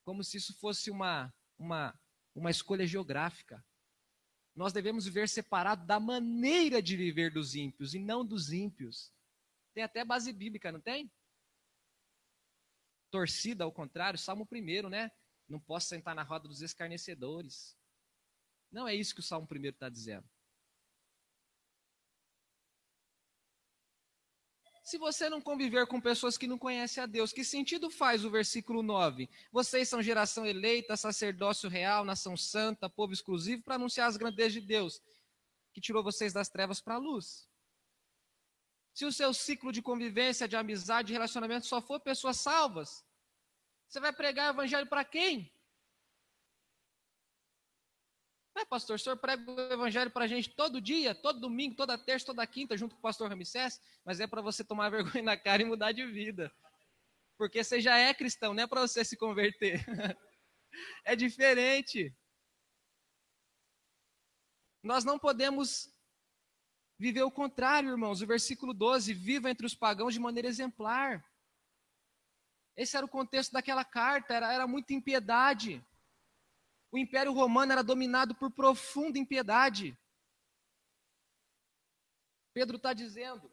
Como 0.06 0.24
se 0.24 0.38
isso 0.38 0.58
fosse 0.58 0.90
uma, 0.90 1.34
uma, 1.60 1.94
uma 2.34 2.50
escolha 2.50 2.88
geográfica. 2.88 3.64
Nós 4.56 4.72
devemos 4.72 5.04
viver 5.04 5.28
separado 5.28 5.86
da 5.86 6.00
maneira 6.00 6.82
de 6.82 6.96
viver 6.96 7.32
dos 7.32 7.56
ímpios 7.56 7.94
e 7.94 8.00
não 8.00 8.26
dos 8.26 8.54
ímpios. 8.54 9.12
Tem 9.74 9.84
até 9.84 10.04
base 10.04 10.32
bíblica, 10.34 10.72
não 10.72 10.82
tem? 10.82 11.12
Torcida, 13.10 13.64
ao 13.64 13.72
contrário, 13.72 14.18
Salmo 14.18 14.48
1, 14.52 14.90
né? 14.90 15.12
Não 15.48 15.60
posso 15.60 15.88
sentar 15.88 16.16
na 16.16 16.24
roda 16.24 16.48
dos 16.48 16.62
escarnecedores. 16.62 17.78
Não 18.72 18.88
é 18.88 18.96
isso 18.96 19.14
que 19.14 19.20
o 19.20 19.24
Salmo 19.24 19.48
1 19.52 19.66
está 19.66 19.90
dizendo. 19.90 20.28
Se 24.84 24.98
você 24.98 25.30
não 25.30 25.40
conviver 25.40 25.88
com 25.88 26.02
pessoas 26.02 26.38
que 26.38 26.48
não 26.48 26.58
conhecem 26.58 27.02
a 27.02 27.06
Deus, 27.06 27.32
que 27.32 27.46
sentido 27.46 27.90
faz 27.90 28.26
o 28.26 28.30
versículo 28.30 28.82
9? 28.82 29.30
Vocês 29.52 29.88
são 29.88 30.02
geração 30.02 30.46
eleita, 30.46 30.98
sacerdócio 30.98 31.70
real, 31.70 32.04
nação 32.04 32.36
santa, 32.36 32.90
povo 32.90 33.14
exclusivo, 33.14 33.64
para 33.64 33.76
anunciar 33.76 34.10
as 34.10 34.18
grandezas 34.18 34.54
de 34.54 34.62
Deus, 34.62 35.02
que 35.74 35.80
tirou 35.80 36.04
vocês 36.04 36.34
das 36.34 36.50
trevas 36.50 36.82
para 36.82 36.96
a 36.96 36.98
luz. 36.98 37.48
Se 38.94 39.06
o 39.06 39.12
seu 39.12 39.34
ciclo 39.34 39.72
de 39.72 39.82
convivência, 39.82 40.48
de 40.48 40.56
amizade, 40.56 41.08
de 41.08 41.14
relacionamento 41.14 41.66
só 41.66 41.82
for 41.82 42.00
pessoas 42.00 42.38
salvas, 42.38 43.06
você 43.88 44.00
vai 44.00 44.14
pregar 44.14 44.48
o 44.48 44.56
evangelho 44.56 44.88
para 44.88 45.04
quem? 45.04 45.52
É, 48.58 48.66
pastor, 48.66 48.96
o 48.96 49.00
senhor 49.00 49.18
prega 49.18 49.50
o 49.50 49.60
evangelho 49.74 50.12
para 50.12 50.26
a 50.26 50.28
gente 50.28 50.50
todo 50.50 50.82
dia, 50.82 51.16
todo 51.16 51.40
domingo, 51.40 51.76
toda 51.76 51.98
terça, 51.98 52.26
toda 52.26 52.46
quinta, 52.46 52.78
junto 52.78 52.96
com 52.96 53.00
o 53.00 53.02
pastor 53.02 53.30
Ramsés, 53.30 53.82
mas 54.06 54.20
é 54.20 54.28
para 54.28 54.42
você 54.42 54.64
tomar 54.64 54.90
vergonha 54.92 55.24
na 55.24 55.38
cara 55.38 55.62
e 55.62 55.66
mudar 55.66 55.94
de 55.94 56.06
vida. 56.06 56.52
Porque 57.38 57.64
você 57.64 57.80
já 57.80 57.98
é 57.98 58.14
cristão, 58.14 58.54
não 58.54 58.64
é 58.64 58.68
para 58.68 58.82
você 58.82 59.04
se 59.04 59.18
converter. 59.18 59.84
é 61.06 61.16
diferente. 61.16 62.14
Nós 64.84 65.04
não 65.04 65.18
podemos 65.18 65.91
viver 67.02 67.24
o 67.24 67.32
contrário, 67.32 67.90
irmãos. 67.90 68.22
O 68.22 68.28
versículo 68.28 68.74
12: 68.74 69.14
viva 69.14 69.50
entre 69.50 69.66
os 69.66 69.76
pagãos 69.76 70.14
de 70.14 70.20
maneira 70.20 70.48
exemplar. 70.48 71.26
Esse 72.78 72.96
era 72.96 73.06
o 73.06 73.10
contexto 73.10 73.52
daquela 73.52 73.84
carta, 73.84 74.34
era, 74.34 74.54
era 74.54 74.68
muita 74.68 74.94
impiedade 74.94 75.84
o 76.92 76.98
Império 76.98 77.32
Romano 77.32 77.72
era 77.72 77.84
dominado 77.84 78.36
por 78.36 78.52
profunda 78.52 79.18
impiedade. 79.18 79.98
Pedro 82.54 82.76
está 82.76 82.92
dizendo: 82.92 83.50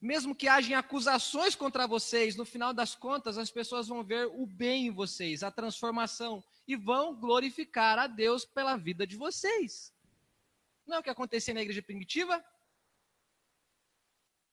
mesmo 0.00 0.34
que 0.34 0.48
haja 0.48 0.78
acusações 0.78 1.54
contra 1.54 1.86
vocês, 1.86 2.34
no 2.34 2.46
final 2.46 2.72
das 2.72 2.94
contas 2.94 3.36
as 3.36 3.50
pessoas 3.50 3.88
vão 3.88 4.02
ver 4.02 4.26
o 4.26 4.46
bem 4.46 4.86
em 4.86 4.90
vocês, 4.90 5.42
a 5.42 5.50
transformação, 5.50 6.42
e 6.66 6.74
vão 6.74 7.14
glorificar 7.14 7.98
a 7.98 8.06
Deus 8.06 8.46
pela 8.46 8.76
vida 8.76 9.06
de 9.06 9.16
vocês. 9.16 9.92
Não 10.86 10.96
é 10.96 11.00
o 11.00 11.02
que 11.02 11.10
acontecia 11.10 11.52
na 11.52 11.60
igreja 11.60 11.82
primitiva? 11.82 12.42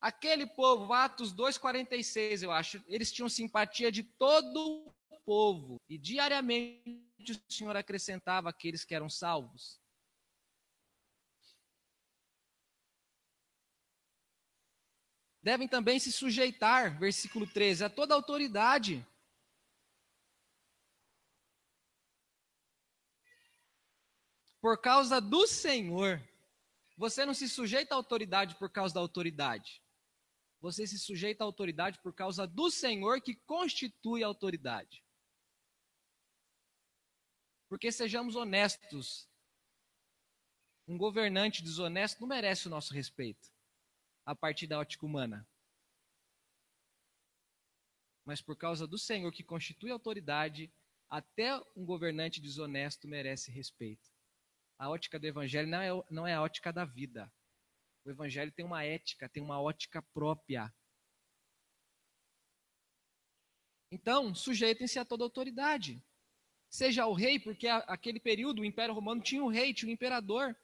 Aquele 0.02 0.47
povo, 0.47 0.93
Atos 0.93 1.34
2,46, 1.34 2.43
eu 2.43 2.52
acho, 2.52 2.82
eles 2.88 3.12
tinham 3.12 3.28
simpatia 3.28 3.91
de 3.91 4.02
todo 4.02 4.88
o 5.10 5.20
povo, 5.26 5.82
e 5.89 5.97
diariamente 5.97 7.32
o 7.32 7.52
Senhor 7.52 7.76
acrescentava 7.76 8.50
aqueles 8.50 8.86
que 8.86 8.95
eram 8.95 9.10
salvos. 9.10 9.80
Devem 15.41 15.68
também 15.68 16.00
se 16.00 16.12
sujeitar, 16.12 16.97
versículo 16.97 17.45
13, 17.45 17.84
a 17.84 17.89
toda 17.89 18.14
autoridade. 18.14 19.06
Por 24.62 24.80
causa 24.82 25.20
do 25.20 25.47
Senhor. 25.47 26.22
Você 26.97 27.26
não 27.26 27.34
se 27.34 27.47
sujeita 27.47 27.95
à 27.95 27.97
autoridade 27.97 28.56
por 28.56 28.70
causa 28.70 28.93
da 28.93 29.00
autoridade. 29.00 29.82
Você 30.62 30.86
se 30.86 30.99
sujeita 30.99 31.43
à 31.43 31.45
autoridade 31.45 31.99
por 32.01 32.14
causa 32.14 32.45
do 32.45 32.70
Senhor 32.70 33.22
que 33.22 33.36
constitui 33.36 34.24
a 34.24 34.28
autoridade. 34.28 35.03
Porque 37.70 37.91
sejamos 37.91 38.36
honestos. 38.36 39.30
Um 40.88 40.97
governante 40.97 41.64
desonesto 41.64 42.20
não 42.20 42.28
merece 42.28 42.68
o 42.68 42.70
nosso 42.70 42.93
respeito, 42.93 43.51
a 44.26 44.36
partir 44.36 44.66
da 44.66 44.80
ótica 44.80 45.05
humana. 45.05 45.47
Mas 48.26 48.41
por 48.41 48.57
causa 48.57 48.88
do 48.88 48.97
Senhor 48.97 49.32
que 49.32 49.43
constitui 49.43 49.91
autoridade, 49.91 50.72
até 51.10 51.55
um 51.76 51.86
governante 51.86 52.41
desonesto 52.41 53.07
merece 53.07 53.51
respeito. 53.51 54.12
A 54.78 54.89
ótica 54.89 55.20
do 55.20 55.28
Evangelho 55.28 55.68
não 55.68 55.82
é, 55.82 56.05
não 56.10 56.28
é 56.28 56.34
a 56.34 56.41
ótica 56.41 56.74
da 56.74 56.86
vida. 56.86 57.32
O 58.10 58.12
Evangelho 58.12 58.51
tem 58.51 58.66
uma 58.66 58.84
ética, 58.84 59.30
tem 59.30 59.43
uma 59.43 59.62
ótica 59.62 60.01
própria. 60.01 60.74
Então, 63.91 64.34
sujeitem-se 64.34 64.97
a 64.97 65.05
toda 65.05 65.24
autoridade 65.24 66.03
seja 66.68 67.05
o 67.05 67.14
rei, 67.14 67.39
porque 67.39 67.68
aquele 67.68 68.20
período 68.20 68.64
o 68.64 68.66
Império 68.66 68.95
Romano 68.95 69.22
tinha 69.22 69.43
um 69.43 69.47
rei, 69.47 69.76
tinha 69.76 69.89
um 69.89 69.93
imperador 69.93 70.57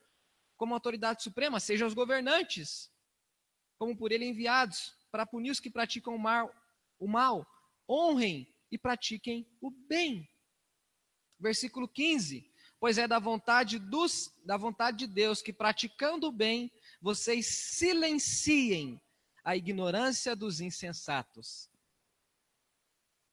como 0.57 0.73
autoridade 0.73 1.21
suprema, 1.21 1.59
seja 1.59 1.85
os 1.85 1.93
governantes, 1.93 2.91
como 3.77 3.95
por 3.95 4.11
ele 4.11 4.25
enviados, 4.25 4.95
para 5.11 5.25
punir 5.25 5.51
os 5.51 5.59
que 5.59 5.69
praticam 5.69 6.15
o 6.15 6.19
mal, 6.19 6.51
o 6.97 7.07
mal, 7.07 7.45
honrem 7.87 8.51
e 8.71 8.77
pratiquem 8.77 9.47
o 9.61 9.69
bem. 9.69 10.27
Versículo 11.39 11.87
15: 11.87 12.51
Pois 12.79 12.97
é 12.97 13.07
da 13.07 13.19
vontade 13.19 13.77
dos 13.77 14.33
da 14.43 14.57
vontade 14.57 14.97
de 14.97 15.07
Deus 15.07 15.43
que 15.43 15.53
praticando 15.53 16.27
o 16.27 16.31
bem, 16.31 16.71
vocês 17.05 17.45
silenciem 17.45 18.99
a 19.43 19.55
ignorância 19.55 20.35
dos 20.35 20.59
insensatos. 20.59 21.69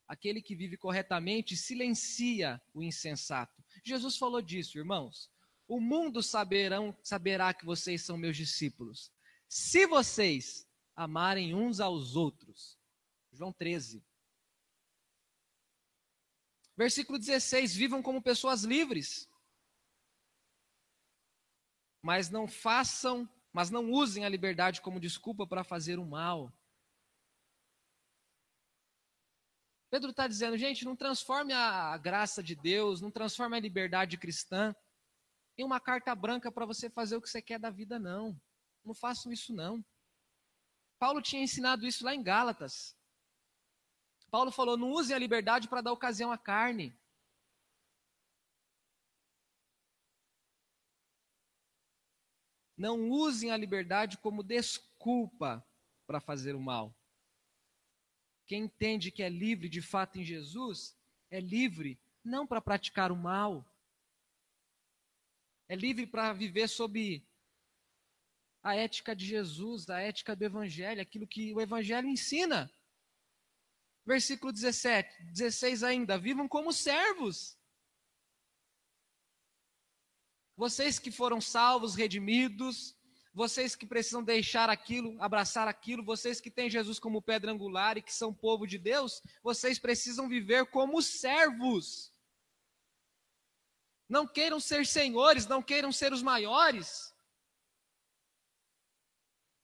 Aquele 0.07 0.43
que 0.43 0.55
vive 0.55 0.77
corretamente 0.77 1.57
silencia 1.57 2.61
o 2.75 2.83
insensato. 2.83 3.65
Jesus 3.83 4.19
falou 4.19 4.43
disso, 4.43 4.77
irmãos. 4.77 5.33
O 5.67 5.81
mundo 5.81 6.23
saberão, 6.23 6.95
saberá 7.03 7.55
que 7.55 7.65
vocês 7.65 8.03
são 8.03 8.19
meus 8.19 8.37
discípulos, 8.37 9.11
se 9.49 9.87
vocês 9.87 10.69
amarem 10.95 11.55
uns 11.55 11.81
aos 11.81 12.15
outros. 12.15 12.79
João 13.33 13.55
13. 13.55 14.05
Versículo 16.77 17.19
16: 17.19 17.75
Vivam 17.75 18.03
como 18.03 18.21
pessoas 18.21 18.65
livres, 18.65 19.27
mas 22.03 22.29
não 22.29 22.47
façam, 22.47 23.27
mas 23.53 23.71
não 23.71 23.91
usem 23.91 24.25
a 24.25 24.29
liberdade 24.29 24.81
como 24.81 25.01
desculpa 25.01 25.47
para 25.47 25.63
fazer 25.63 25.99
o 25.99 26.07
mal. 26.07 26.53
Pedro 29.91 30.11
está 30.11 30.27
dizendo, 30.27 30.57
gente, 30.57 30.85
não 30.87 30.97
transforme 30.97 31.53
a 31.53 31.97
graça 31.99 32.43
de 32.43 32.55
Deus, 32.55 33.03
não 33.03 33.11
transforme 33.11 33.57
a 33.57 33.61
liberdade 33.61 34.17
cristã 34.17 34.75
em 35.59 35.65
uma 35.65 35.79
carta 35.79 36.15
branca 36.15 36.51
para 36.51 36.65
você 36.65 36.89
fazer 36.89 37.17
o 37.17 37.21
que 37.21 37.29
você 37.29 37.43
quer 37.43 37.59
da 37.59 37.69
vida, 37.69 37.99
não. 37.99 38.41
Não 38.83 38.95
façam 38.95 39.31
isso, 39.31 39.53
não. 39.53 39.85
Paulo 40.99 41.21
tinha 41.21 41.43
ensinado 41.43 41.87
isso 41.87 42.05
lá 42.05 42.15
em 42.15 42.23
Gálatas. 42.23 42.97
Paulo 44.31 44.51
falou: 44.51 44.79
não 44.79 44.91
usem 44.91 45.15
a 45.15 45.19
liberdade 45.19 45.69
para 45.69 45.83
dar 45.83 45.93
ocasião 45.93 46.33
à 46.33 46.39
carne. 46.39 46.99
Não 52.83 53.09
usem 53.09 53.53
a 53.53 53.57
liberdade 53.57 54.19
como 54.19 54.43
desculpa 54.43 55.65
para 56.05 56.21
fazer 56.21 56.57
o 56.57 56.61
mal. 56.61 56.93
Quem 58.45 58.65
entende 58.65 59.13
que 59.13 59.23
é 59.23 59.29
livre 59.29 59.69
de 59.69 59.81
fato 59.81 60.19
em 60.19 60.25
Jesus, 60.25 60.99
é 61.31 61.39
livre 61.39 61.97
não 62.25 62.45
para 62.45 62.61
praticar 62.61 63.13
o 63.13 63.17
mal, 63.17 63.65
é 65.69 65.77
livre 65.77 66.09
para 66.09 66.33
viver 66.33 66.67
sob 66.69 67.25
a 68.65 68.75
ética 68.75 69.15
de 69.15 69.27
Jesus, 69.27 69.89
a 69.89 70.01
ética 70.01 70.35
do 70.35 70.43
Evangelho, 70.45 71.01
aquilo 71.01 71.25
que 71.25 71.55
o 71.55 71.61
Evangelho 71.61 72.09
ensina. 72.09 72.69
Versículo 74.05 74.53
17, 74.53 75.23
16 75.27 75.85
ainda: 75.85 76.19
vivam 76.19 76.49
como 76.49 76.73
servos. 76.73 77.57
Vocês 80.57 80.99
que 80.99 81.11
foram 81.11 81.41
salvos, 81.41 81.95
redimidos, 81.95 82.95
vocês 83.35 83.75
que 83.75 83.87
precisam 83.87 84.23
deixar 84.23 84.69
aquilo, 84.69 85.21
abraçar 85.21 85.67
aquilo, 85.67 86.05
vocês 86.05 86.41
que 86.41 86.51
têm 86.51 86.69
Jesus 86.69 86.99
como 86.99 87.23
pedra 87.23 87.51
angular 87.51 87.97
e 87.97 88.03
que 88.03 88.13
são 88.13 88.35
povo 88.35 88.67
de 88.67 88.77
Deus, 88.77 89.23
vocês 89.43 89.79
precisam 89.79 90.29
viver 90.29 90.67
como 90.67 91.01
servos. 91.01 92.13
Não 94.07 94.27
queiram 94.27 94.61
ser 94.61 94.85
senhores, 94.87 95.47
não 95.47 95.63
queiram 95.63 95.91
ser 95.91 96.13
os 96.13 96.23
maiores. 96.23 97.15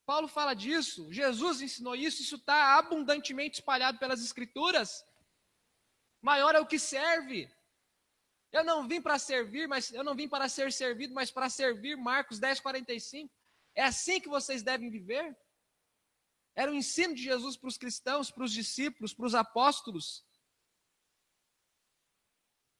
Paulo 0.06 0.26
fala 0.26 0.54
disso, 0.54 1.12
Jesus 1.12 1.60
ensinou 1.60 1.94
isso, 1.94 2.22
isso 2.22 2.36
está 2.36 2.78
abundantemente 2.78 3.60
espalhado 3.60 3.98
pelas 3.98 4.22
Escrituras. 4.22 5.04
Maior 6.22 6.54
é 6.54 6.60
o 6.60 6.66
que 6.66 6.78
serve. 6.78 7.46
Eu 8.50 8.64
não 8.64 8.88
vim 8.88 9.00
para 9.00 9.18
servir, 9.18 9.68
mas 9.68 9.92
eu 9.92 10.02
não 10.02 10.14
vim 10.14 10.28
para 10.28 10.48
ser 10.48 10.72
servido, 10.72 11.14
mas 11.14 11.30
para 11.30 11.50
servir. 11.50 11.96
Marcos 11.96 12.38
10, 12.38 12.60
45. 12.60 13.32
É 13.74 13.82
assim 13.82 14.20
que 14.20 14.28
vocês 14.28 14.62
devem 14.62 14.90
viver? 14.90 15.36
Era 16.54 16.72
o 16.72 16.74
ensino 16.74 17.14
de 17.14 17.22
Jesus 17.22 17.56
para 17.56 17.68
os 17.68 17.78
cristãos, 17.78 18.30
para 18.30 18.44
os 18.44 18.52
discípulos, 18.52 19.14
para 19.14 19.26
os 19.26 19.34
apóstolos. 19.34 20.26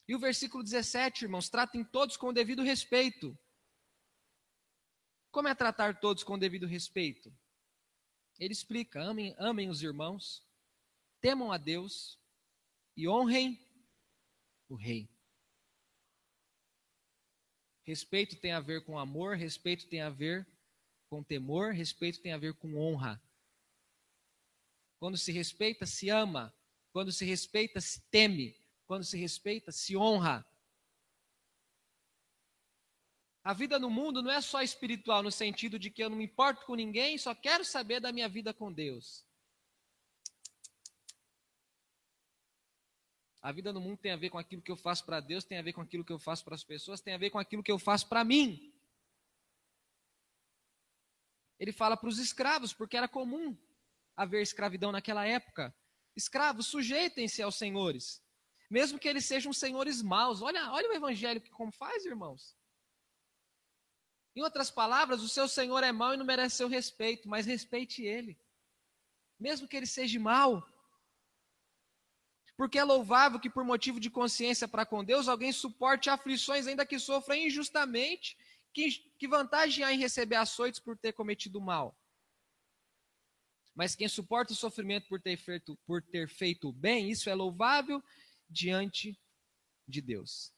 E 0.09 0.15
o 0.15 0.19
versículo 0.19 0.65
17, 0.65 1.27
irmãos, 1.27 1.51
tratem 1.51 1.85
todos 1.85 2.17
com 2.17 2.29
o 2.29 2.33
devido 2.33 2.63
respeito. 2.63 3.39
Como 5.31 5.49
é 5.49 5.55
tratar 5.55 6.01
todos 6.01 6.25
com 6.25 6.35
o 6.35 6.39
devido 6.39 6.67
respeito? 6.67 7.33
Ele 8.39 8.53
explica: 8.53 9.03
amem, 9.03 9.35
amem 9.39 9.69
os 9.69 9.83
irmãos, 9.83 10.43
temam 11.21 11.53
a 11.53 11.59
Deus 11.59 12.19
e 12.97 13.07
honrem 13.07 13.61
o 14.69 14.75
rei. 14.75 15.09
Respeito 17.89 18.37
tem 18.37 18.53
a 18.53 18.61
ver 18.61 18.85
com 18.85 18.99
amor, 18.99 19.35
respeito 19.35 19.89
tem 19.89 20.03
a 20.03 20.11
ver 20.11 20.47
com 21.09 21.23
temor, 21.23 21.73
respeito 21.73 22.21
tem 22.21 22.35
a 22.35 22.37
ver 22.37 22.53
com 22.53 22.77
honra. 22.77 23.19
Quando 25.01 25.17
se 25.17 25.33
respeita, 25.33 25.87
se 25.87 26.11
ama. 26.11 26.55
Quando 26.93 27.11
se 27.11 27.25
respeita, 27.25 27.81
se 27.81 28.03
teme. 28.11 28.55
Quando 28.87 29.05
se 29.05 29.17
respeita, 29.17 29.73
se 29.73 29.97
honra. 29.97 30.47
A 33.43 33.55
vida 33.55 33.79
no 33.79 33.89
mundo 33.89 34.21
não 34.21 34.33
é 34.33 34.43
só 34.43 34.61
espiritual, 34.61 35.23
no 35.23 35.33
sentido 35.33 35.79
de 35.79 35.91
que 35.91 36.05
eu 36.05 36.11
não 36.11 36.19
me 36.19 36.25
importo 36.25 36.67
com 36.67 36.75
ninguém, 36.75 37.17
só 37.17 37.35
quero 37.35 37.65
saber 37.65 38.01
da 38.01 38.13
minha 38.13 38.29
vida 38.29 38.53
com 38.53 38.71
Deus. 38.71 39.25
A 43.49 43.53
vida 43.53 43.73
no 43.73 43.81
mundo 43.81 43.97
tem 43.97 44.13
a 44.13 44.17
ver 44.17 44.29
com 44.29 44.37
aquilo 44.37 44.61
que 44.61 44.71
eu 44.71 44.77
faço 44.77 45.07
para 45.07 45.21
Deus, 45.21 45.43
tem 45.43 45.57
a 45.57 45.63
ver 45.63 45.73
com 45.73 45.81
aquilo 45.81 46.05
que 46.05 46.13
eu 46.13 46.19
faço 46.19 46.45
para 46.45 46.55
as 46.55 46.63
pessoas, 46.63 47.01
tem 47.01 47.15
a 47.15 47.17
ver 47.17 47.31
com 47.31 47.39
aquilo 47.39 47.63
que 47.63 47.73
eu 47.73 47.79
faço 47.79 48.07
para 48.07 48.23
mim. 48.23 48.71
Ele 51.59 51.73
fala 51.73 51.97
para 51.97 52.11
os 52.11 52.19
escravos, 52.19 52.75
porque 52.75 52.95
era 52.95 53.09
comum 53.09 53.57
haver 54.15 54.43
escravidão 54.43 54.93
naquela 54.93 55.27
época. 55.27 55.75
Escravos, 56.15 56.67
sujeitem-se 56.67 57.41
aos 57.41 57.55
senhores, 57.55 58.23
mesmo 58.69 58.99
que 58.99 59.09
eles 59.09 59.25
sejam 59.25 59.51
senhores 59.51 60.03
maus. 60.03 60.43
Olha, 60.43 60.71
olha 60.71 60.91
o 60.91 60.95
evangelho 60.95 61.41
que 61.41 61.49
como 61.49 61.73
faz, 61.73 62.05
irmãos. 62.05 62.55
Em 64.37 64.43
outras 64.43 64.71
palavras, 64.71 65.23
o 65.23 65.29
seu 65.29 65.49
senhor 65.49 65.83
é 65.83 65.91
mau 65.91 66.13
e 66.13 66.19
não 66.19 66.27
merece 66.27 66.57
seu 66.57 66.69
respeito, 66.69 67.27
mas 67.27 67.47
respeite 67.47 68.03
ele. 68.03 68.39
Mesmo 69.41 69.67
que 69.67 69.75
ele 69.75 69.87
seja 69.87 70.21
mau, 70.21 70.63
porque 72.59 72.77
é 72.77 72.83
louvável 72.83 73.39
que, 73.39 73.49
por 73.49 73.63
motivo 73.63 74.01
de 74.01 74.11
consciência 74.11 74.67
para 74.67 74.85
com 74.85 75.05
Deus, 75.05 75.29
alguém 75.29 75.53
suporte 75.53 76.11
aflições, 76.11 76.67
ainda 76.67 76.85
que 76.85 76.99
sofra 76.99 77.37
injustamente. 77.37 78.37
Que, 78.75 78.91
que 79.17 79.29
vantagem 79.29 79.85
há 79.85 79.93
em 79.93 79.99
receber 79.99 80.35
açoites 80.35 80.81
por 80.81 80.99
ter 80.99 81.13
cometido 81.13 81.61
mal? 81.61 81.97
Mas 83.77 83.95
quem 83.95 84.09
suporta 84.09 84.53
o 84.53 84.57
sofrimento 84.57 85.07
por 85.07 85.23
ter 85.23 85.37
feito, 85.37 85.79
por 85.87 86.03
ter 86.03 86.29
feito 86.29 86.73
bem, 86.73 87.09
isso 87.09 87.31
é 87.31 87.35
louvável 87.35 88.03
diante 88.51 89.17
de 89.87 90.01
Deus. 90.01 90.53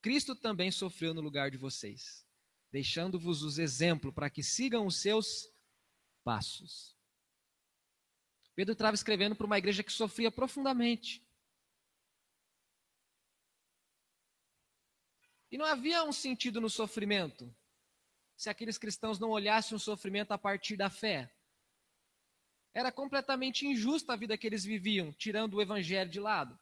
Cristo 0.00 0.34
também 0.34 0.70
sofreu 0.70 1.12
no 1.12 1.20
lugar 1.20 1.50
de 1.50 1.58
vocês, 1.58 2.26
deixando-vos 2.72 3.42
os 3.42 3.58
exemplos 3.58 4.14
para 4.14 4.30
que 4.30 4.42
sigam 4.42 4.86
os 4.86 4.96
seus 4.96 5.52
passos. 6.24 6.95
Pedro 8.56 8.72
estava 8.72 8.94
escrevendo 8.94 9.36
para 9.36 9.44
uma 9.44 9.58
igreja 9.58 9.84
que 9.84 9.92
sofria 9.92 10.30
profundamente. 10.30 11.22
E 15.52 15.58
não 15.58 15.66
havia 15.66 16.02
um 16.02 16.12
sentido 16.12 16.58
no 16.58 16.70
sofrimento 16.70 17.54
se 18.34 18.48
aqueles 18.48 18.78
cristãos 18.78 19.18
não 19.18 19.30
olhassem 19.30 19.76
o 19.76 19.80
sofrimento 19.80 20.32
a 20.32 20.38
partir 20.38 20.76
da 20.76 20.88
fé. 20.88 21.30
Era 22.72 22.90
completamente 22.90 23.66
injusta 23.66 24.14
a 24.14 24.16
vida 24.16 24.36
que 24.36 24.46
eles 24.46 24.64
viviam, 24.64 25.12
tirando 25.12 25.54
o 25.54 25.62
evangelho 25.62 26.10
de 26.10 26.20
lado. 26.20 26.58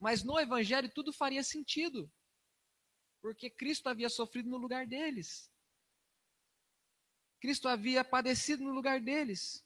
Mas 0.00 0.22
no 0.22 0.38
evangelho 0.40 0.90
tudo 0.90 1.12
faria 1.12 1.42
sentido, 1.42 2.10
porque 3.20 3.48
Cristo 3.48 3.88
havia 3.88 4.08
sofrido 4.08 4.48
no 4.48 4.56
lugar 4.56 4.86
deles. 4.86 5.50
Cristo 7.40 7.68
havia 7.68 8.02
padecido 8.02 8.64
no 8.64 8.72
lugar 8.72 9.00
deles. 9.00 9.64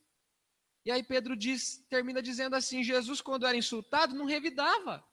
E 0.89 0.91
aí 0.91 1.03
Pedro 1.03 1.36
diz, 1.36 1.84
termina 1.91 2.22
dizendo 2.22 2.57
assim: 2.57 2.82
Jesus, 2.82 3.20
quando 3.20 3.47
era 3.47 3.55
insultado, 3.55 4.14
não 4.14 4.24
revidava. 4.24 5.07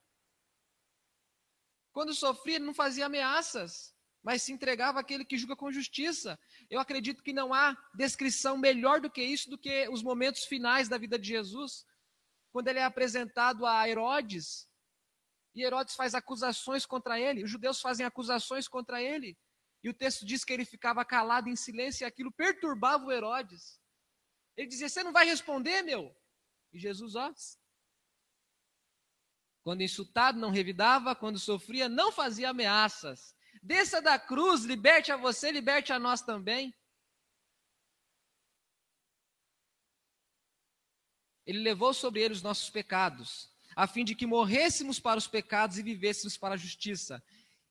Quando 1.91 2.13
sofria, 2.13 2.59
não 2.59 2.73
fazia 2.73 3.07
ameaças, 3.07 3.93
mas 4.23 4.41
se 4.41 4.53
entregava 4.53 5.01
àquele 5.01 5.25
que 5.25 5.37
julga 5.37 5.53
com 5.53 5.69
justiça. 5.69 6.39
Eu 6.69 6.79
acredito 6.79 7.21
que 7.21 7.33
não 7.33 7.53
há 7.53 7.75
descrição 7.93 8.57
melhor 8.57 9.01
do 9.01 9.11
que 9.11 9.21
isso, 9.21 9.49
do 9.49 9.57
que 9.57 9.89
os 9.89 10.01
momentos 10.01 10.45
finais 10.45 10.87
da 10.87 10.97
vida 10.97 11.19
de 11.19 11.27
Jesus, 11.27 11.85
quando 12.53 12.69
ele 12.69 12.79
é 12.79 12.85
apresentado 12.85 13.65
a 13.65 13.85
Herodes, 13.89 14.69
e 15.53 15.61
Herodes 15.61 15.93
faz 15.93 16.15
acusações 16.15 16.85
contra 16.85 17.19
ele, 17.19 17.43
os 17.43 17.51
judeus 17.51 17.81
fazem 17.81 18.05
acusações 18.05 18.65
contra 18.65 19.03
ele, 19.03 19.37
e 19.83 19.89
o 19.89 19.93
texto 19.93 20.25
diz 20.25 20.45
que 20.45 20.53
ele 20.53 20.63
ficava 20.63 21.03
calado 21.03 21.49
em 21.49 21.55
silêncio 21.57 22.05
e 22.05 22.07
aquilo 22.07 22.31
perturbava 22.31 23.03
o 23.03 23.11
Herodes. 23.11 23.77
Ele 24.55 24.67
dizia: 24.67 24.89
Você 24.89 25.03
não 25.03 25.11
vai 25.11 25.25
responder, 25.25 25.81
meu? 25.81 26.15
E 26.71 26.79
Jesus, 26.79 27.15
ó. 27.15 27.33
Quando 29.63 29.81
insultado, 29.81 30.39
não 30.39 30.51
revidava, 30.51 31.15
quando 31.15 31.39
sofria, 31.39 31.89
não 31.89 32.11
fazia 32.11 32.49
ameaças. 32.49 33.35
Desça 33.63 34.01
da 34.01 34.19
cruz, 34.19 34.63
liberte 34.63 35.11
a 35.11 35.17
você, 35.17 35.51
liberte 35.51 35.91
a 35.91 35.97
nós 35.97 36.21
também. 36.21 36.73
Ele 41.45 41.59
levou 41.59 41.93
sobre 41.93 42.21
ele 42.21 42.33
os 42.33 42.41
nossos 42.41 42.69
pecados, 42.69 43.51
a 43.75 43.87
fim 43.87 44.03
de 44.03 44.15
que 44.15 44.25
morrêssemos 44.25 44.99
para 44.99 45.17
os 45.17 45.27
pecados 45.27 45.77
e 45.77 45.83
vivêssemos 45.83 46.37
para 46.37 46.55
a 46.55 46.57
justiça. 46.57 47.23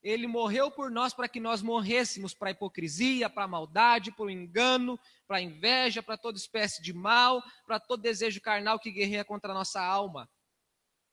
Ele 0.05 0.27
morreu 0.27 0.71
por 0.71 0.91
nós 0.91 1.15
para 1.15 1.27
que 1.27 1.41
nós 1.41 1.63
morrêssemos 1.63 2.35
para 2.35 2.51
a 2.51 2.53
hipocrisia, 2.53 3.31
para 3.31 3.45
a 3.45 3.49
maldade, 3.49 4.13
para 4.13 4.27
o 4.27 4.31
engano, 4.31 5.01
para 5.27 5.39
a 5.39 5.41
inveja, 5.41 6.03
para 6.03 6.19
toda 6.19 6.37
espécie 6.37 6.83
de 6.83 6.93
mal, 6.93 7.43
para 7.67 7.81
todo 7.81 8.03
desejo 8.03 8.39
carnal 8.43 8.79
que 8.79 8.91
guerreia 8.91 9.25
contra 9.25 9.51
a 9.51 9.55
nossa 9.55 9.81
alma. 9.81 10.29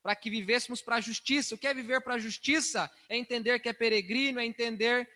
Para 0.04 0.14
que 0.14 0.30
vivêssemos 0.30 0.82
para 0.82 0.98
a 0.98 1.02
justiça. 1.02 1.56
O 1.56 1.58
que 1.58 1.68
é 1.68 1.74
viver 1.74 2.02
para 2.02 2.16
a 2.16 2.20
justiça? 2.20 2.92
É 3.08 3.16
entender 3.16 3.62
que 3.62 3.70
é 3.70 3.74
peregrino, 3.74 4.42
é 4.42 4.46
entender 4.46 5.10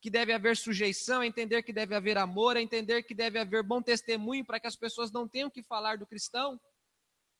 que 0.00 0.08
deve 0.08 0.32
haver 0.32 0.56
sujeição, 0.56 1.20
é 1.20 1.26
entender 1.26 1.62
que 1.62 1.72
deve 1.72 1.94
haver 1.94 2.16
amor, 2.16 2.56
é 2.56 2.62
entender 2.62 3.02
que 3.02 3.14
deve 3.14 3.38
haver 3.38 3.62
bom 3.62 3.82
testemunho 3.82 4.42
para 4.42 4.58
que 4.58 4.66
as 4.66 4.76
pessoas 4.76 5.12
não 5.12 5.28
tenham 5.28 5.50
que 5.50 5.62
falar 5.62 5.98
do 5.98 6.06
cristão. 6.06 6.58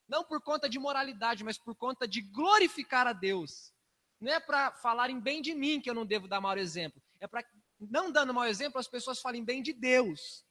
Não 0.07 0.23
por 0.23 0.39
conta 0.39 0.69
de 0.69 0.77
moralidade, 0.77 1.43
mas 1.43 1.57
por 1.57 1.73
conta 1.75 2.07
de 2.07 2.21
glorificar 2.21 3.07
a 3.07 3.13
Deus 3.13 3.73
não 4.19 4.31
é 4.31 4.39
para 4.39 4.71
falarem 4.71 5.19
bem 5.19 5.41
de 5.41 5.53
mim 5.53 5.79
que 5.79 5.89
eu 5.89 5.93
não 5.93 6.05
devo 6.05 6.27
dar 6.27 6.41
mau 6.41 6.57
exemplo. 6.57 7.01
É 7.19 7.27
para, 7.27 7.45
não 7.79 8.11
dando 8.11 8.33
mau 8.33 8.45
exemplo, 8.45 8.79
as 8.79 8.87
pessoas 8.87 9.21
falem 9.21 9.43
bem 9.43 9.61
de 9.61 9.71
Deus. 9.71 10.45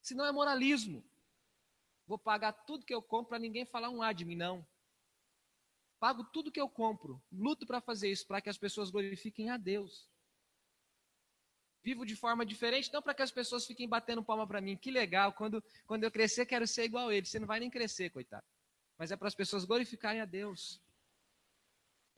Senão 0.00 0.24
é 0.24 0.32
moralismo. 0.32 1.04
Vou 2.06 2.18
pagar 2.18 2.52
tudo 2.52 2.86
que 2.86 2.94
eu 2.94 3.02
compro 3.02 3.30
para 3.30 3.38
ninguém 3.38 3.66
falar 3.66 3.90
um 3.90 4.02
A 4.02 4.12
de 4.12 4.24
mim, 4.24 4.36
não. 4.36 4.66
Pago 5.98 6.24
tudo 6.24 6.52
que 6.52 6.60
eu 6.60 6.68
compro. 6.68 7.20
Luto 7.30 7.66
para 7.66 7.80
fazer 7.80 8.08
isso, 8.08 8.26
para 8.26 8.40
que 8.40 8.48
as 8.48 8.56
pessoas 8.56 8.90
glorifiquem 8.90 9.50
a 9.50 9.56
Deus. 9.56 10.08
Vivo 11.82 12.06
de 12.06 12.14
forma 12.14 12.46
diferente, 12.46 12.92
não 12.92 13.02
para 13.02 13.14
que 13.14 13.22
as 13.22 13.30
pessoas 13.30 13.66
fiquem 13.66 13.88
batendo 13.88 14.22
palma 14.22 14.46
para 14.46 14.60
mim. 14.60 14.76
Que 14.76 14.90
legal, 14.90 15.32
quando, 15.32 15.62
quando 15.86 16.04
eu 16.04 16.10
crescer, 16.10 16.46
quero 16.46 16.66
ser 16.66 16.84
igual 16.84 17.08
a 17.08 17.14
ele. 17.14 17.26
Você 17.26 17.38
não 17.38 17.46
vai 17.46 17.58
nem 17.58 17.68
crescer, 17.70 18.10
coitado. 18.10 18.46
Mas 18.96 19.10
é 19.10 19.16
para 19.16 19.28
as 19.28 19.34
pessoas 19.34 19.64
glorificarem 19.64 20.20
a 20.20 20.24
Deus. 20.24 20.80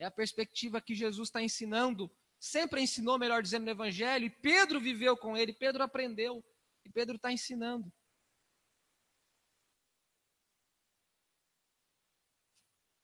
É 0.01 0.05
a 0.05 0.11
perspectiva 0.11 0.81
que 0.81 0.95
Jesus 0.95 1.29
está 1.29 1.43
ensinando, 1.43 2.11
sempre 2.39 2.81
ensinou, 2.81 3.19
melhor 3.19 3.43
dizendo, 3.43 3.65
no 3.65 3.69
Evangelho, 3.69 4.25
e 4.25 4.31
Pedro 4.31 4.81
viveu 4.81 5.15
com 5.15 5.37
ele, 5.37 5.53
Pedro 5.53 5.83
aprendeu, 5.83 6.43
e 6.83 6.89
Pedro 6.89 7.17
está 7.17 7.31
ensinando. 7.31 7.93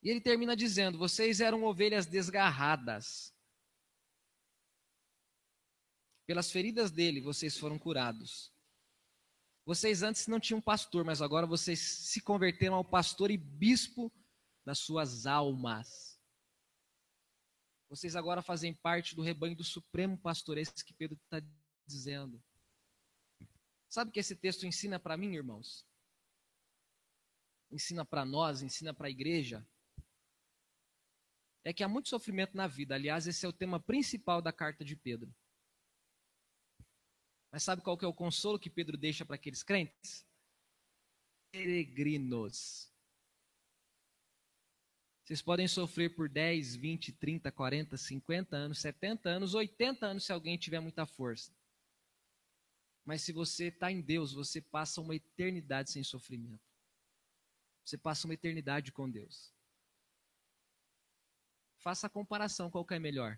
E 0.01 0.09
ele 0.09 0.19
termina 0.19 0.55
dizendo: 0.55 0.97
Vocês 0.97 1.39
eram 1.39 1.63
ovelhas 1.65 2.07
desgarradas. 2.07 3.31
Pelas 6.25 6.51
feridas 6.51 6.89
dele, 6.89 7.21
vocês 7.21 7.59
foram 7.59 7.77
curados. 7.77 8.51
Vocês 9.67 10.01
antes 10.01 10.25
não 10.25 10.39
tinham 10.39 10.59
pastor, 10.59 11.05
mas 11.05 11.21
agora 11.21 11.45
vocês 11.45 11.79
se 11.79 12.21
converteram 12.21 12.73
ao 12.73 12.83
pastor 12.83 13.29
e 13.29 13.37
bispo 13.37 14.11
das 14.65 14.79
suas 14.79 15.27
almas. 15.27 16.16
Vocês 17.89 18.15
agora 18.15 18.41
fazem 18.41 18.73
parte 18.73 19.15
do 19.15 19.21
rebanho 19.21 19.55
do 19.55 19.63
supremo 19.63 20.17
pastor, 20.17 20.57
esse 20.57 20.83
que 20.83 20.93
Pedro 20.93 21.17
está 21.23 21.41
dizendo. 21.85 22.43
Sabe 23.89 24.09
o 24.09 24.13
que 24.13 24.19
esse 24.19 24.35
texto 24.35 24.65
ensina 24.65 24.99
para 24.99 25.15
mim, 25.15 25.33
irmãos? 25.33 25.85
Ensina 27.71 28.05
para 28.05 28.25
nós, 28.25 28.61
ensina 28.61 28.93
para 28.93 29.07
a 29.07 29.09
igreja. 29.09 29.65
É 31.63 31.73
que 31.73 31.83
há 31.83 31.87
muito 31.87 32.09
sofrimento 32.09 32.55
na 32.55 32.67
vida. 32.67 32.95
Aliás, 32.95 33.27
esse 33.27 33.45
é 33.45 33.49
o 33.49 33.53
tema 33.53 33.79
principal 33.79 34.41
da 34.41 34.51
carta 34.51 34.83
de 34.83 34.95
Pedro. 34.95 35.33
Mas 37.51 37.63
sabe 37.63 37.81
qual 37.81 37.97
que 37.97 38.05
é 38.05 38.07
o 38.07 38.13
consolo 38.13 38.59
que 38.59 38.69
Pedro 38.69 38.97
deixa 38.97 39.25
para 39.25 39.35
aqueles 39.35 39.63
crentes? 39.63 40.25
Peregrinos. 41.51 42.91
Vocês 45.27 45.41
podem 45.41 45.67
sofrer 45.67 46.15
por 46.15 46.29
10, 46.29 46.77
20, 46.77 47.11
30, 47.11 47.51
40, 47.51 47.97
50 47.97 48.55
anos, 48.55 48.79
70 48.79 49.27
anos, 49.27 49.53
80 49.53 50.05
anos 50.05 50.23
se 50.23 50.31
alguém 50.31 50.57
tiver 50.57 50.79
muita 50.79 51.05
força. 51.05 51.53
Mas 53.03 53.23
se 53.23 53.33
você 53.33 53.65
está 53.65 53.91
em 53.91 53.99
Deus, 53.99 54.31
você 54.31 54.61
passa 54.61 55.01
uma 55.01 55.13
eternidade 55.13 55.91
sem 55.91 56.01
sofrimento. 56.01 56.63
Você 57.83 57.97
passa 57.97 58.25
uma 58.25 58.35
eternidade 58.35 58.89
com 58.93 59.09
Deus. 59.09 59.53
Faça 61.79 62.07
a 62.07 62.09
comparação, 62.09 62.71
qual 62.71 62.85
que 62.85 62.93
é 62.93 62.99
melhor? 62.99 63.37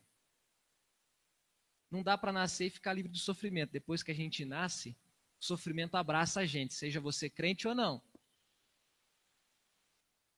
Não 1.90 2.04
dá 2.04 2.16
para 2.16 2.32
nascer 2.32 2.68
e 2.68 2.70
ficar 2.70 2.94
livre 2.94 3.12
do 3.12 3.18
sofrimento. 3.18 3.72
Depois 3.72 4.04
que 4.04 4.12
a 4.12 4.16
gente 4.16 4.46
nasce, 4.46 4.96
o 5.42 5.44
sofrimento 5.44 5.96
abraça 5.96 6.42
a 6.42 6.46
gente, 6.46 6.76
seja 6.76 7.02
você 7.02 7.32
crente 7.32 7.68
ou 7.68 7.74
não. 7.74 8.00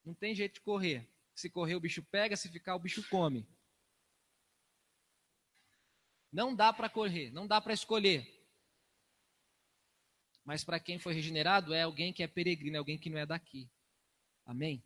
Não 0.06 0.14
tem 0.14 0.34
jeito 0.34 0.54
de 0.54 0.62
correr. 0.62 1.11
Se 1.42 1.50
correr, 1.50 1.74
o 1.74 1.80
bicho 1.80 2.04
pega, 2.04 2.38
se 2.38 2.48
ficar, 2.48 2.76
o 2.76 2.80
bicho 2.80 3.02
come. 3.10 3.50
Não 6.32 6.56
dá 6.56 6.72
para 6.72 6.88
correr, 6.88 7.32
não 7.32 7.48
dá 7.48 7.60
para 7.60 7.74
escolher. 7.74 8.32
Mas 10.46 10.64
para 10.64 10.80
quem 10.80 11.00
foi 11.00 11.16
regenerado, 11.16 11.74
é 11.74 11.82
alguém 11.82 12.14
que 12.14 12.22
é 12.22 12.28
peregrino, 12.28 12.76
é 12.76 12.78
alguém 12.78 12.96
que 12.96 13.10
não 13.10 13.18
é 13.18 13.26
daqui. 13.26 13.68
Amém? 14.46 14.84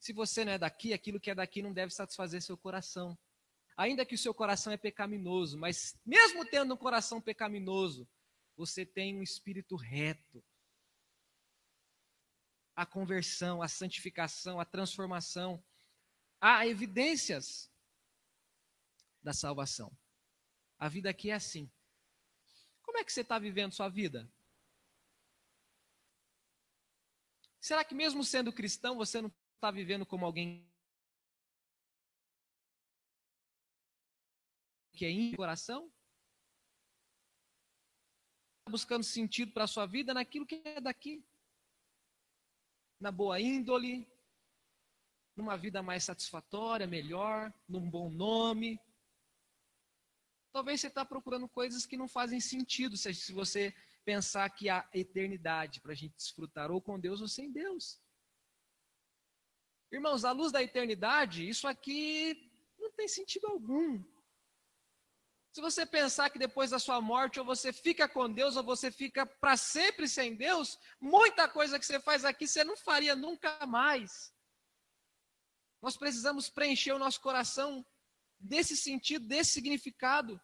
Se 0.00 0.12
você 0.12 0.44
não 0.44 0.50
é 0.50 0.58
daqui, 0.58 0.92
aquilo 0.92 1.20
que 1.20 1.30
é 1.30 1.36
daqui 1.36 1.62
não 1.62 1.72
deve 1.72 1.94
satisfazer 1.94 2.42
seu 2.42 2.58
coração. 2.58 3.16
Ainda 3.76 4.04
que 4.04 4.16
o 4.16 4.18
seu 4.18 4.34
coração 4.34 4.72
é 4.72 4.76
pecaminoso, 4.76 5.56
mas 5.56 5.96
mesmo 6.04 6.44
tendo 6.44 6.74
um 6.74 6.76
coração 6.76 7.20
pecaminoso, 7.20 8.08
você 8.56 8.84
tem 8.84 9.16
um 9.16 9.22
espírito 9.22 9.76
reto. 9.76 10.44
A 12.76 12.84
conversão, 12.84 13.62
a 13.62 13.68
santificação, 13.68 14.58
a 14.58 14.64
transformação, 14.64 15.62
há 16.40 16.66
evidências 16.66 17.70
da 19.22 19.32
salvação. 19.32 19.96
A 20.78 20.88
vida 20.88 21.08
aqui 21.08 21.30
é 21.30 21.34
assim. 21.34 21.70
Como 22.82 22.98
é 22.98 23.04
que 23.04 23.12
você 23.12 23.22
está 23.22 23.38
vivendo 23.38 23.72
sua 23.72 23.88
vida? 23.88 24.30
Será 27.60 27.82
que 27.82 27.94
mesmo 27.94 28.22
sendo 28.22 28.52
cristão, 28.52 28.96
você 28.96 29.22
não 29.22 29.32
está 29.54 29.70
vivendo 29.70 30.04
como 30.04 30.26
alguém 30.26 30.70
que 34.92 35.06
é 35.06 35.10
em 35.10 35.34
coração? 35.34 35.90
Tá 38.64 38.70
buscando 38.70 39.02
sentido 39.02 39.52
para 39.52 39.64
a 39.64 39.66
sua 39.66 39.86
vida 39.86 40.12
naquilo 40.12 40.46
que 40.46 40.60
é 40.64 40.80
daqui. 40.80 41.24
Na 43.00 43.10
boa 43.10 43.40
índole, 43.40 44.06
numa 45.36 45.56
vida 45.56 45.82
mais 45.82 46.04
satisfatória, 46.04 46.86
melhor, 46.86 47.52
num 47.68 47.88
bom 47.88 48.10
nome. 48.10 48.80
Talvez 50.52 50.80
você 50.80 50.86
está 50.86 51.04
procurando 51.04 51.48
coisas 51.48 51.84
que 51.84 51.96
não 51.96 52.06
fazem 52.06 52.38
sentido 52.38 52.96
se 52.96 53.32
você 53.32 53.74
pensar 54.04 54.48
que 54.50 54.68
há 54.68 54.88
eternidade 54.94 55.80
para 55.80 55.92
a 55.92 55.96
gente 55.96 56.14
desfrutar 56.14 56.70
ou 56.70 56.80
com 56.80 57.00
Deus 57.00 57.20
ou 57.20 57.28
sem 57.28 57.50
Deus. 57.50 58.00
Irmãos, 59.90 60.24
à 60.24 60.32
luz 60.32 60.52
da 60.52 60.62
eternidade, 60.62 61.48
isso 61.48 61.66
aqui 61.66 62.50
não 62.78 62.90
tem 62.92 63.08
sentido 63.08 63.46
algum. 63.46 64.02
Se 65.54 65.60
você 65.60 65.86
pensar 65.86 66.30
que 66.30 66.38
depois 66.46 66.70
da 66.70 66.80
sua 66.80 67.00
morte 67.00 67.38
ou 67.38 67.46
você 67.46 67.72
fica 67.72 68.08
com 68.08 68.28
Deus 68.28 68.56
ou 68.56 68.64
você 68.64 68.90
fica 68.90 69.24
para 69.24 69.56
sempre 69.56 70.08
sem 70.08 70.34
Deus, 70.34 70.76
muita 71.00 71.48
coisa 71.48 71.78
que 71.78 71.86
você 71.86 72.00
faz 72.00 72.24
aqui 72.24 72.48
você 72.48 72.64
não 72.64 72.76
faria 72.76 73.14
nunca 73.14 73.64
mais. 73.64 74.34
Nós 75.80 75.96
precisamos 75.96 76.48
preencher 76.48 76.90
o 76.90 76.98
nosso 76.98 77.20
coração 77.20 77.86
desse 78.36 78.76
sentido, 78.76 79.28
desse 79.28 79.52
significado. 79.52 80.40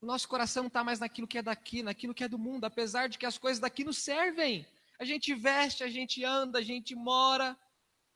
O 0.00 0.06
nosso 0.06 0.26
coração 0.26 0.64
não 0.64 0.68
está 0.68 0.82
mais 0.82 0.98
naquilo 0.98 1.28
que 1.28 1.38
é 1.38 1.42
daqui, 1.42 1.84
naquilo 1.84 2.14
que 2.14 2.24
é 2.24 2.28
do 2.28 2.36
mundo, 2.36 2.64
apesar 2.64 3.08
de 3.08 3.16
que 3.16 3.26
as 3.26 3.38
coisas 3.38 3.60
daqui 3.60 3.84
nos 3.84 3.98
servem. 3.98 4.66
A 4.98 5.04
gente 5.04 5.32
veste, 5.36 5.84
a 5.84 5.88
gente 5.88 6.24
anda, 6.24 6.58
a 6.58 6.62
gente 6.62 6.96
mora, 6.96 7.56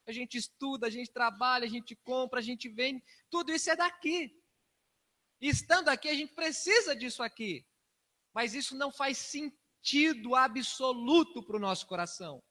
a 0.06 0.12
gente 0.12 0.36
estuda, 0.36 0.86
a 0.86 0.90
gente 0.90 1.10
trabalha, 1.12 1.64
a 1.64 1.68
gente 1.68 1.94
compra, 1.96 2.40
a 2.40 2.42
gente 2.42 2.68
vende. 2.68 3.02
Tudo 3.30 3.52
isso 3.52 3.70
é 3.70 3.76
daqui. 3.76 4.36
E 5.40 5.48
estando 5.48 5.88
aqui, 5.88 6.08
a 6.08 6.14
gente 6.14 6.34
precisa 6.34 6.94
disso 6.94 7.22
aqui. 7.22 7.66
Mas 8.34 8.54
isso 8.54 8.76
não 8.76 8.92
faz 8.92 9.18
sentido 9.18 10.34
absoluto 10.34 11.42
para 11.42 11.56
o 11.56 11.60
nosso 11.60 11.86
coração. 11.86 12.42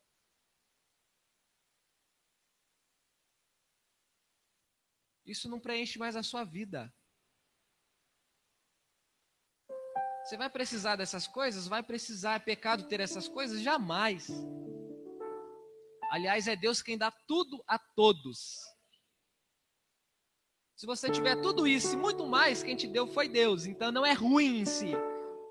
Isso 5.25 5.49
não 5.49 5.59
preenche 5.59 5.97
mais 5.97 6.15
a 6.15 6.23
sua 6.23 6.43
vida. 6.43 6.93
Você 10.25 10.37
vai 10.37 10.49
precisar 10.49 10.95
dessas 10.95 11.27
coisas? 11.27 11.67
Vai 11.67 11.83
precisar. 11.83 12.35
É 12.35 12.39
pecado 12.39 12.87
ter 12.87 12.99
essas 12.99 13.27
coisas? 13.27 13.61
Jamais. 13.61 14.27
Aliás, 16.11 16.45
é 16.45 16.57
Deus 16.57 16.81
quem 16.81 16.97
dá 16.97 17.09
tudo 17.25 17.63
a 17.65 17.79
todos. 17.79 18.59
Se 20.75 20.85
você 20.85 21.09
tiver 21.09 21.41
tudo 21.41 21.65
isso 21.65 21.93
e 21.93 21.97
muito 21.97 22.27
mais, 22.27 22.61
quem 22.61 22.75
te 22.75 22.85
deu 22.85 23.07
foi 23.07 23.29
Deus. 23.29 23.65
Então 23.65 23.93
não 23.93 24.05
é 24.05 24.11
ruim 24.11 24.59
em 24.59 24.65
si. 24.65 24.91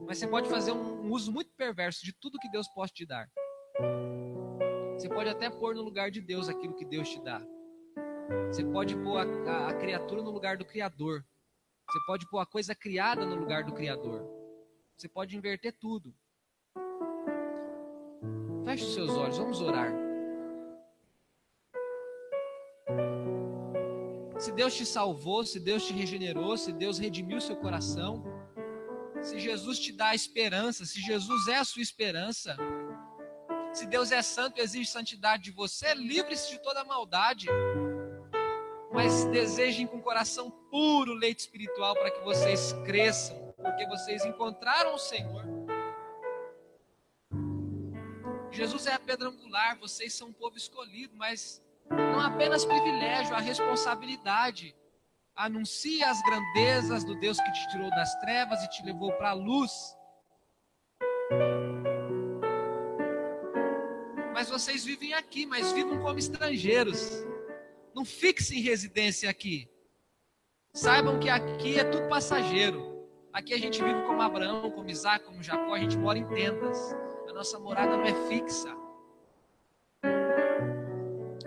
Mas 0.03 0.19
você 0.19 0.29
pode 0.29 0.51
fazer 0.51 0.73
um 0.73 1.11
uso 1.11 1.33
muito 1.33 1.51
perverso 1.57 2.05
de 2.05 2.13
tudo 2.13 2.39
que 2.39 2.51
Deus 2.51 2.69
pode 2.75 2.93
te 2.93 3.07
dar. 3.07 3.27
Você 4.99 5.09
pode 5.09 5.31
até 5.31 5.49
pôr 5.49 5.75
no 5.75 5.81
lugar 5.81 6.11
de 6.11 6.21
Deus 6.21 6.47
aquilo 6.47 6.77
que 6.77 6.85
Deus 6.85 7.09
te 7.09 7.23
dá. 7.23 7.41
Você 8.49 8.63
pode 8.63 8.95
pôr 8.97 9.17
a, 9.17 9.51
a, 9.51 9.69
a 9.71 9.75
criatura 9.79 10.21
no 10.21 10.31
lugar 10.31 10.59
do 10.59 10.67
Criador. 10.67 11.25
Você 11.91 11.99
pode 12.07 12.29
pôr 12.29 12.39
a 12.39 12.45
coisa 12.47 12.75
criada 12.75 13.25
no 13.25 13.35
lugar 13.35 13.65
do 13.65 13.73
Criador. 13.73 14.29
Você 14.95 15.09
pode 15.09 15.35
inverter 15.35 15.75
tudo. 15.81 16.15
Feche 18.67 18.85
os 18.85 18.93
seus 18.93 19.11
olhos, 19.13 19.39
vamos 19.39 19.63
orar. 19.63 20.10
Se 24.39 24.53
Deus 24.53 24.75
te 24.75 24.87
salvou, 24.87 25.45
se 25.45 25.61
Deus 25.61 25.87
te 25.87 25.93
regenerou, 25.93 26.57
se 26.57 26.73
Deus 26.73 26.99
redimiu 26.99 27.41
seu 27.41 27.57
coração, 27.57 28.25
se 29.21 29.39
Jesus 29.39 29.79
te 29.79 29.93
dá 29.93 30.15
esperança, 30.15 30.87
se 30.87 31.01
Jesus 31.01 31.47
é 31.49 31.57
a 31.57 31.65
sua 31.65 31.83
esperança, 31.83 32.57
se 33.73 33.87
Deus 33.87 34.11
é 34.11 34.23
santo 34.23 34.59
e 34.59 34.63
exige 34.63 34.91
santidade 34.91 35.45
de 35.45 35.51
você, 35.51 35.95
livre-se 35.95 36.51
de 36.51 36.59
toda 36.59 36.85
maldade. 36.85 37.47
Mas 38.93 39.25
desejem 39.27 39.87
com 39.87 40.01
coração 40.01 40.51
puro 40.71 41.13
leite 41.13 41.41
espiritual 41.41 41.95
para 41.95 42.11
que 42.11 42.25
vocês 42.25 42.73
cresçam 42.85 43.51
porque 43.63 43.87
vocês 43.87 44.25
encontraram 44.25 44.95
o 44.95 44.99
Senhor. 44.99 45.45
Jesus 48.51 48.87
é 48.87 48.95
a 48.95 48.99
pedra 48.99 49.29
angular, 49.29 49.79
vocês 49.79 50.13
são 50.13 50.29
um 50.29 50.33
povo 50.33 50.57
escolhido, 50.57 51.15
mas 51.17 51.63
não 51.91 52.21
apenas 52.21 52.65
privilégio, 52.65 53.35
a 53.35 53.41
responsabilidade. 53.41 54.75
Anuncie 55.35 56.03
as 56.05 56.23
grandezas 56.23 57.05
do 57.05 57.19
Deus 57.19 57.41
que 57.41 57.53
te 57.53 57.69
tirou 57.69 57.91
das 57.91 58.15
trevas 58.21 58.63
e 58.63 58.71
te 58.71 58.85
levou 58.85 59.13
para 59.13 59.31
a 59.31 59.35
luz. 59.35 59.97
Mas 64.33 64.49
vocês 64.49 64.85
vivem 64.85 65.15
aqui, 65.15 65.47
mas 65.47 65.73
vivam 65.73 66.01
como 66.01 66.19
estrangeiros. 66.19 67.25
Não 67.95 68.05
fixe 68.05 68.57
em 68.57 68.63
residência 68.63 69.29
aqui. 69.29 69.69
Saibam 70.73 71.19
que 71.19 71.29
aqui 71.29 71.79
é 71.79 71.85
tudo 71.85 72.09
passageiro. 72.09 72.91
Aqui 73.33 73.55
a 73.55 73.59
gente 73.59 73.83
vive 73.83 74.03
como 74.03 74.23
Abraão, 74.23 74.71
como 74.71 74.91
Isaac, 74.91 75.25
como 75.25 75.43
Jacó, 75.43 75.75
a 75.75 75.79
gente 75.79 75.97
mora 75.97 76.19
em 76.19 76.27
tendas. 76.29 76.93
A 77.29 77.33
nossa 77.33 77.59
morada 77.59 77.97
não 77.97 78.05
é 78.05 78.29
fixa. 78.29 78.80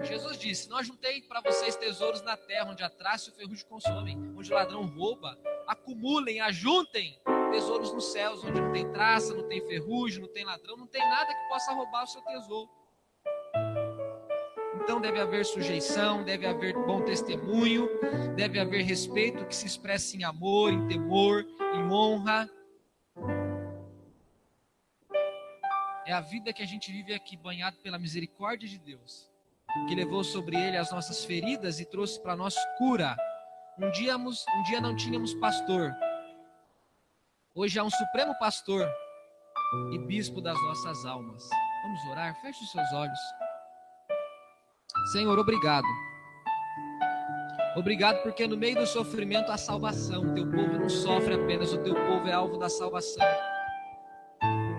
Jesus 0.02 0.38
disse: 0.38 0.70
Não 0.70 0.78
ajuntei 0.78 1.22
para 1.22 1.42
vocês 1.42 1.76
tesouros 1.76 2.22
na 2.22 2.36
terra, 2.36 2.72
onde 2.72 2.84
a 2.84 2.90
traça 2.90 3.30
e 3.30 3.34
o 3.34 3.36
ferrugem 3.36 3.66
consomem, 3.68 4.18
onde 4.36 4.52
o 4.52 4.56
ladrão 4.56 4.86
rouba. 4.86 5.38
Acumulem, 5.68 6.42
ajuntem 6.42 7.20
tesouros 7.54 7.94
nos 7.94 8.12
céus, 8.12 8.44
onde 8.44 8.60
não 8.60 8.72
tem 8.72 8.92
traça, 8.92 9.34
não 9.34 9.48
tem 9.48 9.62
ferrugem, 9.68 10.22
não 10.22 10.28
tem 10.28 10.44
ladrão, 10.44 10.76
não 10.76 10.88
tem 10.88 11.02
nada 11.02 11.34
que 11.34 11.48
possa 11.48 11.72
roubar 11.72 12.04
o 12.04 12.08
seu 12.08 12.22
tesouro. 12.22 12.70
então 14.76 15.00
deve 15.00 15.20
haver 15.20 15.46
sujeição, 15.46 16.24
deve 16.24 16.48
haver 16.48 16.74
bom 16.74 17.04
testemunho, 17.04 17.88
deve 18.36 18.60
haver 18.60 18.84
respeito 18.84 19.46
que 19.46 19.56
se 19.56 19.68
expresse 19.68 20.18
em 20.18 20.24
amor, 20.24 20.74
em 20.74 20.88
temor, 20.88 21.46
em 21.76 21.92
honra. 21.92 22.50
É 26.06 26.12
a 26.12 26.20
vida 26.20 26.52
que 26.52 26.64
a 26.64 26.68
gente 26.68 26.92
vive 26.92 27.14
aqui, 27.14 27.38
banhado 27.38 27.78
pela 27.78 28.00
misericórdia 28.00 28.68
de 28.68 28.80
Deus, 28.80 29.32
que 29.88 29.96
levou 29.96 30.24
sobre 30.24 30.56
ele 30.56 30.78
as 30.78 30.92
nossas 30.92 31.26
feridas 31.26 31.80
e 31.80 31.86
trouxe 31.86 32.22
para 32.22 32.36
nós 32.36 32.56
cura. 32.78 33.16
Um 33.80 33.90
dia, 33.92 34.16
um 34.18 34.64
dia 34.68 34.80
não 34.80 34.96
tínhamos 34.96 35.34
pastor, 35.36 35.92
hoje 37.56 37.80
há 37.80 37.84
um 37.84 37.90
supremo 37.90 38.38
pastor 38.38 38.88
e 39.92 39.98
bispo 40.00 40.42
das 40.42 40.62
nossas 40.62 41.06
almas. 41.06 41.44
Vamos 41.84 42.06
orar, 42.06 42.40
feche 42.42 42.64
os 42.64 42.72
seus 42.72 42.94
olhos. 42.94 43.20
Senhor, 45.12 45.38
obrigado. 45.38 45.88
Obrigado 47.76 48.22
porque 48.22 48.48
no 48.48 48.56
meio 48.56 48.76
do 48.76 48.86
sofrimento 48.86 49.52
há 49.52 49.58
salvação. 49.58 50.34
Teu 50.34 50.46
povo 50.50 50.78
não 50.78 50.90
sofre 50.90 51.34
apenas, 51.34 51.74
o 51.74 51.80
teu 51.80 51.96
povo 51.96 52.28
é 52.28 52.34
alvo 52.34 52.58
da 52.58 52.70
salvação. 52.70 53.26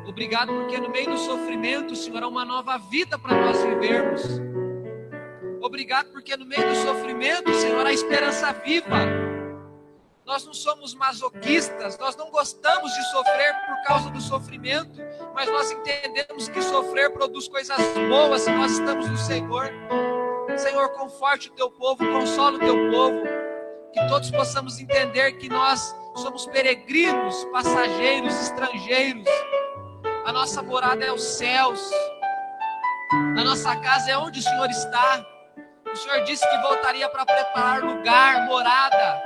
Obrigado 0.06 0.52
porque 0.52 0.78
no 0.78 0.90
meio 0.90 1.10
do 1.10 1.18
sofrimento, 1.18 1.96
Senhor, 1.96 2.22
há 2.22 2.28
uma 2.28 2.44
nova 2.44 2.78
vida 2.78 3.18
para 3.18 3.36
nós 3.36 3.60
vivermos. 3.64 4.22
Obrigado 5.64 6.10
porque 6.10 6.36
no 6.36 6.44
meio 6.44 6.68
do 6.68 6.74
sofrimento, 6.76 7.54
Senhor, 7.54 7.86
há 7.86 7.90
esperança 7.90 8.52
viva. 8.52 8.98
Nós 10.26 10.44
não 10.44 10.52
somos 10.52 10.94
masoquistas, 10.94 11.96
nós 11.96 12.14
não 12.16 12.30
gostamos 12.30 12.92
de 12.92 13.02
sofrer 13.04 13.54
por 13.66 13.82
causa 13.84 14.10
do 14.10 14.20
sofrimento, 14.20 15.00
mas 15.34 15.50
nós 15.50 15.70
entendemos 15.70 16.50
que 16.50 16.60
sofrer 16.60 17.10
produz 17.14 17.48
coisas 17.48 17.78
boas 18.10 18.42
se 18.42 18.50
nós 18.50 18.72
estamos 18.72 19.08
no 19.08 19.16
Senhor. 19.16 19.70
Senhor, 20.54 20.90
conforte 20.90 21.48
o 21.48 21.52
teu 21.52 21.70
povo, 21.70 22.04
consola 22.12 22.56
o 22.56 22.60
teu 22.60 22.90
povo, 22.90 23.22
que 23.94 24.06
todos 24.06 24.30
possamos 24.32 24.78
entender 24.78 25.32
que 25.38 25.48
nós 25.48 25.96
somos 26.14 26.44
peregrinos, 26.44 27.42
passageiros, 27.46 28.34
estrangeiros. 28.38 29.30
A 30.26 30.32
nossa 30.32 30.62
morada 30.62 31.06
é 31.06 31.10
os 31.10 31.24
céus, 31.24 31.90
a 33.38 33.42
nossa 33.42 33.74
casa 33.76 34.10
é 34.10 34.18
onde 34.18 34.40
o 34.40 34.42
Senhor 34.42 34.68
está. 34.68 35.33
O 35.94 35.96
Senhor 35.96 36.24
disse 36.24 36.44
que 36.50 36.58
voltaria 36.58 37.08
para 37.08 37.24
preparar 37.24 37.80
lugar, 37.84 38.46
morada 38.46 39.22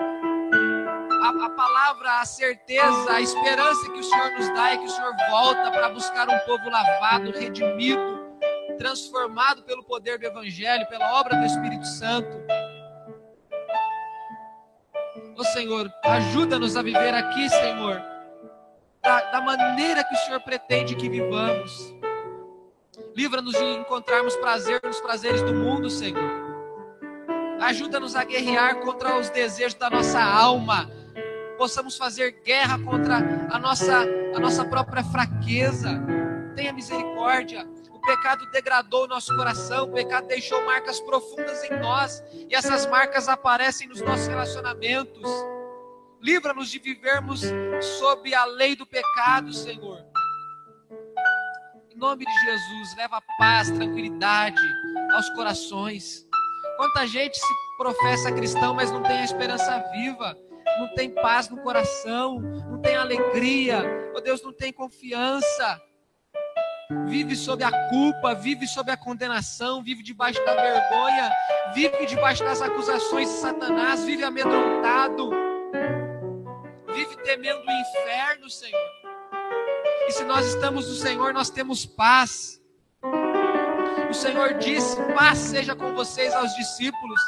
a, 1.22 1.46
a, 1.46 1.50
palavra, 1.50 2.20
a 2.20 2.26
certeza, 2.26 3.10
a 3.10 3.22
esperança 3.22 3.90
que 3.90 3.98
o 3.98 4.04
Senhor 4.04 4.32
nos 4.32 4.52
dá 4.52 4.72
é 4.72 4.76
que 4.76 4.84
o 4.84 4.90
Senhor 4.90 5.14
volta 5.30 5.70
para 5.70 5.88
buscar 5.88 6.28
um 6.28 6.38
povo 6.40 6.68
lavado, 6.68 7.30
redimido, 7.30 8.36
transformado 8.76 9.62
pelo 9.62 9.82
poder 9.82 10.18
do 10.18 10.26
Evangelho, 10.26 10.86
pela 10.88 11.18
obra 11.18 11.36
do 11.36 11.46
Espírito 11.46 11.86
Santo. 11.86 12.36
Ô 15.38 15.44
Senhor, 15.44 15.90
ajuda-nos 16.04 16.76
a 16.76 16.82
viver 16.82 17.14
aqui, 17.14 17.48
Senhor, 17.48 18.02
da, 19.02 19.20
da 19.30 19.40
maneira 19.40 20.04
que 20.04 20.14
o 20.14 20.18
Senhor 20.18 20.40
pretende 20.40 20.94
que 20.94 21.08
vivamos. 21.08 21.94
Livra-nos 23.16 23.54
de 23.54 23.64
encontrarmos 23.64 24.36
prazer 24.36 24.82
nos 24.84 25.00
prazeres 25.00 25.40
do 25.40 25.54
mundo, 25.54 25.88
Senhor. 25.88 26.47
Ajuda-nos 27.60 28.14
a 28.14 28.24
guerrear 28.24 28.80
contra 28.80 29.18
os 29.18 29.30
desejos 29.30 29.74
da 29.74 29.90
nossa 29.90 30.22
alma, 30.22 30.90
possamos 31.58 31.96
fazer 31.96 32.40
guerra 32.44 32.78
contra 32.78 33.16
a 33.50 33.58
nossa, 33.58 34.06
a 34.34 34.38
nossa 34.38 34.64
própria 34.64 35.02
fraqueza. 35.02 36.00
Tenha 36.54 36.72
misericórdia. 36.72 37.68
O 37.90 38.00
pecado 38.00 38.48
degradou 38.52 39.04
o 39.04 39.06
nosso 39.08 39.34
coração, 39.36 39.84
o 39.84 39.92
pecado 39.92 40.28
deixou 40.28 40.64
marcas 40.64 41.00
profundas 41.00 41.62
em 41.64 41.78
nós, 41.78 42.22
e 42.48 42.54
essas 42.54 42.86
marcas 42.86 43.28
aparecem 43.28 43.88
nos 43.88 44.00
nossos 44.00 44.28
relacionamentos. 44.28 45.28
Livra-nos 46.20 46.70
de 46.70 46.78
vivermos 46.78 47.42
sob 47.98 48.32
a 48.34 48.44
lei 48.44 48.76
do 48.76 48.86
pecado, 48.86 49.52
Senhor. 49.52 49.98
Em 51.90 51.98
nome 51.98 52.24
de 52.24 52.40
Jesus, 52.40 52.96
leva 52.96 53.20
paz, 53.36 53.70
tranquilidade 53.70 54.62
aos 55.12 55.28
corações. 55.30 56.27
Quanta 56.78 57.06
gente 57.06 57.36
se 57.36 57.54
professa 57.76 58.32
cristão, 58.32 58.72
mas 58.72 58.90
não 58.90 59.02
tem 59.02 59.18
a 59.18 59.24
esperança 59.24 59.84
viva 59.92 60.34
não 60.78 60.88
tem 60.94 61.10
paz 61.10 61.48
no 61.48 61.58
coração, 61.58 62.40
não 62.40 62.80
tem 62.80 62.94
alegria, 62.94 63.82
oh 64.14 64.20
Deus, 64.20 64.42
não 64.42 64.52
tem 64.52 64.72
confiança. 64.72 65.80
Vive 67.06 67.36
sob 67.36 67.62
a 67.62 67.88
culpa, 67.90 68.34
vive 68.34 68.66
sob 68.66 68.90
a 68.90 68.96
condenação, 68.96 69.82
vive 69.82 70.02
debaixo 70.02 70.42
da 70.44 70.54
vergonha, 70.54 71.32
vive 71.74 72.06
debaixo 72.06 72.44
das 72.44 72.62
acusações 72.62 73.28
de 73.28 73.34
Satanás, 73.34 74.04
vive 74.04 74.24
amedrontado, 74.24 75.30
vive 76.94 77.16
temendo 77.24 77.60
o 77.60 77.70
inferno, 77.70 78.48
Senhor. 78.48 78.90
E 80.06 80.12
se 80.12 80.24
nós 80.24 80.46
estamos 80.46 80.88
no 80.88 80.94
Senhor, 80.94 81.34
nós 81.34 81.50
temos 81.50 81.84
paz. 81.84 82.57
O 84.08 84.14
Senhor 84.14 84.54
disse: 84.54 84.96
paz 85.14 85.38
seja 85.38 85.76
com 85.76 85.94
vocês 85.94 86.32
aos 86.34 86.54
discípulos. 86.54 87.20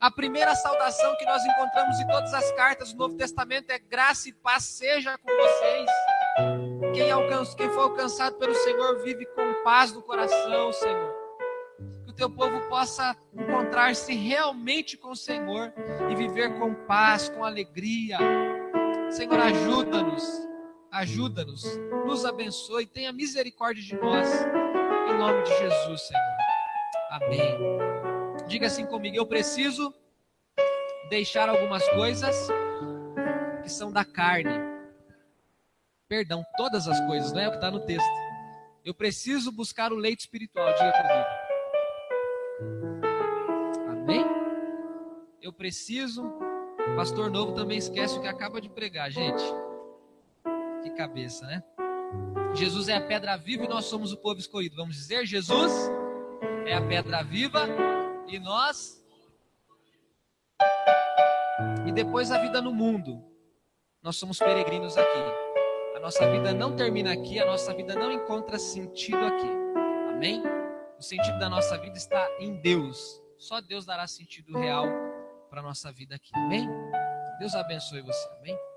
A 0.00 0.10
primeira 0.10 0.54
saudação 0.54 1.14
que 1.16 1.24
nós 1.26 1.44
encontramos 1.44 1.98
em 2.00 2.06
todas 2.06 2.32
as 2.32 2.50
cartas 2.52 2.92
do 2.92 2.98
Novo 2.98 3.16
Testamento 3.16 3.70
é 3.70 3.78
graça 3.78 4.28
e 4.28 4.32
paz 4.32 4.64
seja 4.64 5.18
com 5.18 5.28
vocês. 5.28 5.90
Quem, 6.94 7.10
alcança, 7.10 7.54
quem 7.56 7.68
for 7.70 7.80
alcançado 7.80 8.36
pelo 8.36 8.54
Senhor 8.54 9.02
vive 9.02 9.26
com 9.26 9.62
paz 9.62 9.92
no 9.92 10.00
coração, 10.02 10.72
Senhor. 10.72 11.14
Que 12.04 12.10
o 12.10 12.14
teu 12.14 12.30
povo 12.30 12.60
possa 12.68 13.14
encontrar-se 13.34 14.14
realmente 14.14 14.96
com 14.96 15.10
o 15.10 15.16
Senhor 15.16 15.72
e 16.10 16.14
viver 16.14 16.58
com 16.58 16.74
paz, 16.74 17.28
com 17.28 17.44
alegria. 17.44 18.16
Senhor, 19.10 19.38
ajuda-nos, 19.38 20.48
ajuda-nos, 20.90 21.64
nos 22.06 22.24
abençoe, 22.24 22.86
tenha 22.86 23.12
misericórdia 23.12 23.82
de 23.82 23.96
nós. 23.96 24.28
Nome 25.20 25.42
de 25.42 25.50
Jesus, 25.50 26.00
Senhor. 26.00 26.36
Amém. 27.10 27.58
Diga 28.48 28.68
assim 28.68 28.86
comigo: 28.86 29.14
eu 29.14 29.26
preciso 29.26 29.94
deixar 31.10 31.46
algumas 31.46 31.86
coisas 31.90 32.48
que 33.62 33.68
são 33.68 33.92
da 33.92 34.02
carne. 34.02 34.58
Perdão, 36.08 36.42
todas 36.56 36.88
as 36.88 36.98
coisas, 37.02 37.32
não 37.32 37.40
é 37.42 37.48
o 37.48 37.50
que 37.50 37.58
está 37.58 37.70
no 37.70 37.80
texto. 37.80 38.08
Eu 38.82 38.94
preciso 38.94 39.52
buscar 39.52 39.92
o 39.92 39.96
leite 39.96 40.20
espiritual. 40.20 40.72
Diga 40.72 40.90
comigo. 40.90 41.26
Amém? 43.90 44.24
Eu 45.42 45.52
preciso. 45.52 46.32
Pastor 46.96 47.30
Novo 47.30 47.52
também 47.52 47.76
esquece 47.76 48.16
o 48.16 48.22
que 48.22 48.28
acaba 48.28 48.58
de 48.58 48.70
pregar, 48.70 49.10
gente. 49.10 49.44
Que 50.82 50.88
cabeça, 50.96 51.46
né? 51.46 51.62
Jesus 52.54 52.88
é 52.88 52.96
a 52.96 53.00
pedra 53.00 53.36
viva 53.36 53.64
e 53.64 53.68
nós 53.68 53.84
somos 53.84 54.12
o 54.12 54.16
povo 54.16 54.40
escolhido. 54.40 54.76
Vamos 54.76 54.96
dizer: 54.96 55.24
Jesus 55.26 55.72
é 56.66 56.74
a 56.74 56.86
pedra 56.86 57.22
viva 57.22 57.66
e 58.26 58.38
nós. 58.38 59.04
E 61.86 61.92
depois 61.92 62.30
a 62.30 62.38
vida 62.38 62.60
no 62.60 62.72
mundo. 62.72 63.24
Nós 64.02 64.16
somos 64.16 64.38
peregrinos 64.38 64.96
aqui. 64.96 65.18
A 65.96 66.00
nossa 66.00 66.30
vida 66.30 66.54
não 66.54 66.74
termina 66.74 67.12
aqui, 67.12 67.38
a 67.38 67.44
nossa 67.44 67.74
vida 67.74 67.94
não 67.94 68.10
encontra 68.10 68.58
sentido 68.58 69.18
aqui. 69.18 69.50
Amém? 70.10 70.42
O 70.98 71.02
sentido 71.02 71.38
da 71.38 71.48
nossa 71.48 71.76
vida 71.78 71.96
está 71.96 72.26
em 72.38 72.54
Deus. 72.60 73.20
Só 73.36 73.60
Deus 73.60 73.84
dará 73.84 74.06
sentido 74.06 74.58
real 74.58 74.86
para 75.50 75.60
a 75.60 75.62
nossa 75.62 75.92
vida 75.92 76.14
aqui. 76.14 76.30
Amém? 76.34 76.68
Deus 77.38 77.54
abençoe 77.54 78.00
você. 78.02 78.28
Amém? 78.38 78.69